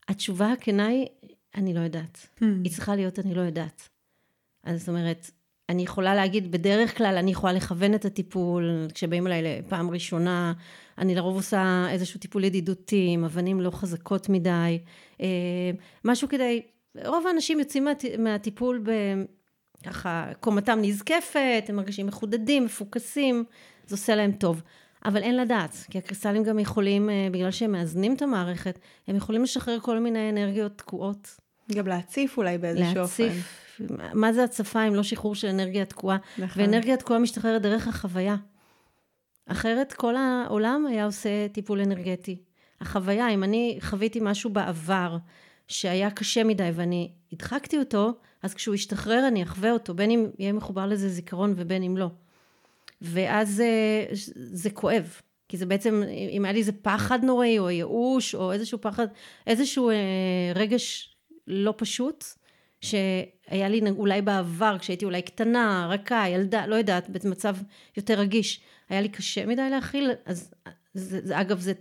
התשובה 0.09 0.53
הכנה 0.53 0.87
היא, 0.87 1.07
אני 1.55 1.75
לא 1.75 1.81
יודעת. 1.81 2.29
Hmm. 2.41 2.45
היא 2.65 2.73
צריכה 2.73 2.97
להיות, 2.97 3.19
אני 3.19 3.35
לא 3.35 3.41
יודעת. 3.41 3.89
אז 4.65 4.79
זאת 4.79 4.89
אומרת, 4.89 5.31
אני 5.73 5.83
יכולה 5.83 6.15
להגיד, 6.15 6.53
בדרך 6.53 6.99
כלל 6.99 7.17
אני 7.19 7.31
יכולה 7.31 7.53
לכוון 7.53 7.95
את 7.95 8.05
הטיפול, 8.05 8.87
כשבאים 8.95 9.27
אליי 9.27 9.43
לפעם 9.43 9.91
ראשונה, 9.91 10.53
אני 10.99 11.15
לרוב 11.15 11.37
עושה 11.37 11.87
איזשהו 11.91 12.21
טיפול 12.21 12.45
ידידותי, 12.45 13.11
עם 13.13 13.25
אבנים 13.25 13.61
לא 13.61 13.71
חזקות 13.71 14.29
מדי, 14.29 14.79
אה, 15.21 15.27
משהו 16.05 16.29
כדי, 16.29 16.63
רוב 17.05 17.27
האנשים 17.27 17.59
יוצאים 17.59 17.85
מה, 17.85 17.93
מהטיפול 18.19 18.83
ב... 18.85 18.91
ככה 19.87 20.33
קומתם 20.41 20.79
נזקפת, 20.83 21.65
הם 21.69 21.77
מרגישים 21.77 22.07
מחודדים, 22.07 22.65
מפוקסים, 22.65 23.45
זה 23.87 23.95
עושה 23.95 24.15
להם 24.15 24.33
טוב. 24.33 24.63
אבל 25.05 25.23
אין 25.23 25.37
לדעת, 25.37 25.77
כי 25.91 25.99
הקריסטלים 25.99 26.45
גם 26.45 26.59
יכולים, 26.59 27.11
אה, 27.11 27.29
בגלל 27.33 27.51
שהם 27.51 27.73
מאזנים 27.73 28.15
את 28.15 28.23
המערכת, 28.23 28.79
הם 29.09 29.17
יכולים 29.17 29.43
לשחרר 29.43 29.81
כל 29.81 29.99
מיני 29.99 30.31
אנרגיות 30.31 30.79
תקועות. 30.79 31.37
גם 31.73 31.87
להציף 31.87 32.39
אולי 32.39 32.59
באיזשהו 32.59 32.99
אופן. 32.99 33.25
להציף. 33.25 33.62
מה 34.15 34.33
זה 34.33 34.45
הצפה 34.45 34.89
אם 34.89 34.95
לא 34.95 35.03
שחרור 35.03 35.35
של 35.35 35.49
אנרגיה 35.49 35.85
תקועה? 35.85 36.17
נכון. 36.39 36.63
ואנרגיה 36.63 36.97
תקועה 36.97 37.19
משתחררת 37.19 37.63
דרך 37.63 37.89
החוויה. 37.89 38.37
אחרת 39.47 39.93
כל 39.93 40.15
העולם 40.17 40.87
היה 40.87 41.05
עושה 41.05 41.49
טיפול 41.49 41.81
אנרגטי. 41.81 42.43
החוויה, 42.81 43.29
אם 43.29 43.45
אני 43.45 43.79
חוויתי 43.81 44.19
משהו 44.23 44.51
בעבר 44.51 45.17
שהיה 45.69 46.11
קשה 46.11 46.45
מדי 46.45 46.71
ואני 46.75 47.13
הדחקתי 47.33 47.79
אותו, 47.79 48.13
אז 48.43 48.55
כשהוא 48.55 48.75
ישתחרר 48.75 49.29
אני 49.29 49.43
אחווה 49.43 49.71
אותו, 49.71 49.95
בין 49.95 50.11
אם 50.11 50.27
יהיה 50.39 50.53
מחובר 50.53 50.87
לזה 50.87 51.09
זיכרון 51.09 51.55
ובין 51.57 51.83
אם 51.83 51.97
לא. 51.97 52.09
ואז 53.01 53.51
זה, 53.51 53.65
אה, 53.65 54.15
זה 54.35 54.71
כואב, 54.71 55.21
כי 55.49 55.57
זה 55.57 55.67
בעצם, 55.67 56.03
אם 56.31 56.45
היה 56.45 56.53
לי 56.53 56.59
איזה 56.59 56.73
פחד 56.73 57.25
נוראי, 57.25 57.59
או 57.59 57.71
ייאוש, 57.71 58.35
או 58.35 58.53
איזשהו 58.53 58.81
פחד, 58.81 59.07
איזשהו 59.47 59.91
אה, 59.91 59.95
רגש 60.55 61.17
לא 61.47 61.75
פשוט, 61.77 62.25
שהיה 62.83 63.69
לי 63.69 63.81
אולי 63.91 64.23
בעבר, 64.23 64.77
כשהייתי 64.79 65.05
אולי 65.05 65.23
קטנה, 65.23 65.87
רכה, 65.91 66.29
ילדה, 66.29 66.67
לא 66.67 66.75
יודעת, 66.75 67.11
במצב 67.11 67.57
יותר 67.97 68.15
רגיש, 68.15 68.61
היה 68.89 69.01
לי 69.01 69.09
קשה 69.09 69.47
מדי 69.47 69.71
להכיל, 69.71 70.11
אז 70.27 70.55
זה, 70.95 71.21
זה, 71.27 71.41
אגב, 71.41 71.61
זה, 71.61 71.73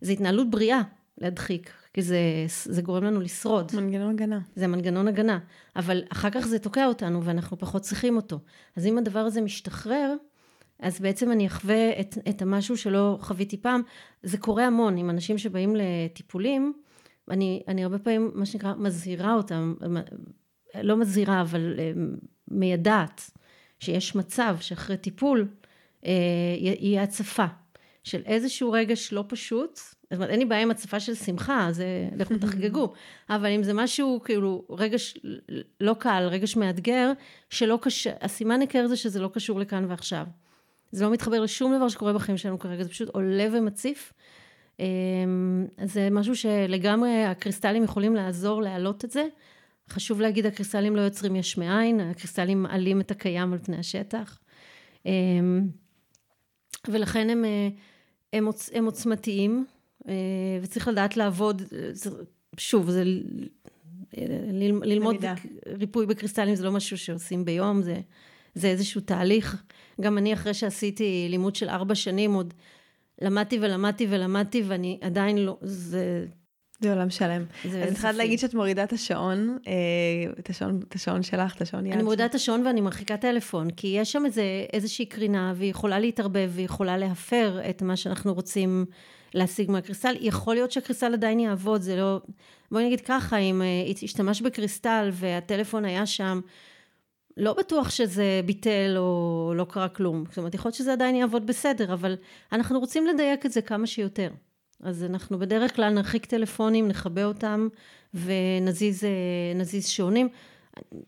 זה 0.00 0.12
התנהלות 0.12 0.50
בריאה 0.50 0.82
להדחיק, 1.18 1.70
כי 1.92 2.02
זה, 2.02 2.18
זה 2.64 2.82
גורם 2.82 3.04
לנו 3.04 3.20
לשרוד. 3.20 3.72
מנגנון 3.74 4.10
הגנה. 4.10 4.40
זה 4.56 4.66
מנגנון 4.66 5.08
הגנה, 5.08 5.38
אבל 5.76 6.02
אחר 6.08 6.30
כך 6.30 6.46
זה 6.46 6.58
תוקע 6.58 6.86
אותנו 6.86 7.24
ואנחנו 7.24 7.58
פחות 7.58 7.82
צריכים 7.82 8.16
אותו. 8.16 8.38
אז 8.76 8.86
אם 8.86 8.98
הדבר 8.98 9.20
הזה 9.20 9.40
משתחרר, 9.40 10.14
אז 10.78 11.00
בעצם 11.00 11.32
אני 11.32 11.46
אחווה 11.46 12.00
את, 12.00 12.18
את 12.28 12.42
המשהו 12.42 12.76
שלא 12.76 13.18
חוויתי 13.20 13.56
פעם. 13.56 13.82
זה 14.22 14.38
קורה 14.38 14.66
המון 14.66 14.96
עם 14.96 15.10
אנשים 15.10 15.38
שבאים 15.38 15.76
לטיפולים, 15.76 16.72
אני, 17.30 17.62
אני 17.68 17.84
הרבה 17.84 17.98
פעמים, 17.98 18.30
מה 18.34 18.46
שנקרא, 18.46 18.74
מזהירה 18.78 19.34
אותם, 19.34 19.74
לא 20.82 20.96
מזהירה, 20.96 21.40
אבל 21.40 21.74
אה, 21.78 21.92
מיידעת 22.48 23.30
שיש 23.78 24.14
מצב 24.14 24.56
שאחרי 24.60 24.96
טיפול 24.96 25.48
אה, 26.06 26.12
יהיה 26.58 27.02
הצפה 27.02 27.46
של 28.04 28.22
איזשהו 28.26 28.72
רגש 28.72 29.12
לא 29.12 29.24
פשוט, 29.28 29.76
זאת 29.76 30.12
אומרת, 30.12 30.30
אין 30.30 30.38
לי 30.38 30.44
בעיה 30.44 30.62
עם 30.62 30.70
הצפה 30.70 31.00
של 31.00 31.14
שמחה, 31.14 31.68
זה 31.70 31.86
לכו 32.16 32.34
תחגגו, 32.40 32.92
אבל 33.30 33.46
אם 33.46 33.62
זה 33.62 33.72
משהו, 33.74 34.20
כאילו, 34.24 34.64
רגש 34.70 35.18
לא 35.80 35.96
קל, 35.98 36.28
רגש 36.30 36.56
מאתגר, 36.56 37.12
שלא 37.50 37.78
קשה, 37.82 38.12
הסימן 38.20 38.60
היכר 38.60 38.86
זה 38.86 38.96
שזה 38.96 39.20
לא 39.20 39.30
קשור 39.34 39.60
לכאן 39.60 39.84
ועכשיו. 39.88 40.26
זה 40.92 41.04
לא 41.04 41.10
מתחבר 41.10 41.40
לשום 41.40 41.76
דבר 41.76 41.88
שקורה 41.88 42.12
בחיים 42.12 42.36
שלנו 42.36 42.58
כרגע, 42.58 42.82
זה 42.82 42.88
פשוט 42.88 43.08
עולה 43.08 43.46
ומציף. 43.52 44.12
אמ, 44.80 45.66
זה 45.84 46.08
משהו 46.10 46.36
שלגמרי 46.36 47.24
הקריסטלים 47.24 47.84
יכולים 47.84 48.14
לעזור 48.14 48.62
להעלות 48.62 49.04
את 49.04 49.10
זה. 49.10 49.26
חשוב 49.88 50.20
להגיד, 50.20 50.46
הקריסטלים 50.46 50.96
לא 50.96 51.00
יוצרים 51.00 51.36
יש 51.36 51.58
מאין, 51.58 52.00
הקריסטלים 52.00 52.62
מעלים 52.62 53.00
את 53.00 53.10
הקיים 53.10 53.52
על 53.52 53.58
פני 53.58 53.76
השטח. 53.76 54.38
אמ, 55.06 55.68
ולכן 56.88 57.30
הם, 57.30 57.44
אה, 57.44 57.68
הם, 58.32 58.46
עוצ, 58.46 58.70
הם 58.74 58.84
עוצמתיים, 58.84 59.66
אה, 60.08 60.14
וצריך 60.62 60.88
לדעת 60.88 61.16
לעבוד, 61.16 61.62
שוב, 62.58 62.90
זה 62.90 63.04
ללמוד 64.52 64.86
למידה. 64.86 65.34
ריפוי 65.66 66.06
בקריסטלים 66.06 66.54
זה 66.54 66.64
לא 66.64 66.72
משהו 66.72 66.98
שעושים 66.98 67.44
ביום, 67.44 67.82
זה, 67.82 68.00
זה 68.54 68.68
איזשהו 68.68 69.00
תהליך. 69.00 69.62
גם 70.00 70.18
אני 70.18 70.34
אחרי 70.34 70.54
שעשיתי 70.54 71.26
לימוד 71.30 71.56
של 71.56 71.68
ארבע 71.68 71.94
שנים 71.94 72.34
עוד 72.34 72.54
למדתי 73.22 73.58
ולמדתי 73.60 74.06
ולמדתי 74.10 74.62
ואני 74.66 74.98
עדיין 75.02 75.38
לא, 75.38 75.58
זה... 75.62 76.26
זה 76.80 76.92
עולם 76.92 77.10
שלם. 77.10 77.44
אז 77.64 77.74
התחלת 77.74 78.14
להגיד 78.14 78.38
שאת 78.38 78.54
מורידה 78.54 78.84
את 78.84 78.92
השעון, 78.92 79.58
אה, 79.66 79.72
את 80.38 80.50
השעון, 80.50 80.80
את 80.88 80.94
השעון 80.94 81.22
שלך, 81.22 81.56
את 81.56 81.62
השעון 81.62 81.86
יד. 81.86 81.92
אני 81.92 82.02
מורידה 82.02 82.26
את 82.26 82.34
השעון 82.34 82.66
ואני 82.66 82.80
מרחיקה 82.80 83.16
טלפון, 83.16 83.70
כי 83.70 83.86
יש 83.86 84.12
שם 84.12 84.26
איזה, 84.26 84.42
איזושהי 84.72 85.06
קרינה 85.06 85.52
והיא 85.56 85.70
יכולה 85.70 85.98
להתערבב 85.98 86.50
והיא 86.54 86.64
יכולה 86.64 86.96
להפר 86.96 87.60
את 87.70 87.82
מה 87.82 87.96
שאנחנו 87.96 88.34
רוצים 88.34 88.86
להשיג 89.34 89.70
מהקריסטל. 89.70 90.14
יכול 90.20 90.54
להיות 90.54 90.72
שהקריסטל 90.72 91.12
עדיין 91.12 91.40
יעבוד, 91.40 91.80
זה 91.80 91.96
לא... 91.96 92.20
בואי 92.70 92.86
נגיד 92.86 93.00
ככה, 93.00 93.36
אם 93.36 93.62
uh, 93.62 94.04
השתמש 94.04 94.40
בקריסטל 94.40 95.10
והטלפון 95.12 95.84
היה 95.84 96.06
שם, 96.06 96.40
לא 97.36 97.52
בטוח 97.52 97.90
שזה 97.90 98.40
ביטל 98.46 98.94
או 98.98 99.52
לא 99.56 99.64
קרה 99.64 99.88
כלום. 99.88 100.24
זאת 100.28 100.38
אומרת, 100.38 100.54
יכול 100.54 100.68
להיות 100.68 100.76
שזה 100.76 100.92
עדיין 100.92 101.16
יעבוד 101.16 101.46
בסדר, 101.46 101.92
אבל 101.92 102.16
אנחנו 102.52 102.80
רוצים 102.80 103.06
לדייק 103.06 103.46
את 103.46 103.52
זה 103.52 103.62
כמה 103.62 103.86
שיותר. 103.86 104.30
אז 104.80 105.04
אנחנו 105.04 105.38
בדרך 105.38 105.76
כלל 105.76 105.92
נרחיק 105.92 106.26
טלפונים, 106.26 106.88
נכבה 106.88 107.24
אותם 107.24 107.68
ונזיז 108.14 109.04
אה, 109.04 109.80
שעונים. 109.82 110.28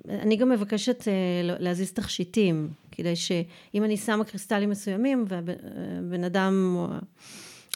אני 0.09 0.37
גם 0.37 0.49
מבקשת 0.49 1.09
אה, 1.09 1.57
להזיז 1.59 1.93
תכשיטים, 1.93 2.69
כדי 2.93 3.17
שאם 3.17 3.85
אני 3.85 3.97
שמה 3.97 4.25
קריסטלים 4.25 4.71
מסוימים 4.71 5.25
והבן 5.29 6.25
אדם 6.25 6.77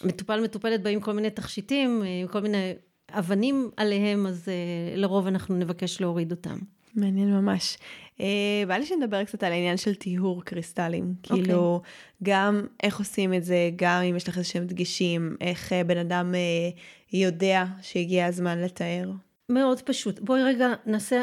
מטופל 0.04 0.40
מטופלת 0.40 0.82
באים 0.82 1.00
כל 1.00 1.12
מיני 1.12 1.30
תכשיטים, 1.30 2.02
עם 2.22 2.28
כל 2.28 2.40
מיני 2.40 2.72
אבנים 3.10 3.70
עליהם, 3.76 4.26
אז 4.26 4.48
לרוב 4.96 5.26
אנחנו 5.26 5.56
נבקש 5.56 6.00
להוריד 6.00 6.30
אותם. 6.30 6.58
מעניין 6.94 7.30
ממש. 7.30 7.78
Uh, 8.20 8.68
בא 8.68 8.74
לי 8.74 8.86
שנדבר 8.86 9.24
קצת 9.24 9.42
על 9.42 9.52
העניין 9.52 9.76
של 9.76 9.94
טיהור 9.94 10.44
קריסטלים. 10.44 11.14
Okay. 11.16 11.30
אוקיי. 11.30 11.44
כאילו, 11.44 11.82
גם 12.22 12.66
איך 12.82 12.98
עושים 12.98 13.34
את 13.34 13.44
זה, 13.44 13.70
גם 13.76 14.02
אם 14.02 14.16
יש 14.16 14.28
לך 14.28 14.38
איזשהם 14.38 14.66
דגשים, 14.66 15.36
איך 15.40 15.72
uh, 15.72 15.86
בן 15.86 15.98
אדם 15.98 16.34
uh, 16.34 17.16
יודע 17.16 17.64
שהגיע 17.82 18.26
הזמן 18.26 18.58
לתאר. 18.60 19.10
מאוד 19.48 19.80
פשוט. 19.80 20.20
בואי 20.20 20.42
רגע 20.42 20.68
נעשה, 20.86 21.22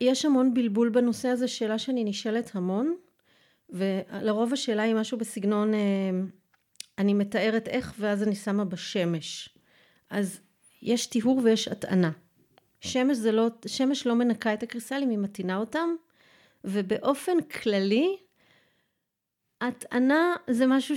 יש 0.00 0.24
המון 0.24 0.54
בלבול 0.54 0.88
בנושא 0.88 1.28
הזה, 1.28 1.48
שאלה 1.48 1.78
שאני 1.78 2.04
נשאלת 2.04 2.50
המון, 2.54 2.94
ולרוב 3.70 4.52
השאלה 4.52 4.82
היא 4.82 4.94
משהו 4.94 5.18
בסגנון, 5.18 5.72
אני 6.98 7.14
מתארת 7.14 7.68
איך 7.68 7.94
ואז 7.98 8.22
אני 8.22 8.34
שמה 8.34 8.64
בשמש. 8.64 9.48
אז 10.10 10.40
יש 10.82 11.06
טיהור 11.06 11.40
ויש 11.44 11.68
הטענה. 11.68 12.10
שמש 12.80 13.16
זה 13.16 13.32
לא, 13.32 13.48
שמש 13.66 14.06
לא 14.06 14.14
מנקה 14.14 14.54
את 14.54 14.62
הקריסטלים, 14.62 15.10
היא 15.10 15.18
מטעינה 15.18 15.56
אותם, 15.56 15.88
ובאופן 16.64 17.40
כללי, 17.40 18.16
הטענה 19.60 20.34
זה 20.50 20.66
משהו 20.66 20.94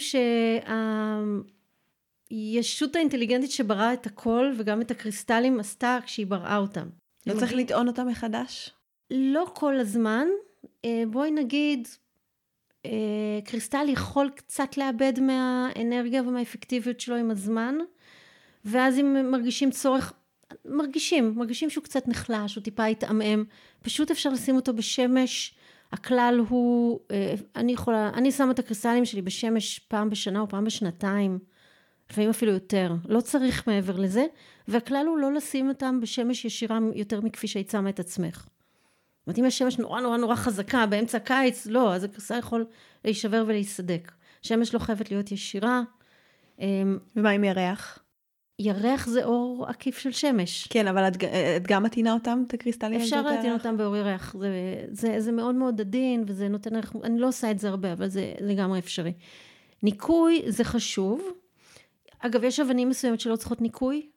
שהישות 2.30 2.96
האינטליגנטית 2.96 3.52
שבראה 3.52 3.94
את 3.94 4.06
הכל, 4.06 4.54
וגם 4.58 4.82
את 4.82 4.92
הקריסטלים, 4.92 5.60
עשתה 5.60 5.98
כשהיא 6.06 6.28
בראה 6.28 6.58
אותם. 6.58 6.88
לא 7.28 7.40
צריך 7.40 7.54
לטעון 7.54 7.88
אותם 7.88 8.08
מחדש? 8.08 8.74
לא 9.12 9.52
כל 9.54 9.80
הזמן. 9.80 10.28
אה, 10.86 11.04
בואי 11.12 11.32
נגיד, 11.32 11.88
אה, 12.86 12.92
קריסטל 13.46 13.86
יכול 13.90 14.30
קצת 14.36 14.78
לאבד 14.78 15.14
מהאנרגיה 15.20 16.22
ומהאפקטיביות 16.22 17.00
שלו 17.00 17.16
עם 17.16 17.32
הזמן, 17.32 17.76
ואז 18.66 19.00
אם 19.00 19.32
מרגישים 19.32 19.72
צורך 19.72 20.14
מרגישים, 20.66 21.34
מרגישים 21.36 21.70
שהוא 21.70 21.84
קצת 21.84 22.08
נחלש, 22.08 22.56
הוא 22.56 22.64
טיפה 22.64 22.86
התעמם, 22.86 23.44
פשוט 23.82 24.12
אפשר 24.12 24.30
לשים 24.30 24.56
אותו 24.56 24.74
בשמש, 24.74 25.56
הכלל 25.92 26.42
הוא, 26.50 27.00
אה, 27.12 27.34
אני 27.56 27.72
יכולה, 27.72 28.12
אני 28.14 28.32
שמה 28.32 28.52
את 28.52 28.60
הקריסטלים 28.60 29.06
שלי 29.06 29.22
בשמש 29.22 29.80
פעם 29.80 30.10
בשנה 30.10 30.40
או 30.40 30.50
פעם 30.50 30.64
בשנתיים, 30.64 31.40
לפעמים 32.10 32.30
אפילו 32.30 32.52
יותר, 32.52 32.94
לא 33.06 33.22
צריך 33.22 33.68
מעבר 33.68 33.98
לזה, 33.98 34.26
והכלל 34.68 35.06
הוא 35.08 35.18
לא 35.18 35.34
לשים 35.34 35.70
אותם 35.70 36.00
בשמש 36.02 36.46
ישירה 36.46 36.80
יותר 36.96 37.22
מכפי 37.22 37.48
שהיית 37.48 37.70
שמה 37.70 37.90
את 37.90 38.00
עצמך. 38.00 38.38
זאת 38.38 39.28
אומרת, 39.28 39.40
אם 39.40 39.46
יש 39.46 39.58
שמש 39.58 39.80
נורא 39.80 40.02
נורא 40.02 40.18
נורא 40.18 40.36
חזקה 40.36 40.86
באמצע 40.86 41.20
קיץ, 41.20 41.66
לא, 41.66 41.94
אז 41.94 42.04
הקריסטל 42.04 42.38
יכול 42.40 42.66
להישבר 43.06 43.44
ולהיסדק. 43.48 44.12
שמש 44.42 44.74
לא 44.74 44.80
חייבת 44.80 45.12
להיות 45.12 45.32
ישירה. 45.32 45.82
ומה 47.16 47.30
עם 47.30 47.44
ירח? 47.44 48.00
ירח 48.60 49.08
זה 49.08 49.26
אור 49.26 49.66
עקיף 49.68 49.98
של 49.98 50.12
שמש. 50.12 50.68
כן, 50.68 50.88
אבל 50.88 51.08
את, 51.08 51.24
את 51.58 51.68
גם 51.68 51.84
מטעינה 51.84 52.14
אותם, 52.14 52.44
את 52.48 52.54
הקריסטלים? 52.54 53.02
אפשר 53.02 53.22
להטעין 53.22 53.54
אותם 53.54 53.78
באור 53.78 53.98
ירח. 53.98 54.36
זה, 54.40 54.50
זה, 54.92 55.22
זה 55.22 55.32
מאוד 55.32 55.56
מאוד 55.56 55.82
עדין, 55.82 56.24
וזה 56.28 56.48
נותן 56.48 56.76
ערך, 56.76 56.96
אני 57.04 57.20
לא 57.20 57.28
עושה 57.28 57.52
את 57.52 57.60
זה 57.60 57.70
הרבה, 57.70 57.94
אבל 57.94 58.08
זה 58.08 58.34
לגמרי 58.40 58.80
אפשרי. 58.80 59.14
ניקוי 59.84 60.42
זה 60.48 60.64
חשוב. 60.64 61.22
אגב, 62.20 62.44
יש 62.44 62.60
אבנים 62.60 62.90
מסוימת 62.90 63.20
שלא 63.20 63.36
צריכות 63.36 63.62
ניקוי. 63.62 64.10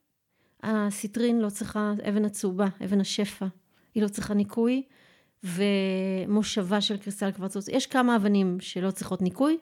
הסיטרין 0.62 1.41
לא 1.41 1.51
צריכה, 1.51 1.93
אבן 2.09 2.24
הצהובה, 2.24 2.66
אבן 2.84 3.01
השפע, 3.01 3.47
היא 3.95 4.03
לא 4.03 4.09
צריכה 4.09 4.34
ניקוי. 4.34 4.82
ומושבה 5.45 6.80
של 6.80 6.97
קריסטל 6.97 7.30
קוורצוס. 7.30 7.68
יש 7.68 7.86
כמה 7.86 8.16
אבנים 8.16 8.61
שלא 8.61 8.91
צריכות 8.91 9.22
ניקוי. 9.22 9.59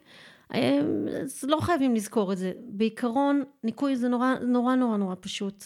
אז 0.49 1.43
לא 1.43 1.57
חייבים 1.61 1.95
לזכור 1.95 2.33
את 2.33 2.37
זה. 2.37 2.51
בעיקרון, 2.59 3.43
ניקוי 3.63 3.95
זה 3.95 4.07
נורא 4.09 4.35
נורא 4.41 4.75
נורא 4.75 4.97
נורא 4.97 5.15
פשוט. 5.19 5.63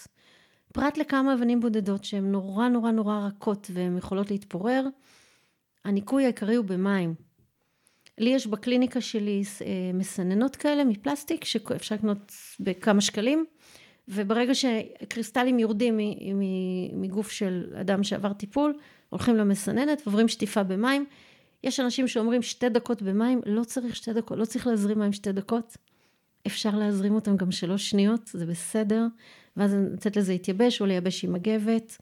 פרט 0.74 0.98
לכמה 0.98 1.34
אבנים 1.34 1.60
בודדות 1.60 2.04
שהן 2.04 2.32
נורא 2.32 2.68
נורא 2.68 2.92
נורא 2.92 3.28
רכות 3.28 3.68
והן 3.74 3.98
יכולות 3.98 4.32
להתפורר, 4.32 4.86
הניקוי 5.86 6.24
העיקרי 6.24 6.56
הוא 6.56 6.66
במים. 6.66 7.16
לי 8.18 8.30
יש 8.30 8.48
בקליניקה 8.48 9.02
שלי 9.02 9.44
אה, 9.62 9.92
מסננות 9.94 10.56
כאלה 10.56 10.84
מפלסטיק 10.84 11.46
שאפשר 11.46 11.96
לקנות 11.96 12.32
בכמה 12.60 13.02
שקלים 13.02 13.46
וברגע 14.08 14.56
שקריסטלים 14.56 15.60
יורדים 15.60 16.00
מגוף 16.94 17.32
של 17.32 17.74
אדם 17.82 18.04
שעבר 18.04 18.34
טיפול 18.34 18.74
הולכים 19.10 19.36
למסננת 19.36 20.02
ועוברים 20.06 20.28
שטיפה 20.28 20.64
במים 20.64 21.06
יש 21.64 21.80
אנשים 21.80 22.08
שאומרים 22.08 22.42
שתי 22.42 22.70
דקות 22.70 23.02
במים, 23.02 23.42
לא 23.46 23.64
צריך 23.64 23.96
שתי 23.96 24.14
דקות, 24.14 24.38
לא 24.38 24.46
צריך 24.46 24.68
להזרים 24.68 25.00
מים 25.00 25.14
שתי 25.14 25.32
דקות. 25.32 25.78
אפשר 26.48 26.76
להזרים 26.76 27.16
אותם 27.16 27.38
גם 27.38 27.52
שלוש 27.52 27.90
שניות, 27.90 28.28
זה 28.28 28.46
בסדר, 28.46 29.06
ואז 29.58 29.76
לתת 29.94 30.16
לזה 30.16 30.32
להתייבש 30.32 30.82
או 30.82 30.86
לייבש 30.86 31.24
עם 31.24 31.34
מגבת. 31.34 31.98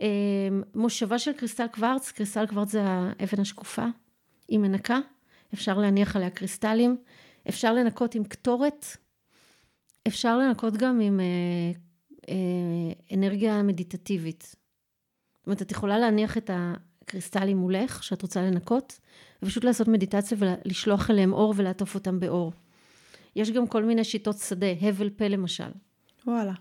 אמ, 0.00 0.62
מושבה 0.74 1.18
של 1.18 1.32
קריסטל 1.32 1.66
קוורץ, 1.66 2.12
קריסטל 2.12 2.46
קוורץ 2.46 2.70
זה 2.70 2.82
האבן 2.84 3.40
השקופה, 3.40 3.84
היא 4.48 4.58
מנקה, 4.58 4.98
אפשר 5.54 5.78
להניח 5.78 6.16
עליה 6.16 6.30
קריסטלים, 6.30 6.96
אפשר 7.48 7.72
לנקות 7.72 8.14
עם 8.14 8.24
קטורת, 8.24 8.86
אפשר 10.08 10.38
לנקות 10.38 10.76
גם 10.76 11.00
עם 11.00 11.20
אה, 11.20 11.26
אה, 12.28 13.16
אנרגיה 13.16 13.62
מדיטטיבית. 13.62 14.42
זאת 14.42 15.46
אומרת, 15.46 15.62
את 15.62 15.70
יכולה 15.70 15.98
להניח 15.98 16.36
את. 16.36 16.50
קריסטלים 17.08 17.56
מולך, 17.56 18.02
שאת 18.02 18.22
רוצה 18.22 18.42
לנקות, 18.42 18.98
ופשוט 19.42 19.64
לעשות 19.64 19.88
מדיטציה 19.88 20.38
ולשלוח 20.40 21.10
אליהם 21.10 21.32
אור 21.32 21.54
ולעטוף 21.56 21.94
אותם 21.94 22.20
באור. 22.20 22.52
יש 23.36 23.50
גם 23.50 23.66
כל 23.66 23.84
מיני 23.84 24.04
שיטות 24.04 24.38
שדה, 24.38 24.66
הבל 24.80 25.10
פה 25.10 25.28
למשל. 25.28 25.70
וואלה. 26.26 26.52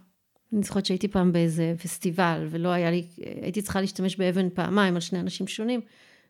אני 0.54 0.64
זוכרת 0.64 0.86
שהייתי 0.86 1.08
פעם 1.08 1.32
באיזה 1.32 1.74
פסטיבל, 1.84 2.48
ולא 2.50 2.70
היה 2.70 2.92
לי, 2.92 3.04
הייתי 3.42 3.62
צריכה 3.62 3.82
להשתמש 3.82 4.16
באבן 4.16 4.50
פעמיים 4.50 4.96
על 4.96 5.02
שני 5.02 5.20
אנשים 5.20 5.48
שונים, 5.48 5.82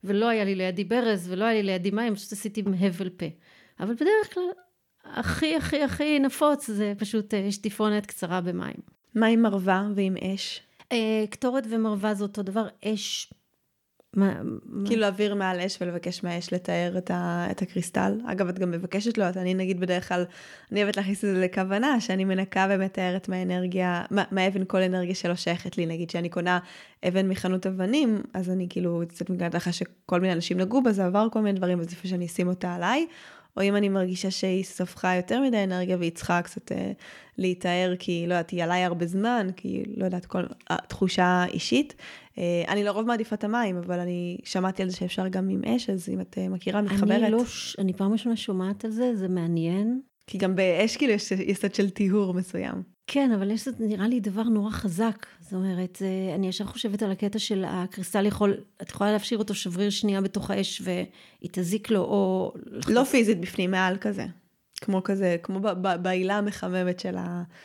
ולא 0.04 0.30
היה 0.30 0.44
לי 0.44 0.56
לידי 0.56 0.84
ברז, 0.84 1.30
ולא 1.32 1.46
היה 1.46 1.62
לי 1.62 1.64
לידי 1.64 1.92
מים, 1.92 2.16
פשוט 2.16 2.32
עשיתי 2.32 2.64
עם 2.66 2.74
הבל 2.74 3.10
פה. 3.10 3.26
אבל 3.80 3.94
בדרך 3.94 4.34
כלל, 4.34 4.44
הכי 5.06 5.56
הכי 5.56 5.84
הכי 5.84 6.20
נפוץ 6.20 6.68
זה 6.68 6.94
פשוט 6.98 7.34
אה, 7.34 7.52
שטיפונת 7.52 8.06
קצרה 8.06 8.42
במים. 8.42 8.78
מה 9.16 9.28
עם 9.28 9.42
מרווה 9.42 9.88
ועם 9.96 10.16
אש? 10.18 10.62
אה, 10.92 11.26
קטורת 11.30 11.64
ומרווה 11.70 12.14
זה 12.14 12.24
אותו 12.24 12.44
דבר, 12.44 12.68
אש 12.86 13.34
מה, 14.14 14.34
כאילו 14.86 15.02
להעביר 15.02 15.36
מעל 15.36 15.60
אש 15.60 15.78
ולבקש 15.82 16.24
מהאש 16.24 16.54
לתאר 16.54 16.98
את, 16.98 17.12
ה, 17.12 17.48
את 17.52 17.62
הקריסטל. 17.62 18.20
אגב, 18.26 18.48
את 18.48 18.60
גם 18.60 18.72
מבקשת 18.72 19.18
לו, 19.18 19.26
אני 19.36 19.54
נגיד 19.54 19.80
בדרך 19.80 20.08
כלל, 20.08 20.26
אני 20.72 20.84
אוהבת 20.84 20.98
להכניס 20.98 21.26
את 21.26 21.30
זה 21.30 21.42
לכוונה, 21.42 22.02
שאני 22.02 22.26
מנקה 22.26 22.68
ומתארת 22.70 23.30
מהאנרגיה, 23.30 24.04
מהאבן 24.32 24.64
כל 24.68 24.82
אנרגיה 24.82 25.16
שלא 25.16 25.36
שייכת 25.36 25.78
לי. 25.78 25.86
נגיד 25.86 26.10
שאני 26.10 26.30
קונה 26.30 26.60
אבן 27.08 27.30
מחנות 27.30 27.68
אבנים, 27.68 28.22
אז 28.34 28.50
אני 28.50 28.68
כאילו 28.70 29.02
קצת 29.10 29.30
מגנת 29.30 29.54
לך 29.54 29.74
שכל 29.74 30.20
מיני 30.22 30.34
אנשים 30.34 30.58
נגעו 30.58 30.84
בה, 30.84 30.92
זה 30.92 31.06
עבר 31.06 31.28
כל 31.32 31.42
מיני 31.42 31.58
דברים, 31.58 31.80
אז 31.80 31.92
לפני 31.92 32.10
שאני 32.10 32.26
אשים 32.26 32.48
אותה 32.48 32.76
עליי. 32.76 33.08
או 33.58 33.62
אם 33.62 33.76
אני 33.76 33.90
מרגישה 33.90 34.32
שהיא 34.32 34.64
ספחה 34.64 35.16
יותר 35.16 35.42
מדי 35.42 35.64
אנרגיה 35.64 35.98
והיא 35.98 36.12
צריכה 36.12 36.42
קצת 36.42 36.72
אה, 36.72 36.92
להיטהר, 37.38 37.96
כי 38.00 38.26
לא 38.28 38.34
יודעת, 38.34 38.50
היא 38.50 38.64
עליי 38.64 38.84
הרבה 38.84 39.06
זמן, 39.06 39.48
כי 39.56 39.84
לא 39.98 40.06
יודעת, 40.06 40.26
כל 40.26 40.44
התחושה 40.70 41.46
אישית. 41.46 41.96
אה, 42.38 42.64
אני 42.68 42.84
לרוב 42.84 43.06
מעדיפה 43.06 43.36
את 43.36 43.44
המים, 43.44 43.78
אבל 43.78 44.00
אני 44.00 44.38
שמעתי 44.44 44.84
על 44.84 44.90
זה 44.90 44.96
שאפשר 44.96 45.28
גם 45.28 45.50
עם 45.50 45.64
אש, 45.64 45.90
אז 45.90 46.10
אם 46.10 46.22
את 46.22 46.38
אה, 46.38 46.50
מכירה, 46.50 46.82
מתחברת. 46.82 47.24
אני 47.24 47.32
לא, 47.32 47.44
אני 47.80 47.94
פעם 47.94 48.12
ראשונה 48.12 48.36
שומעת 48.36 48.86
על 48.86 48.92
זה, 48.92 49.16
זה 49.16 49.28
מעניין. 49.28 50.02
כי 50.28 50.38
גם 50.38 50.56
באש 50.56 50.98
כאילו 50.98 51.14
יש 51.14 51.32
יסוד 51.32 51.76
של 51.76 51.90
טיהור 51.90 52.34
מסוים. 52.34 52.97
כן, 53.08 53.32
אבל 53.32 53.52
יש, 53.52 53.68
נראה 53.80 54.08
לי 54.08 54.20
דבר 54.20 54.44
נורא 54.44 54.72
חזק. 54.72 55.26
זאת 55.40 55.54
אומרת, 55.54 56.02
אני 56.36 56.48
ישר 56.48 56.66
חושבת 56.66 57.04
על 57.04 57.12
הקטע 57.12 57.40
של 57.40 57.64
הקריסטל 57.68 58.26
יכול, 58.26 58.58
את 58.82 58.90
יכולה 58.90 59.12
להפשיר 59.12 59.38
אותו 59.38 59.56
שבריר 59.56 59.90
שנייה 59.90 60.22
בתוך 60.22 60.52
האש 60.52 60.82
והיא 60.84 61.50
תזיק 61.52 61.90
לו, 61.90 62.02
או... 62.02 62.54
לא 62.88 63.04
פיזית 63.04 63.40
בפנים, 63.40 63.72
מעל 63.72 63.98
כזה. 63.98 64.26
כמו 64.82 65.04
כזה, 65.04 65.38
כמו 65.44 65.60
בהילה 66.02 66.38
המחממת 66.38 67.00
של. 67.00 67.16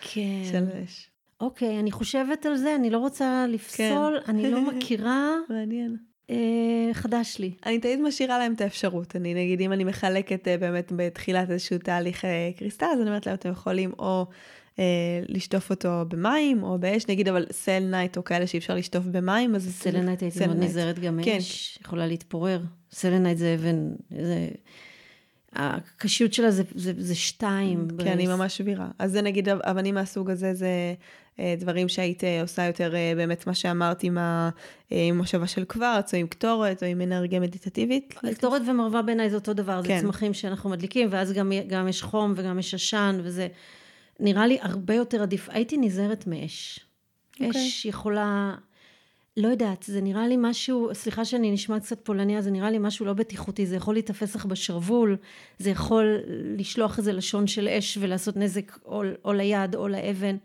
כן. 0.01 0.45
של 0.51 0.64
האש. 0.74 1.11
אוקיי, 1.40 1.80
אני 1.80 1.90
חושבת 1.90 2.47
על 2.47 2.57
זה, 2.57 2.74
אני 2.74 2.90
לא 2.90 2.99
רוצה 2.99 3.47
לפסול, 3.49 4.20
כן. 4.24 4.30
אני 4.30 4.51
לא 4.51 4.61
מכירה. 4.70 5.30
מעניין. 5.49 5.97
אה, 6.30 6.90
חדש 6.93 7.38
לי. 7.38 7.55
אני 7.66 7.78
תמיד 7.78 8.01
משאירה 8.01 8.38
להם 8.38 8.53
את 8.53 8.61
האפשרות. 8.61 9.16
אני 9.16 9.34
נגיד, 9.34 9.61
אם 9.61 9.72
אני 9.72 9.84
מחלקת 9.84 10.49
אה, 10.49 10.59
באמת 10.59 10.93
בתחילת 10.97 11.51
איזשהו 11.51 11.78
תהליך 11.78 12.24
אה, 12.24 12.51
קריסטל, 12.59 12.86
אז 12.93 13.01
אני 13.01 13.09
אומרת 13.09 13.26
להם, 13.26 13.34
אתם 13.34 13.51
יכולים 13.51 13.93
או 13.99 14.26
אה, 14.30 14.34
לשטוף 15.28 15.70
אותו 15.70 16.04
במים 16.08 16.62
או 16.62 16.78
באש, 16.78 17.08
נגיד, 17.08 17.28
אבל 17.28 17.46
selenite 17.50 18.16
או 18.16 18.24
כאלה 18.24 18.46
שאי 18.46 18.58
אפשר 18.58 18.74
לשטוף 18.74 19.04
במים, 19.04 19.54
אז... 19.54 19.74
selenite 19.74 20.22
הייתי 20.22 20.46
מאוד 20.46 20.58
נזהרת 20.58 20.98
גם 20.98 21.20
כן. 21.24 21.36
אש, 21.36 21.78
יכולה 21.84 22.06
להתפורר. 22.06 22.60
selenite 22.92 23.38
זה 23.38 23.54
אבן, 23.54 23.90
זה... 24.10 24.48
הקשיות 25.52 26.32
שלה 26.32 26.50
זה, 26.50 26.62
זה, 26.74 26.92
זה 26.98 27.14
שתיים. 27.14 27.88
כן, 27.98 28.18
היא 28.18 28.28
ממש 28.28 28.56
שבירה. 28.56 28.88
אז 28.98 29.12
זה 29.12 29.22
נגיד 29.22 29.48
אבנים 29.48 29.94
מהסוג 29.94 30.30
הזה, 30.30 30.54
זה 30.54 30.94
אה, 31.38 31.54
דברים 31.58 31.88
שהיית 31.88 32.24
אה, 32.24 32.42
עושה 32.42 32.66
יותר 32.66 32.94
באמת 33.16 33.46
מה 33.46 33.54
שאמרת 33.54 34.02
עם 34.02 34.18
המושבה 34.90 35.46
של 35.46 35.64
קוורץ, 35.64 36.14
או 36.14 36.18
עם 36.18 36.26
קטורת, 36.26 36.82
או 36.82 36.88
עם 36.88 37.00
אנרגיה 37.00 37.40
מדיטטיבית. 37.40 38.14
קטורת 38.34 38.62
ומרווה 38.68 39.02
בעיניי 39.02 39.30
זה 39.30 39.36
אותו 39.36 39.54
דבר, 39.54 39.80
כן. 39.84 39.96
זה 39.96 40.02
צמחים 40.02 40.34
שאנחנו 40.34 40.70
מדליקים, 40.70 41.08
ואז 41.10 41.32
גם, 41.32 41.52
גם 41.66 41.88
יש 41.88 42.02
חום 42.02 42.34
וגם 42.36 42.58
יש 42.58 42.74
עשן, 42.74 43.20
וזה 43.22 43.48
נראה 44.20 44.46
לי 44.46 44.58
הרבה 44.60 44.94
יותר 44.94 45.22
עדיף. 45.22 45.48
הייתי 45.48 45.76
נזהרת 45.76 46.26
מאש. 46.26 46.78
Okay. 46.78 47.44
אוקיי. 47.44 47.50
אש 47.50 47.86
יכולה... 47.86 48.54
לא 49.36 49.48
יודעת, 49.48 49.82
זה 49.82 50.00
נראה 50.00 50.28
לי 50.28 50.36
משהו, 50.38 50.90
סליחה 50.92 51.24
שאני 51.24 51.50
נשמעת 51.50 51.82
קצת 51.82 52.04
פולניה, 52.04 52.42
זה 52.42 52.50
נראה 52.50 52.70
לי 52.70 52.78
משהו 52.80 53.06
לא 53.06 53.12
בטיחותי, 53.12 53.66
זה 53.66 53.76
יכול 53.76 53.94
להיתפס 53.94 54.34
לך 54.34 54.46
בשרוול, 54.46 55.16
זה 55.58 55.70
יכול 55.70 56.18
לשלוח 56.58 56.98
איזה 56.98 57.12
לשון 57.12 57.46
של 57.46 57.68
אש 57.68 57.98
ולעשות 58.00 58.36
נזק 58.36 58.78
או, 58.84 59.02
או 59.24 59.32
ליד 59.32 59.74
או 59.74 59.88
לאבן. 59.88 60.36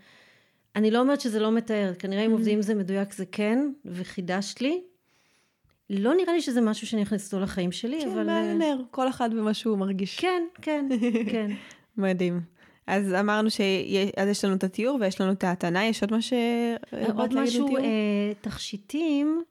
אני 0.76 0.92
לא 0.92 1.00
אומרת 1.00 1.22
שזה 1.22 1.40
לא 1.40 1.52
מתאר, 1.52 1.94
כנראה 2.00 2.26
אם 2.26 2.30
mm-hmm. 2.30 2.34
עובדים 2.34 2.62
זה 2.62 2.76
מדויק 2.76 3.14
זה 3.14 3.26
כן, 3.26 3.72
וחידשת 3.86 4.62
לי. 4.62 4.82
לא 5.90 6.14
נראה 6.16 6.34
לי 6.34 6.42
שזה 6.42 6.62
משהו 6.62 6.88
שאני 6.88 7.04
אכניס 7.04 7.34
אותו 7.34 7.44
לחיים 7.44 7.72
שלי, 7.72 8.02
כן, 8.02 8.10
אבל... 8.10 8.24
כן, 8.24 8.26
מעניין, 8.26 8.82
כל 8.92 9.10
אחד 9.10 9.34
במה 9.34 9.54
שהוא 9.54 9.78
מרגיש. 9.78 10.20
כן, 10.20 10.44
כן, 10.62 10.90
כן. 11.32 11.52
מדהים. 11.98 12.57
אז 12.88 13.14
אמרנו 13.14 13.50
שאז 13.50 14.30
יש 14.30 14.46
לנו 14.46 14.56
את 14.56 14.64
התיאור 14.64 14.98
ויש 15.02 15.22
לנו 15.22 15.32
את 15.32 15.44
ההתנה, 15.44 15.86
יש 15.86 16.02
עוד 16.02 16.12
מה 16.12 16.22
ש... 16.22 16.34
עוד 17.16 17.34
משהו, 17.36 17.78
אה, 17.78 17.84
תכשיטים 18.42 19.44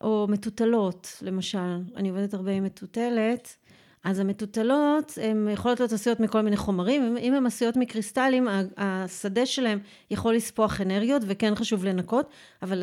או 0.00 0.26
מטוטלות, 0.28 1.18
למשל. 1.22 1.78
אני 1.96 2.08
עובדת 2.08 2.34
הרבה 2.34 2.52
עם 2.52 2.64
מטוטלת. 2.64 3.56
אז 4.04 4.18
המטוטלות, 4.18 5.18
הן 5.22 5.48
יכולות 5.52 5.80
להיות 5.80 5.92
עשויות 5.92 6.20
מכל 6.20 6.40
מיני 6.40 6.56
חומרים, 6.56 7.16
אם 7.16 7.34
הן 7.34 7.46
עשויות 7.46 7.76
מקריסטלים, 7.76 8.48
השדה 8.76 9.46
שלהם 9.46 9.78
יכול 10.10 10.34
לספוח 10.34 10.80
אנרגיות, 10.80 11.22
וכן 11.26 11.54
חשוב 11.54 11.84
לנקות, 11.84 12.30
אבל 12.62 12.82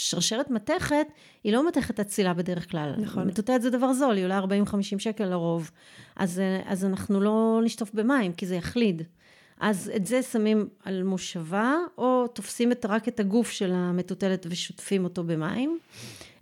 השרשרת 0.00 0.50
מתכת, 0.50 1.06
היא 1.44 1.52
לא 1.52 1.68
מתכת 1.68 2.00
אצילה 2.00 2.34
בדרך 2.34 2.70
כלל. 2.70 2.94
נכון. 2.98 3.28
מטוטלת 3.28 3.62
זה 3.62 3.70
דבר 3.70 3.92
זול, 3.92 4.16
היא 4.16 4.24
עולה 4.24 4.40
40-50 4.40 4.98
שקל 4.98 5.24
לרוב. 5.24 5.70
אז, 6.16 6.42
אז 6.64 6.84
אנחנו 6.84 7.20
לא 7.20 7.60
נשטוף 7.64 7.94
במים, 7.94 8.32
כי 8.32 8.46
זה 8.46 8.56
יחליד. 8.56 9.02
אז 9.60 9.92
את 9.96 10.06
זה 10.06 10.22
שמים 10.22 10.68
על 10.84 11.02
מושבה, 11.02 11.74
או 11.98 12.26
תופסים 12.26 12.72
את, 12.72 12.86
רק 12.88 13.08
את 13.08 13.20
הגוף 13.20 13.50
של 13.50 13.72
המטוטלת 13.72 14.46
ושוטפים 14.50 15.04
אותו 15.04 15.24
במים. 15.24 15.78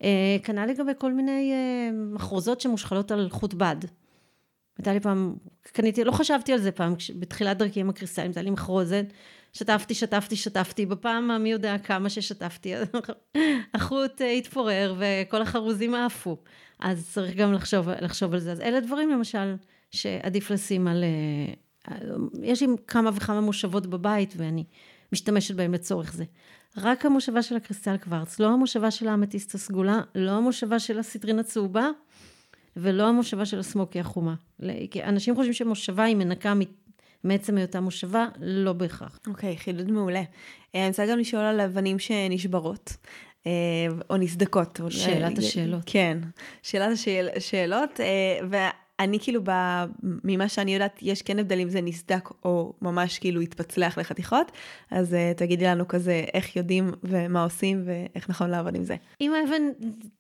אה, 0.03 0.37
כנ"ל 0.43 0.67
לגבי 0.67 0.93
כל 0.99 1.13
מיני 1.13 1.53
אה, 1.53 1.91
מחרוזות 1.93 2.61
שמושחלות 2.61 3.11
על 3.11 3.29
חוט 3.31 3.55
בד. 3.55 3.77
הייתה 4.79 4.93
לי 4.93 5.01
פעם, 5.01 5.35
קניתי, 5.63 6.05
לא 6.05 6.13
חשבתי 6.13 6.53
על 6.53 6.59
זה 6.59 6.73
פעם, 6.73 6.95
בתחילת 7.19 7.59
דרכי 7.59 7.81
עם 7.81 7.91
הקריסטלים, 7.91 8.27
הייתה 8.27 8.43
לי 8.43 8.51
מחרוזת, 8.51 9.05
שטפתי, 9.53 9.95
שטפתי, 9.95 10.37
שטפתי, 10.37 10.87
בפעם 10.87 11.31
המי 11.31 11.53
יודע 11.53 11.79
כמה 11.79 12.11
ששטפתי, 12.11 12.75
החוט 13.75 14.23
אה, 14.23 14.31
התפורר 14.31 14.95
וכל 14.99 15.43
החרוזים 15.43 15.95
עפו. 15.95 16.37
אז 16.81 17.11
צריך 17.13 17.37
גם 17.37 17.53
לחשוב, 17.53 17.89
לחשוב 17.89 18.35
על 18.35 18.41
זה. 18.41 18.53
אז 18.53 18.61
אלה 18.61 18.81
דברים 18.81 19.11
למשל 19.11 19.55
שעדיף 19.91 20.51
לשים 20.51 20.89
על... 20.89 21.05
יש 22.43 22.63
לי 22.63 22.69
כמה 22.87 23.11
וכמה 23.15 23.41
מושבות 23.41 23.87
בבית 23.87 24.35
ואני 24.37 24.65
משתמשת 25.13 25.55
בהם 25.55 25.75
לצורך 25.75 26.13
זה. 26.13 26.25
רק 26.77 27.07
המושבה 27.07 27.43
של 27.43 27.57
הקריסטל 27.57 27.97
קוורץ, 27.97 28.41
לא 28.41 28.47
המושבה 28.47 28.91
של 28.91 29.09
האמתיסט 29.09 29.55
הסגולה, 29.55 30.01
לא 30.15 30.31
המושבה 30.31 30.79
של 30.79 30.99
הסיטרין 30.99 31.39
הצהובה, 31.39 31.89
ולא 32.77 33.09
המושבה 33.09 33.47
של 33.47 33.59
הסמוקי 33.59 34.01
החומה. 34.01 34.35
אנשים 35.05 35.35
חושבים 35.35 35.53
שמושבה 35.53 36.05
היא 36.05 36.17
מנקה 36.17 36.55
מעצם 37.25 37.57
היותה 37.57 37.81
מושבה, 37.81 38.27
לא 38.41 38.73
בהכרח. 38.73 39.19
אוקיי, 39.27 39.55
okay, 39.55 39.59
חידוד 39.59 39.91
מעולה. 39.91 40.23
אה, 40.75 40.81
אני 40.81 40.89
רוצה 40.89 41.07
גם 41.07 41.19
לשאול 41.19 41.43
על 41.43 41.61
אבנים 41.61 41.99
שנשברות. 41.99 42.97
אה, 43.47 43.53
או 44.11 44.17
נסדקות. 44.17 44.81
שאלת 44.91 45.39
השאלות. 45.39 45.83
כן, 45.87 46.19
שאלת 46.63 46.99
השאלות, 47.37 48.01
אה, 48.01 48.69
אני 49.01 49.19
כאילו, 49.21 49.41
ב, 49.45 49.51
ממה 50.03 50.49
שאני 50.49 50.75
יודעת, 50.75 50.99
יש 51.03 51.23
כן 51.23 51.39
הבדל 51.39 51.61
אם 51.61 51.69
זה 51.69 51.81
נסדק 51.81 52.29
או 52.45 52.73
ממש 52.83 53.19
כאילו 53.19 53.41
התפצלח 53.41 53.99
לחתיכות, 53.99 54.53
אז 54.91 55.15
uh, 55.15 55.39
תגידי 55.39 55.65
לנו 55.65 55.89
כזה 55.89 56.25
איך 56.35 56.57
יודעים 56.57 56.91
ומה 57.03 57.45
עושים 57.45 57.83
ואיך 57.85 58.31
נכון 58.31 58.51
לעבוד 58.51 58.77
עם 58.77 58.85
זה. 58.85 58.97
אם 59.21 59.33
האבן 59.35 59.63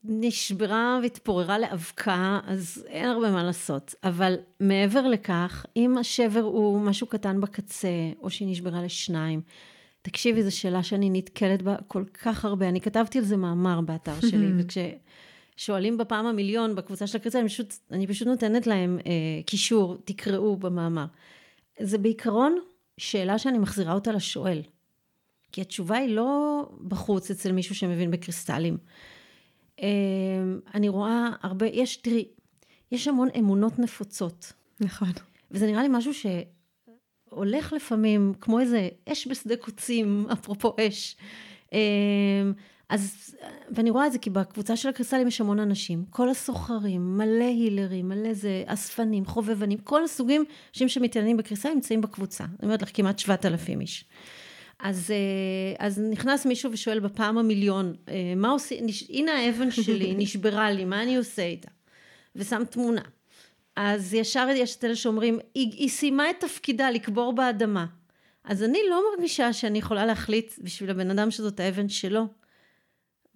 נשברה 0.04 0.98
והתפוררה 1.02 1.58
לאבקה, 1.58 2.40
אז 2.46 2.84
אין 2.88 3.08
הרבה 3.08 3.30
מה 3.30 3.42
לעשות. 3.42 3.94
אבל 4.04 4.34
מעבר 4.60 5.06
לכך, 5.06 5.66
אם 5.76 5.98
השבר 5.98 6.40
הוא 6.40 6.80
משהו 6.80 7.06
קטן 7.06 7.40
בקצה, 7.40 7.88
או 8.22 8.30
שהיא 8.30 8.48
נשברה 8.48 8.82
לשניים, 8.82 9.40
תקשיבי, 10.02 10.42
זו 10.42 10.56
שאלה 10.56 10.82
שאני 10.82 11.10
נתקלת 11.10 11.62
בה 11.62 11.76
כל 11.86 12.04
כך 12.24 12.44
הרבה. 12.44 12.68
אני 12.68 12.80
כתבתי 12.80 13.18
על 13.18 13.24
זה 13.24 13.36
מאמר 13.36 13.80
באתר 13.80 14.20
שלי, 14.20 14.52
וכש... 14.58 14.78
שואלים 15.58 15.96
בפעם 15.96 16.26
המיליון 16.26 16.74
בקבוצה 16.74 17.06
של 17.06 17.16
הקריצה, 17.18 17.40
אני 17.40 17.48
פשוט, 17.48 17.74
אני 17.90 18.06
פשוט 18.06 18.28
נותנת 18.28 18.66
להם 18.66 18.98
אה, 19.06 19.42
קישור, 19.46 19.96
תקראו 20.04 20.56
במאמר. 20.56 21.04
זה 21.80 21.98
בעיקרון 21.98 22.58
שאלה 22.98 23.38
שאני 23.38 23.58
מחזירה 23.58 23.92
אותה 23.92 24.12
לשואל. 24.12 24.62
כי 25.52 25.60
התשובה 25.60 25.96
היא 25.96 26.14
לא 26.14 26.62
בחוץ 26.88 27.30
אצל 27.30 27.52
מישהו 27.52 27.74
שמבין 27.74 28.10
בקריסטלים. 28.10 28.76
אה, 29.80 29.86
אני 30.74 30.88
רואה 30.88 31.28
הרבה, 31.42 31.66
יש, 31.66 31.96
תראי, 31.96 32.24
יש 32.92 33.08
המון 33.08 33.28
אמונות 33.38 33.78
נפוצות. 33.78 34.52
נכון. 34.80 35.12
וזה 35.50 35.66
נראה 35.66 35.82
לי 35.82 35.88
משהו 35.90 36.12
שהולך 36.14 37.72
לפעמים 37.72 38.32
כמו 38.40 38.60
איזה 38.60 38.88
אש 39.08 39.26
בשדה 39.26 39.56
קוצים, 39.56 40.26
אפרופו 40.32 40.76
אש. 40.80 41.16
אה, 41.72 42.50
אז, 42.88 43.34
ואני 43.70 43.90
רואה 43.90 44.06
את 44.06 44.12
זה 44.12 44.18
כי 44.18 44.30
בקבוצה 44.30 44.76
של 44.76 44.88
הקריסטלים 44.88 45.28
יש 45.28 45.40
המון 45.40 45.58
אנשים, 45.58 46.04
כל 46.10 46.28
הסוחרים, 46.28 47.18
מלא 47.18 47.44
הילרים, 47.44 48.08
מלא 48.08 48.34
זה, 48.34 48.62
אספנים, 48.66 49.26
חובבנים, 49.26 49.78
כל 49.78 50.04
הסוגים, 50.04 50.44
אנשים 50.72 50.88
שמתעניינים 50.88 51.36
בקריסטלים 51.36 51.74
נמצאים 51.74 52.00
בקבוצה. 52.00 52.44
אני 52.44 52.54
אומרת 52.62 52.82
לך, 52.82 52.90
כמעט 52.94 53.18
7,000 53.18 53.80
איש. 53.80 54.04
אז, 54.78 55.10
אה, 55.10 55.86
אז 55.86 55.98
נכנס 56.10 56.46
מישהו 56.46 56.72
ושואל 56.72 57.00
בפעם 57.00 57.38
המיליון, 57.38 57.94
אה, 58.08 58.14
מה 58.36 58.50
עושים, 58.50 58.86
הנה 59.08 59.32
האבן 59.32 59.70
שלי, 59.70 60.14
נשברה 60.18 60.70
לי, 60.70 60.84
מה 60.84 61.02
אני 61.02 61.16
עושה 61.16 61.42
איתה? 61.42 61.68
ושם 62.36 62.62
תמונה. 62.70 63.02
אז 63.76 64.14
ישר 64.14 64.48
יש 64.54 64.76
את 64.76 64.84
אלה 64.84 64.96
שאומרים, 64.96 65.38
היא, 65.54 65.72
היא 65.72 65.88
סיימה 65.88 66.30
את 66.30 66.36
תפקידה 66.40 66.90
לקבור 66.90 67.32
באדמה. 67.32 67.86
אז 68.44 68.62
אני 68.62 68.78
לא 68.90 69.02
מרגישה 69.10 69.52
שאני 69.52 69.78
יכולה 69.78 70.06
להחליט 70.06 70.52
בשביל 70.58 70.90
הבן 70.90 71.10
אדם 71.10 71.30
שזאת 71.30 71.60
האבן 71.60 71.88
שלו. 71.88 72.26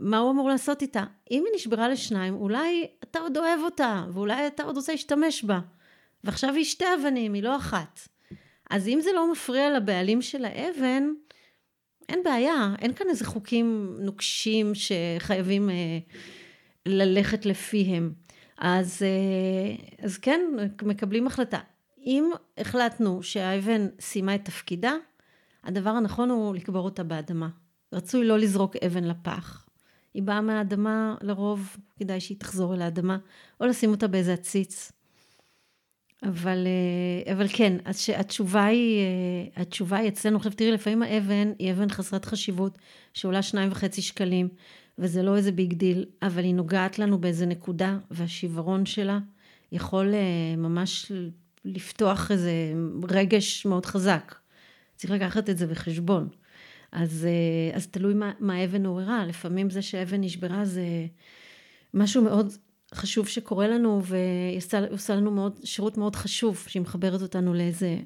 מה 0.03 0.19
הוא 0.19 0.31
אמור 0.31 0.49
לעשות 0.49 0.83
איתה? 0.83 1.05
אם 1.31 1.45
היא 1.47 1.55
נשברה 1.57 1.89
לשניים, 1.89 2.35
אולי 2.35 2.87
אתה 3.05 3.19
עוד 3.19 3.39
אוהב 3.39 3.61
אותה, 3.61 4.05
ואולי 4.13 4.47
אתה 4.47 4.63
עוד 4.63 4.77
רוצה 4.77 4.93
להשתמש 4.93 5.45
בה. 5.45 5.61
ועכשיו 6.25 6.55
היא 6.55 6.65
שתי 6.65 6.85
אבנים, 7.01 7.33
היא 7.35 7.43
לא 7.43 7.57
אחת. 7.57 8.01
אז 8.71 8.89
אם 8.89 9.01
זה 9.03 9.11
לא 9.13 9.33
מפריע 9.33 9.77
לבעלים 9.77 10.23
של 10.23 10.45
האבן, 10.45 11.09
אין 12.09 12.23
בעיה, 12.23 12.75
אין 12.79 12.93
כאן 12.93 13.07
איזה 13.09 13.25
חוקים 13.25 13.97
נוקשים 14.01 14.73
שחייבים 14.75 15.71
אה, 15.71 15.99
ללכת 16.87 17.47
לפיהם. 17.47 18.13
אז, 18.59 19.03
אה, 19.03 20.05
אז 20.05 20.19
כן, 20.19 20.41
מקבלים 20.83 21.27
החלטה. 21.27 21.59
אם 22.07 22.31
החלטנו 22.59 23.23
שהאבן 23.23 23.87
סיימה 24.01 24.35
את 24.35 24.45
תפקידה, 24.45 24.93
הדבר 25.65 25.91
הנכון 25.91 26.31
הוא 26.31 26.55
לקבור 26.55 26.85
אותה 26.85 27.03
באדמה. 27.03 27.49
רצוי 27.93 28.25
לא 28.25 28.39
לזרוק 28.39 28.77
אבן 28.77 29.05
לפח. 29.05 29.67
היא 30.15 30.23
באה 30.23 30.41
מהאדמה, 30.41 31.15
לרוב 31.21 31.77
כדאי 31.99 32.21
שהיא 32.21 32.39
תחזור 32.39 32.75
אל 32.75 32.83
האדמה, 32.83 33.19
או 33.61 33.67
לשים 33.67 33.91
אותה 33.91 34.07
באיזה 34.07 34.33
עציץ. 34.33 34.93
אבל, 36.23 36.67
אה, 36.67 37.33
אבל 37.33 37.47
כן, 37.49 37.77
התשובה 38.17 38.65
היא, 38.65 39.01
אה, 39.01 39.63
התשובה 39.63 39.97
היא 39.97 40.09
אצלנו, 40.09 40.37
עכשיו 40.37 40.53
תראי, 40.53 40.73
לפעמים 40.73 41.03
האבן 41.03 41.53
היא 41.59 41.73
אבן 41.73 41.89
חסרת 41.89 42.25
חשיבות, 42.25 42.79
שעולה 43.15 43.43
שניים 43.43 43.73
וחצי 43.73 44.03
שקלים, 44.03 44.49
וזה 44.99 45.23
לא 45.23 45.37
איזה 45.37 45.53
big 45.53 45.73
deal, 45.73 46.05
אבל 46.23 46.45
היא 46.45 46.55
נוגעת 46.55 46.99
לנו 46.99 47.19
באיזה 47.19 47.47
נקודה, 47.47 47.99
והשיברון 48.11 48.87
שלה 48.87 49.19
יכול 49.73 50.15
אה, 50.15 50.57
ממש 50.57 51.13
לפתוח 51.65 52.31
איזה 52.31 52.53
רגש 53.11 53.67
מאוד 53.67 53.87
חזק. 53.87 54.35
צריך 54.97 55.13
לקחת 55.13 55.51
את 55.51 55.59
זה 55.59 55.67
בחשבון. 55.67 56.29
אז, 56.93 57.27
אה, 57.27 57.77
אז 57.77 57.87
תלוי 57.87 58.15
מה, 58.15 58.33
מה 58.41 58.55
האבן 58.55 58.87
עוררה, 58.87 59.27
לפעמים 59.27 59.71
זה 59.71 59.83
שאבן 59.83 60.21
נשברה 60.21 60.65
זה 60.65 61.07
משהו 61.95 62.23
מאוד 62.23 62.53
חשוב 62.95 63.29
שקורה 63.29 63.69
לנו, 63.69 64.03
והיא 64.05 64.61
עושה 64.91 65.15
לנו 65.15 65.31
מאוד, 65.31 65.61
שירות 65.65 65.97
מאוד 65.97 66.17
חשוב, 66.17 66.65
שהיא 66.69 66.83
מחברת 66.83 67.23
אותנו 67.23 67.55
לאיזה 67.55 67.99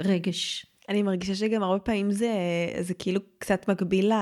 רגש. 0.00 0.66
אני 0.88 1.02
מרגישה 1.02 1.34
שגם 1.34 1.62
הרבה 1.62 1.78
פעמים 1.78 2.10
זה, 2.10 2.32
זה 2.80 2.94
כאילו 2.94 3.20
קצת 3.38 3.68
מקביל 3.68 4.12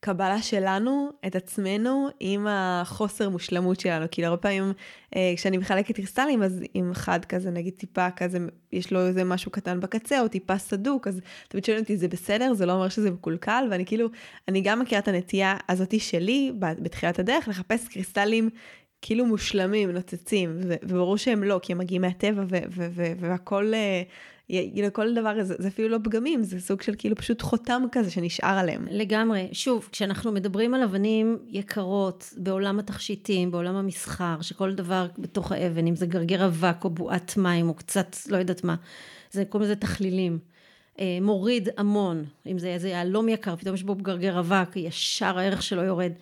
הקבלה 0.00 0.42
שלנו, 0.42 1.10
את 1.26 1.36
עצמנו, 1.36 2.08
עם 2.20 2.46
החוסר 2.50 3.28
מושלמות 3.28 3.80
שלנו. 3.80 4.06
כאילו, 4.10 4.28
הרבה 4.28 4.42
פעמים 4.42 4.72
אה, 5.16 5.32
כשאני 5.36 5.56
מחלקת 5.58 5.94
קריסטלים, 5.94 6.42
אז 6.42 6.62
עם 6.74 6.90
אחד 6.90 7.24
כזה, 7.24 7.50
נגיד 7.50 7.74
טיפה 7.74 8.10
כזה, 8.10 8.38
יש 8.72 8.92
לו 8.92 9.06
איזה 9.06 9.24
משהו 9.24 9.50
קטן 9.50 9.80
בקצה, 9.80 10.20
או 10.20 10.28
טיפה 10.28 10.58
סדוק, 10.58 11.06
אז 11.06 11.20
תמיד 11.48 11.64
שואלים 11.64 11.82
אותי, 11.82 11.96
זה 11.96 12.08
בסדר? 12.08 12.54
זה 12.54 12.66
לא 12.66 12.72
אומר 12.72 12.88
שזה 12.88 13.10
מקולקל? 13.10 13.68
ואני 13.70 13.86
כאילו, 13.86 14.08
אני 14.48 14.60
גם 14.60 14.80
מכירה 14.80 15.00
את 15.00 15.08
הנטייה 15.08 15.56
הזאתי 15.68 16.00
שלי, 16.00 16.52
בתחילת 16.58 17.18
הדרך, 17.18 17.48
לחפש 17.48 17.88
קריסטלים 17.88 18.50
כאילו 19.02 19.26
מושלמים, 19.26 19.90
נוצצים, 19.90 20.58
וברור 20.60 21.16
שהם 21.16 21.42
לא, 21.42 21.60
כי 21.62 21.72
הם 21.72 21.78
מגיעים 21.78 22.02
מהטבע 22.02 22.42
והכל... 23.20 23.72
לכל 24.50 25.14
דבר 25.14 25.42
זה, 25.42 25.54
זה 25.58 25.68
אפילו 25.68 25.88
לא 25.88 25.98
פגמים, 26.04 26.42
זה 26.42 26.60
סוג 26.60 26.82
של 26.82 26.94
כאילו 26.98 27.16
פשוט 27.16 27.42
חותם 27.42 27.82
כזה 27.92 28.10
שנשאר 28.10 28.58
עליהם. 28.58 28.86
לגמרי. 28.90 29.48
שוב, 29.52 29.88
כשאנחנו 29.92 30.32
מדברים 30.32 30.74
על 30.74 30.82
אבנים 30.82 31.38
יקרות 31.48 32.34
בעולם 32.36 32.78
התכשיטים, 32.78 33.50
בעולם 33.50 33.74
המסחר, 33.74 34.36
שכל 34.40 34.74
דבר 34.74 35.06
בתוך 35.18 35.52
האבן, 35.52 35.86
אם 35.86 35.96
זה 35.96 36.06
גרגר 36.06 36.46
אבק 36.46 36.84
או 36.84 36.90
בועת 36.90 37.36
מים 37.36 37.68
או 37.68 37.74
קצת, 37.74 38.16
לא 38.28 38.36
יודעת 38.36 38.64
מה, 38.64 38.74
זה 39.30 39.44
קוראים 39.44 39.70
לזה 39.70 39.76
תכלילים. 39.76 40.38
אה, 41.00 41.18
מוריד 41.22 41.68
המון, 41.76 42.24
אם 42.46 42.58
זה 42.58 42.68
איזה 42.68 42.88
יהלום 42.88 43.28
יקר, 43.28 43.56
פתאום 43.56 43.74
יש 43.74 43.82
בו 43.82 43.94
גרגר 43.94 44.38
אבק, 44.38 44.76
ישר 44.76 45.38
הערך 45.38 45.62
שלו 45.62 45.82
יורד. 45.82 46.12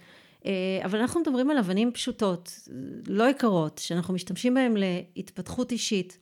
אה, 0.46 0.52
אבל 0.84 0.98
אנחנו 0.98 1.20
מדברים 1.20 1.50
על 1.50 1.58
אבנים 1.58 1.92
פשוטות, 1.92 2.68
לא 3.08 3.28
יקרות, 3.30 3.78
שאנחנו 3.84 4.14
משתמשים 4.14 4.54
בהן 4.54 4.74
להתפתחות 4.76 5.72
אישית. 5.72 6.18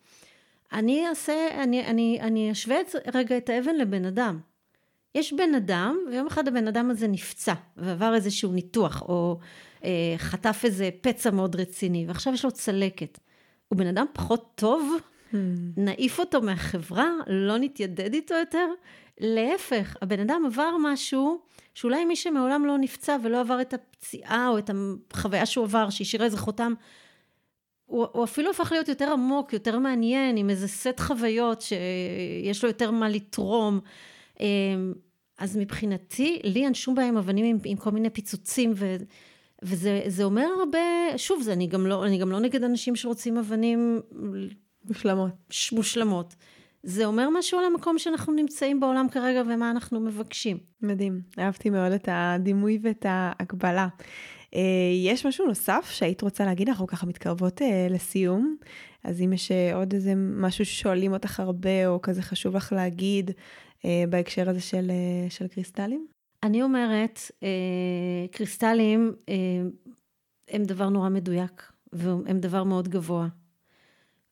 אני 0.73 1.09
אעשה, 1.09 1.63
אני, 1.63 1.87
אני, 1.87 2.19
אני 2.21 2.53
אשווה 2.53 2.81
את, 2.81 2.95
רגע 3.15 3.37
את 3.37 3.49
האבן 3.49 3.75
לבן 3.75 4.05
אדם. 4.05 4.39
יש 5.15 5.33
בן 5.33 5.55
אדם, 5.55 5.99
ויום 6.11 6.27
אחד 6.27 6.49
הבן 6.49 6.69
אדם 6.69 6.91
הזה 6.91 7.09
נפצע, 7.09 7.55
ועבר 7.77 8.15
איזשהו 8.15 8.53
ניתוח, 8.53 9.03
או 9.03 9.39
אה, 9.85 10.15
חטף 10.17 10.61
איזה 10.65 10.91
פצע 11.01 11.31
מאוד 11.31 11.57
רציני, 11.57 12.05
ועכשיו 12.09 12.35
יש 12.35 12.45
לו 12.45 12.51
צלקת. 12.51 13.19
הוא 13.69 13.79
בן 13.79 13.87
אדם 13.87 14.07
פחות 14.13 14.53
טוב? 14.55 14.97
Hmm. 15.33 15.37
נעיף 15.77 16.21
אותו 16.21 16.43
מהחברה? 16.43 17.11
לא 17.27 17.59
נתיידד 17.59 18.15
איתו 18.15 18.35
יותר? 18.35 18.69
להפך, 19.21 19.97
הבן 20.03 20.21
אדם 20.21 20.43
עבר 20.47 20.77
משהו 20.83 21.41
שאולי 21.75 22.05
מי 22.05 22.17
שמעולם 22.17 22.67
לא 22.67 22.79
נפצע 22.79 23.17
ולא 23.23 23.41
עבר 23.41 23.61
את 23.61 23.75
הפציעה 23.75 24.49
או 24.49 24.59
את 24.59 24.71
החוויה 25.13 25.47
שהוא 25.47 25.65
עבר, 25.65 25.91
שהשאירה 25.91 26.25
איזה 26.25 26.39
חותם, 26.39 26.73
הוא, 27.93 28.07
הוא 28.13 28.25
אפילו 28.25 28.51
הפך 28.51 28.73
להיות 28.73 28.89
יותר 28.89 29.13
עמוק, 29.13 29.53
יותר 29.53 29.79
מעניין, 29.79 30.37
עם 30.37 30.51
איזה 30.51 30.69
סט 30.69 31.01
חוויות 31.01 31.61
שיש 31.61 32.65
לו 32.65 32.71
יותר 32.71 32.91
מה 32.91 33.09
לתרום. 33.09 33.81
אמ, 34.41 34.93
אז 35.39 35.57
מבחינתי, 35.57 36.41
לי 36.45 36.65
אין 36.65 36.75
שום 36.75 36.95
בעיה 36.95 37.09
עם 37.09 37.17
אבנים 37.17 37.45
עם, 37.45 37.59
עם 37.65 37.77
כל 37.77 37.91
מיני 37.91 38.11
פיצוצים, 38.11 38.73
ו, 38.77 38.97
וזה 39.63 40.25
אומר 40.25 40.47
הרבה, 40.61 40.79
שוב, 41.19 41.43
זה, 41.43 41.53
אני, 41.53 41.67
גם 41.67 41.87
לא, 41.87 42.07
אני 42.07 42.19
גם 42.19 42.33
לא 42.33 42.41
נגד 42.41 42.65
אנשים 42.65 42.97
שרוצים 42.97 43.39
אבנים... 43.39 44.01
מושלמות. 44.85 45.33
מושלמות. 45.73 46.35
זה 46.83 47.07
אומר 47.07 47.29
משהו 47.31 47.59
על 47.59 47.65
המקום 47.65 47.99
שאנחנו 47.99 48.33
נמצאים 48.33 48.81
בעולם 48.81 49.07
כרגע 49.09 49.43
ומה 49.47 49.71
אנחנו 49.71 50.01
מבקשים. 50.01 50.59
מדהים, 50.83 51.21
אהבתי 51.39 51.71
מאוד 51.71 51.93
את 51.93 52.09
הדימוי 52.13 52.79
ואת 52.83 53.07
ההקבלה. 53.09 53.89
אה, 54.55 54.61
יש 55.05 55.27
משהו 55.27 55.47
נוסף 55.47 55.91
שהיית 55.91 56.23
רוצה 56.23 56.45
להגיד? 56.45 56.69
אנחנו 56.69 56.87
ככה 56.87 57.07
מתקרבות 57.07 57.63
אה, 57.63 57.87
לסיום, 57.91 58.57
אז 59.05 59.21
אם 59.21 59.33
יש 59.33 59.53
אה, 59.53 59.75
עוד 59.75 59.93
איזה 59.95 60.13
משהו 60.17 60.65
ששואלים 60.65 61.13
אותך 61.13 61.41
הרבה, 61.41 61.87
או 61.87 62.03
כזה 62.03 62.23
חשוב 62.23 62.57
לך 62.57 62.73
להגיד 62.73 63.31
בהקשר 64.09 64.51
הזה 64.51 64.61
של, 64.61 64.91
של 65.29 65.49
קריסטלים? 65.49 66.07
אני 66.43 66.63
אומרת, 66.63 67.21
קריסטלים 68.31 69.15
הם 70.49 70.65
דבר 70.65 70.89
נורא 70.89 71.09
מדויק, 71.09 71.73
והם 71.93 72.41
דבר 72.41 72.65
מאוד 72.65 72.89
גבוה. 72.89 73.29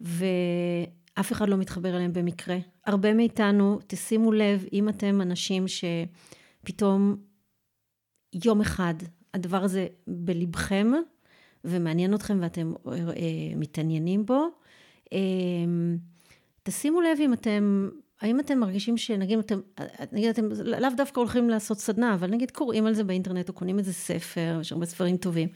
ואף 0.01 1.33
אחד 1.33 1.49
לא 1.49 1.57
מתחבר 1.57 1.97
אליהם 1.97 2.12
במקרה. 2.12 2.57
הרבה 2.87 3.14
מאיתנו, 3.14 3.79
תשימו 3.87 4.33
לב, 4.33 4.64
אם 4.73 4.89
אתם 4.89 5.21
אנשים 5.21 5.64
שפתאום 5.68 7.16
יום 8.45 8.61
אחד 8.61 8.95
הדבר 9.35 9.64
הזה 9.64 9.87
בלבכם 10.07 10.93
ומעניין 11.64 12.14
אתכם 12.14 12.39
ואתם 12.41 12.72
אה, 12.87 12.93
מתעניינים 13.57 14.26
בו. 14.26 14.49
אה, 15.12 15.18
תשימו 16.62 17.01
לב 17.01 17.18
אם 17.20 17.33
אתם, 17.33 17.89
האם 18.20 18.41
אתם 18.41 18.59
מרגישים 18.59 18.97
שנגיד 18.97 19.39
אתם, 19.39 19.61
נגיד 20.12 20.28
אתם 20.28 20.49
לאו 20.64 20.89
דווקא 20.97 21.20
הולכים 21.20 21.51
לעשות 21.51 21.78
סדנה, 21.78 22.14
אבל 22.14 22.31
נגיד 22.31 22.51
קוראים 22.51 22.87
על 22.87 22.95
זה 22.95 23.05
באינטרנט 23.05 23.49
או 23.49 23.55
קונים 23.55 23.78
איזה 23.78 23.93
ספר, 23.93 24.59
יש 24.61 24.72
הרבה 24.72 24.87
ספרים 24.87 25.16
טובים. 25.16 25.49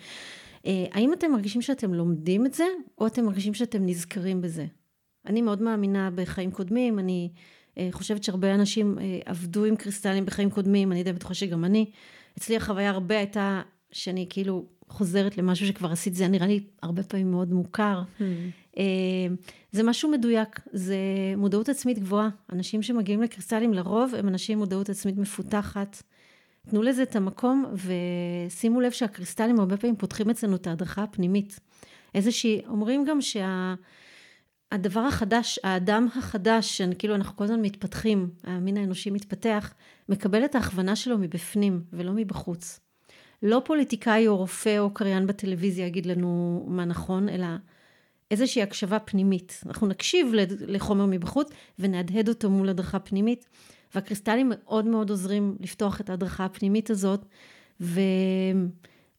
אה, 0.66 0.86
האם 0.92 1.12
אתם 1.12 1.32
מרגישים 1.32 1.62
שאתם 1.62 1.94
לומדים 1.94 2.46
את 2.46 2.54
זה, 2.54 2.64
או 2.98 3.06
אתם 3.06 3.24
מרגישים 3.24 3.54
שאתם 3.54 3.86
נזכרים 3.86 4.40
בזה? 4.40 4.66
אני 5.26 5.42
מאוד 5.42 5.62
מאמינה 5.62 6.10
בחיים 6.14 6.50
קודמים, 6.50 6.98
אני 6.98 7.30
חושבת 7.90 8.24
שהרבה 8.24 8.54
אנשים 8.54 8.98
עבדו 9.24 9.64
עם 9.64 9.76
קריסטלים 9.76 10.26
בחיים 10.26 10.50
קודמים, 10.50 10.92
אני 10.92 11.02
די 11.02 11.12
בטוחה 11.12 11.34
שגם 11.34 11.64
אני. 11.64 11.90
אצלי 12.38 12.56
החוויה 12.56 12.90
הרבה 12.90 13.18
הייתה 13.18 13.62
שאני 13.92 14.26
כאילו 14.30 14.66
חוזרת 14.88 15.38
למשהו 15.38 15.66
שכבר 15.66 15.92
עשית, 15.92 16.14
זה 16.14 16.28
נראה 16.28 16.46
לי 16.46 16.60
הרבה 16.82 17.02
פעמים 17.02 17.30
מאוד 17.30 17.52
מוכר. 17.52 18.02
אה, 18.78 18.84
זה 19.72 19.82
משהו 19.82 20.10
מדויק, 20.10 20.60
זה 20.72 20.96
מודעות 21.36 21.68
עצמית 21.68 21.98
גבוהה. 21.98 22.28
אנשים 22.52 22.82
שמגיעים 22.82 23.22
לקריסטלים 23.22 23.74
לרוב 23.74 24.14
הם 24.18 24.28
אנשים 24.28 24.52
עם 24.52 24.58
מודעות 24.58 24.88
עצמית 24.88 25.16
מפותחת. 25.18 26.02
תנו 26.70 26.82
לזה 26.82 27.02
את 27.02 27.16
המקום 27.16 27.64
ושימו 27.74 28.80
לב 28.80 28.90
שהקריסטלים 28.90 29.60
הרבה 29.60 29.76
פעמים 29.76 29.96
פותחים 29.96 30.30
אצלנו 30.30 30.56
את 30.56 30.66
ההדרכה 30.66 31.02
הפנימית. 31.02 31.60
איזושהי, 32.14 32.62
אומרים 32.68 33.04
גם 33.04 33.20
שה... 33.20 33.74
הדבר 34.72 35.00
החדש, 35.00 35.58
האדם 35.64 36.08
החדש, 36.16 36.80
כאילו 36.98 37.14
אנחנו 37.14 37.36
כל 37.36 37.44
הזמן 37.44 37.62
מתפתחים, 37.62 38.30
המין 38.44 38.76
האנושי 38.76 39.10
מתפתח, 39.10 39.74
מקבל 40.08 40.44
את 40.44 40.54
ההכוונה 40.54 40.96
שלו 40.96 41.18
מבפנים 41.18 41.82
ולא 41.92 42.12
מבחוץ. 42.12 42.80
לא 43.42 43.62
פוליטיקאי 43.64 44.28
או 44.28 44.36
רופא 44.36 44.78
או 44.78 44.94
קריין 44.94 45.26
בטלוויזיה 45.26 45.86
יגיד 45.86 46.06
לנו 46.06 46.64
מה 46.68 46.84
נכון, 46.84 47.28
אלא 47.28 47.46
איזושהי 48.30 48.62
הקשבה 48.62 48.98
פנימית. 48.98 49.60
אנחנו 49.66 49.86
נקשיב 49.86 50.32
לחומר 50.60 51.06
מבחוץ 51.06 51.48
ונהדהד 51.78 52.28
אותו 52.28 52.50
מול 52.50 52.68
הדרכה 52.68 52.98
פנימית, 52.98 53.48
והקריסטלים 53.94 54.52
מאוד 54.54 54.84
מאוד 54.84 55.10
עוזרים 55.10 55.56
לפתוח 55.60 56.00
את 56.00 56.10
ההדרכה 56.10 56.44
הפנימית 56.44 56.90
הזאת, 56.90 57.24
ו... 57.80 58.00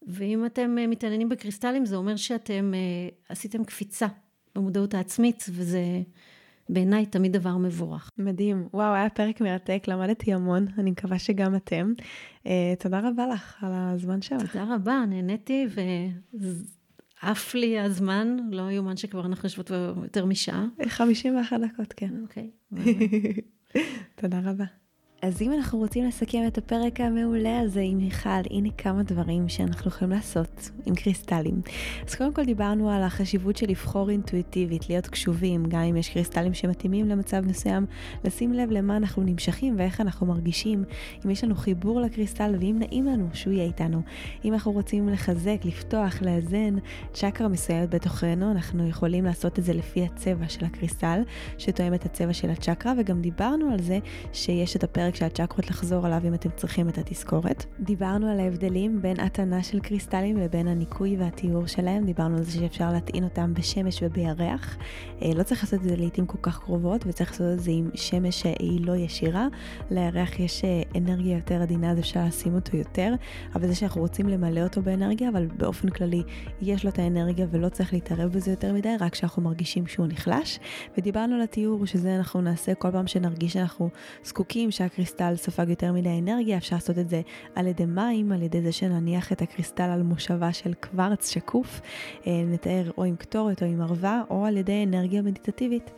ואם 0.06 0.46
אתם 0.46 0.76
מתעניינים 0.88 1.28
בקריסטלים 1.28 1.86
זה 1.86 1.96
אומר 1.96 2.16
שאתם 2.16 2.72
אה, 2.74 3.08
עשיתם 3.28 3.64
קפיצה 3.64 4.06
במודעות 4.54 4.94
העצמית, 4.94 5.44
וזה 5.50 5.80
בעיניי 6.68 7.06
תמיד 7.06 7.32
דבר 7.32 7.56
מבורך. 7.56 8.10
מדהים. 8.18 8.68
וואו, 8.74 8.94
היה 8.94 9.10
פרק 9.10 9.40
מרתק, 9.40 9.84
למדתי 9.88 10.34
המון, 10.34 10.66
אני 10.78 10.90
מקווה 10.90 11.18
שגם 11.18 11.56
אתם. 11.56 11.92
Uh, 12.44 12.48
תודה 12.78 13.08
רבה 13.08 13.26
לך 13.26 13.64
על 13.64 13.72
הזמן 13.74 14.22
שלך. 14.22 14.52
תודה 14.52 14.74
רבה, 14.74 15.04
נהניתי 15.08 15.66
ועף 17.22 17.54
לי 17.54 17.80
הזמן, 17.80 18.36
לא 18.50 18.70
יאומן 18.70 18.96
שכבר 18.96 19.26
אנחנו 19.26 19.46
יושבות 19.46 19.70
יותר 20.02 20.24
משעה. 20.24 20.66
51 20.88 21.60
דקות, 21.60 21.92
כן. 21.92 22.10
אוקיי. 22.22 22.50
תודה 24.20 24.40
רבה. 24.44 24.64
אז 25.26 25.42
אם 25.42 25.52
אנחנו 25.52 25.78
רוצים 25.78 26.06
לסכם 26.06 26.38
את 26.46 26.58
הפרק 26.58 27.00
המעולה 27.00 27.60
הזה 27.60 27.80
עם 27.80 27.98
מיכל, 27.98 28.28
הנה 28.50 28.68
כמה 28.78 29.02
דברים 29.02 29.48
שאנחנו 29.48 29.90
יכולים 29.90 30.12
לעשות 30.12 30.70
עם 30.86 30.94
קריסטלים. 30.94 31.60
אז 32.08 32.14
קודם 32.14 32.32
כל 32.32 32.44
דיברנו 32.44 32.90
על 32.90 33.02
החשיבות 33.02 33.56
של 33.56 33.66
לבחור 33.68 34.10
אינטואיטיבית, 34.10 34.88
להיות 34.88 35.06
קשובים, 35.06 35.66
גם 35.68 35.80
אם 35.80 35.96
יש 35.96 36.08
קריסטלים 36.08 36.54
שמתאימים 36.54 37.08
למצב 37.08 37.40
מסוים, 37.46 37.86
לשים 38.24 38.52
לב 38.52 38.70
למה 38.70 38.96
אנחנו 38.96 39.22
נמשכים 39.22 39.74
ואיך 39.78 40.00
אנחנו 40.00 40.26
מרגישים, 40.26 40.84
אם 41.24 41.30
יש 41.30 41.44
לנו 41.44 41.54
חיבור 41.54 42.00
לקריסטל 42.00 42.54
ואם 42.60 42.76
נעים 42.78 43.06
לנו 43.06 43.28
שהוא 43.32 43.52
יהיה 43.52 43.64
איתנו. 43.64 44.02
אם 44.44 44.52
אנחנו 44.52 44.72
רוצים 44.72 45.08
לחזק, 45.08 45.58
לפתוח, 45.64 46.22
לאזן 46.22 46.76
צ'קרה 47.12 47.48
מסוימת 47.48 47.94
בתוכנו, 47.94 48.50
אנחנו 48.50 48.88
יכולים 48.88 49.24
לעשות 49.24 49.58
את 49.58 49.64
זה 49.64 49.72
לפי 49.72 50.04
הצבע 50.04 50.48
של 50.48 50.64
הקריסטל, 50.64 51.22
שתואם 51.58 51.94
את 51.94 52.04
הצבע 52.04 52.32
של 52.32 52.50
הצ'קרה, 52.50 52.92
וגם 52.98 53.20
דיברנו 53.20 53.70
על 53.72 53.82
זה 53.82 53.98
שיש 54.32 54.76
את 54.76 54.84
הפרק 54.84 55.15
שהצ'קרות 55.16 55.70
לחזור 55.70 56.06
עליו 56.06 56.20
אם 56.24 56.34
אתם 56.34 56.48
צריכים 56.56 56.88
את 56.88 56.98
התזכורת. 56.98 57.64
דיברנו 57.80 58.30
על 58.30 58.40
ההבדלים 58.40 59.02
בין 59.02 59.20
התנה 59.20 59.62
של 59.62 59.80
קריסטלים 59.80 60.36
לבין 60.36 60.68
הניקוי 60.68 61.16
והתיאור 61.16 61.66
שלהם, 61.66 62.04
דיברנו 62.04 62.36
על 62.36 62.42
זה 62.42 62.52
שאפשר 62.52 62.92
להטעין 62.92 63.24
אותם 63.24 63.54
בשמש 63.54 64.02
ובירח. 64.02 64.76
אה, 65.22 65.30
לא 65.34 65.42
צריך 65.42 65.64
לעשות 65.64 65.80
את 65.80 65.88
זה 65.88 65.96
לעיתים 65.96 66.26
כל 66.26 66.38
כך 66.42 66.58
קרובות, 66.58 67.04
וצריך 67.06 67.30
לעשות 67.30 67.46
את 67.52 67.60
זה 67.60 67.70
עם 67.70 67.90
שמש 67.94 68.40
שהיא 68.40 68.86
לא 68.86 68.96
ישירה. 68.96 69.48
לירח 69.90 70.40
יש 70.40 70.64
אה, 70.64 70.82
אנרגיה 70.96 71.36
יותר 71.36 71.62
עדינה, 71.62 71.90
אז 71.90 71.98
אפשר 71.98 72.24
לשים 72.24 72.54
אותו 72.54 72.76
יותר, 72.76 73.14
אבל 73.54 73.66
זה 73.66 73.74
שאנחנו 73.74 74.00
רוצים 74.00 74.28
למלא 74.28 74.60
אותו 74.60 74.82
באנרגיה, 74.82 75.28
אבל 75.28 75.46
באופן 75.46 75.88
כללי 75.88 76.22
יש 76.62 76.84
לו 76.84 76.90
את 76.90 76.98
האנרגיה 76.98 77.46
ולא 77.50 77.68
צריך 77.68 77.92
להתערב 77.92 78.32
בזה 78.32 78.50
יותר 78.50 78.72
מדי, 78.72 78.96
רק 79.00 79.12
כשאנחנו 79.12 79.42
מרגישים 79.42 79.86
שהוא 79.86 80.06
נחלש. 80.06 80.58
ודיברנו 80.98 81.34
על 81.34 81.42
התיאור, 81.42 81.86
שזה 81.86 82.16
אנחנו 82.16 82.40
נעשה 82.40 82.74
כל 82.74 82.90
פעם 82.90 83.06
שנרגיש 83.06 83.52
שאנחנו 83.52 83.90
זקוקים, 84.24 84.70
שהק... 84.70 84.95
הקריסטל 84.96 85.36
סופג 85.36 85.68
יותר 85.68 85.92
מדי 85.92 86.18
אנרגיה, 86.18 86.56
אפשר 86.56 86.76
לעשות 86.76 86.98
את 86.98 87.08
זה 87.08 87.20
על 87.54 87.66
ידי 87.66 87.84
מים, 87.86 88.32
על 88.32 88.42
ידי 88.42 88.62
זה 88.62 88.72
שנניח 88.72 89.32
את 89.32 89.42
הקריסטל 89.42 89.82
על 89.82 90.02
מושבה 90.02 90.52
של 90.52 90.74
קוורץ 90.74 91.30
שקוף, 91.30 91.80
אה, 92.26 92.42
נתאר 92.46 92.90
או 92.98 93.04
עם 93.04 93.16
קטורת 93.16 93.62
או 93.62 93.66
עם 93.66 93.80
ערווה, 93.80 94.22
או 94.30 94.44
על 94.44 94.56
ידי 94.56 94.84
אנרגיה 94.84 95.22
מדיטטיבית. 95.22 95.90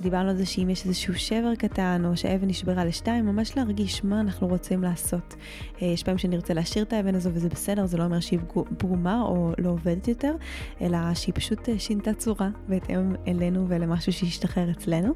דיברנו 0.00 0.30
על 0.30 0.36
זה 0.36 0.46
שאם 0.46 0.70
יש 0.70 0.86
איזשהו 0.86 1.14
שבר 1.14 1.54
קטן, 1.54 2.02
או 2.04 2.16
שאבן 2.16 2.48
נשברה 2.48 2.84
לשתיים, 2.84 3.26
ממש 3.26 3.56
להרגיש 3.56 4.04
מה 4.04 4.20
אנחנו 4.20 4.46
רוצים 4.46 4.82
לעשות. 4.82 5.34
אה, 5.82 5.86
יש 5.86 6.02
פעמים 6.02 6.18
שנרצה 6.18 6.54
להשאיר 6.54 6.84
את 6.84 6.92
האבן 6.92 7.14
הזו 7.14 7.30
וזה 7.34 7.48
בסדר, 7.48 7.86
זה 7.86 7.96
לא 7.96 8.04
אומר 8.04 8.20
שהיא 8.20 8.40
פגומה 8.78 9.22
או 9.22 9.52
לא 9.58 9.70
עובדת 9.70 10.08
יותר, 10.08 10.34
אלא 10.80 10.98
שהיא 11.14 11.34
פשוט 11.34 11.68
אה, 11.68 11.78
שינתה 11.78 12.14
צורה 12.14 12.48
בהתאם 12.68 13.14
אלינו 13.28 13.68
ולמשהו 13.68 14.12
שהשתחרר 14.12 14.70
אצלנו. 14.70 15.12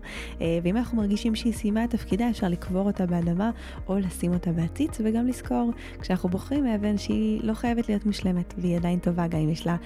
ואם 0.63 0.77
אנחנו 0.77 0.97
מרגישים 0.97 1.35
שהיא 1.35 1.53
סיימה 1.53 1.85
את 1.85 1.91
תפקידה, 1.91 2.31
אפשר 2.31 2.49
לקבור 2.49 2.87
אותה 2.87 3.07
באדמה 3.29 3.51
או 3.89 3.99
לשים 3.99 4.33
אותה 4.33 4.53
בעציץ, 4.53 5.01
וגם 5.05 5.27
לזכור, 5.27 5.71
כשאנחנו 6.01 6.29
בוחרים 6.29 6.67
אבן 6.67 6.99
שהיא 6.99 7.41
לא 7.45 7.55
חייבת 7.55 7.89
להיות 7.89 8.07
מושלמת, 8.07 8.55
והיא 8.59 8.77
עדיין 8.77 8.99
טובה, 8.99 9.27
גם 9.27 9.39
אם 9.39 9.49
יש 9.49 9.67
לה 9.67 9.77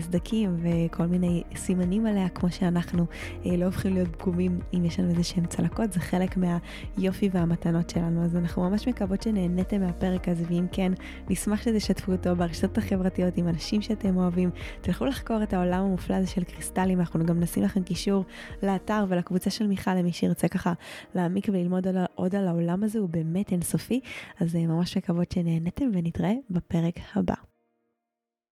סדקים 0.00 0.56
וכל 0.62 1.06
מיני 1.06 1.42
סימנים 1.56 2.06
עליה, 2.06 2.28
כמו 2.28 2.50
שאנחנו 2.50 3.06
לא 3.44 3.64
הופכים 3.64 3.94
להיות 3.94 4.16
פגומים. 4.16 4.58
אם 4.74 4.84
יש 4.84 5.00
לנו 5.00 5.10
איזה 5.10 5.22
שהם 5.22 5.46
צלקות, 5.46 5.92
זה 5.92 6.00
חלק 6.00 6.36
מהיופי 6.36 7.28
והמתנות 7.32 7.90
שלנו. 7.90 8.24
אז 8.24 8.36
אנחנו 8.36 8.70
ממש 8.70 8.88
מקוות 8.88 9.22
שנהניתם 9.22 9.80
מהפרק 9.80 10.28
הזה, 10.28 10.44
ואם 10.48 10.66
כן, 10.72 10.92
נשמח 11.30 11.62
שתשתפו 11.62 12.12
אותו 12.12 12.36
ברשתות 12.36 12.78
החברתיות 12.78 13.36
עם 13.36 13.48
אנשים 13.48 13.82
שאתם 13.82 14.16
אוהבים. 14.16 14.50
תלכו 14.80 15.04
לחקור 15.04 15.42
את 15.42 15.52
העולם 15.52 15.84
המופלא 15.84 16.14
הזה 16.14 16.26
של 16.26 16.44
קריסטלים, 16.44 17.00
אנחנו 17.00 17.26
גם 17.26 17.40
נשים 17.40 17.62
לכם 17.62 17.82
קישור 17.82 18.24
לאתר 18.62 19.04
ולקבוצה 19.08 19.50
של 19.50 19.66
מיכל 19.66 19.94
למי 19.94 20.12
שירצה 20.12 20.48
ככה 20.48 20.72
להעמיק 21.14 21.48
וללמוד 21.48 21.86
עוד 22.14 22.34
על 22.34 22.48
העולם 22.48 22.82
הזה, 22.82 22.89
הוא 22.98 23.08
באמת 23.08 23.52
אינסופי. 23.52 24.00
אז 24.40 24.56
אה, 24.56 24.66
ממש 24.66 24.96
מקוות 24.96 25.32
שנהניתם 25.32 25.90
ונתראה 25.94 26.32
בפרק 26.50 26.94
הבא. 27.14 27.49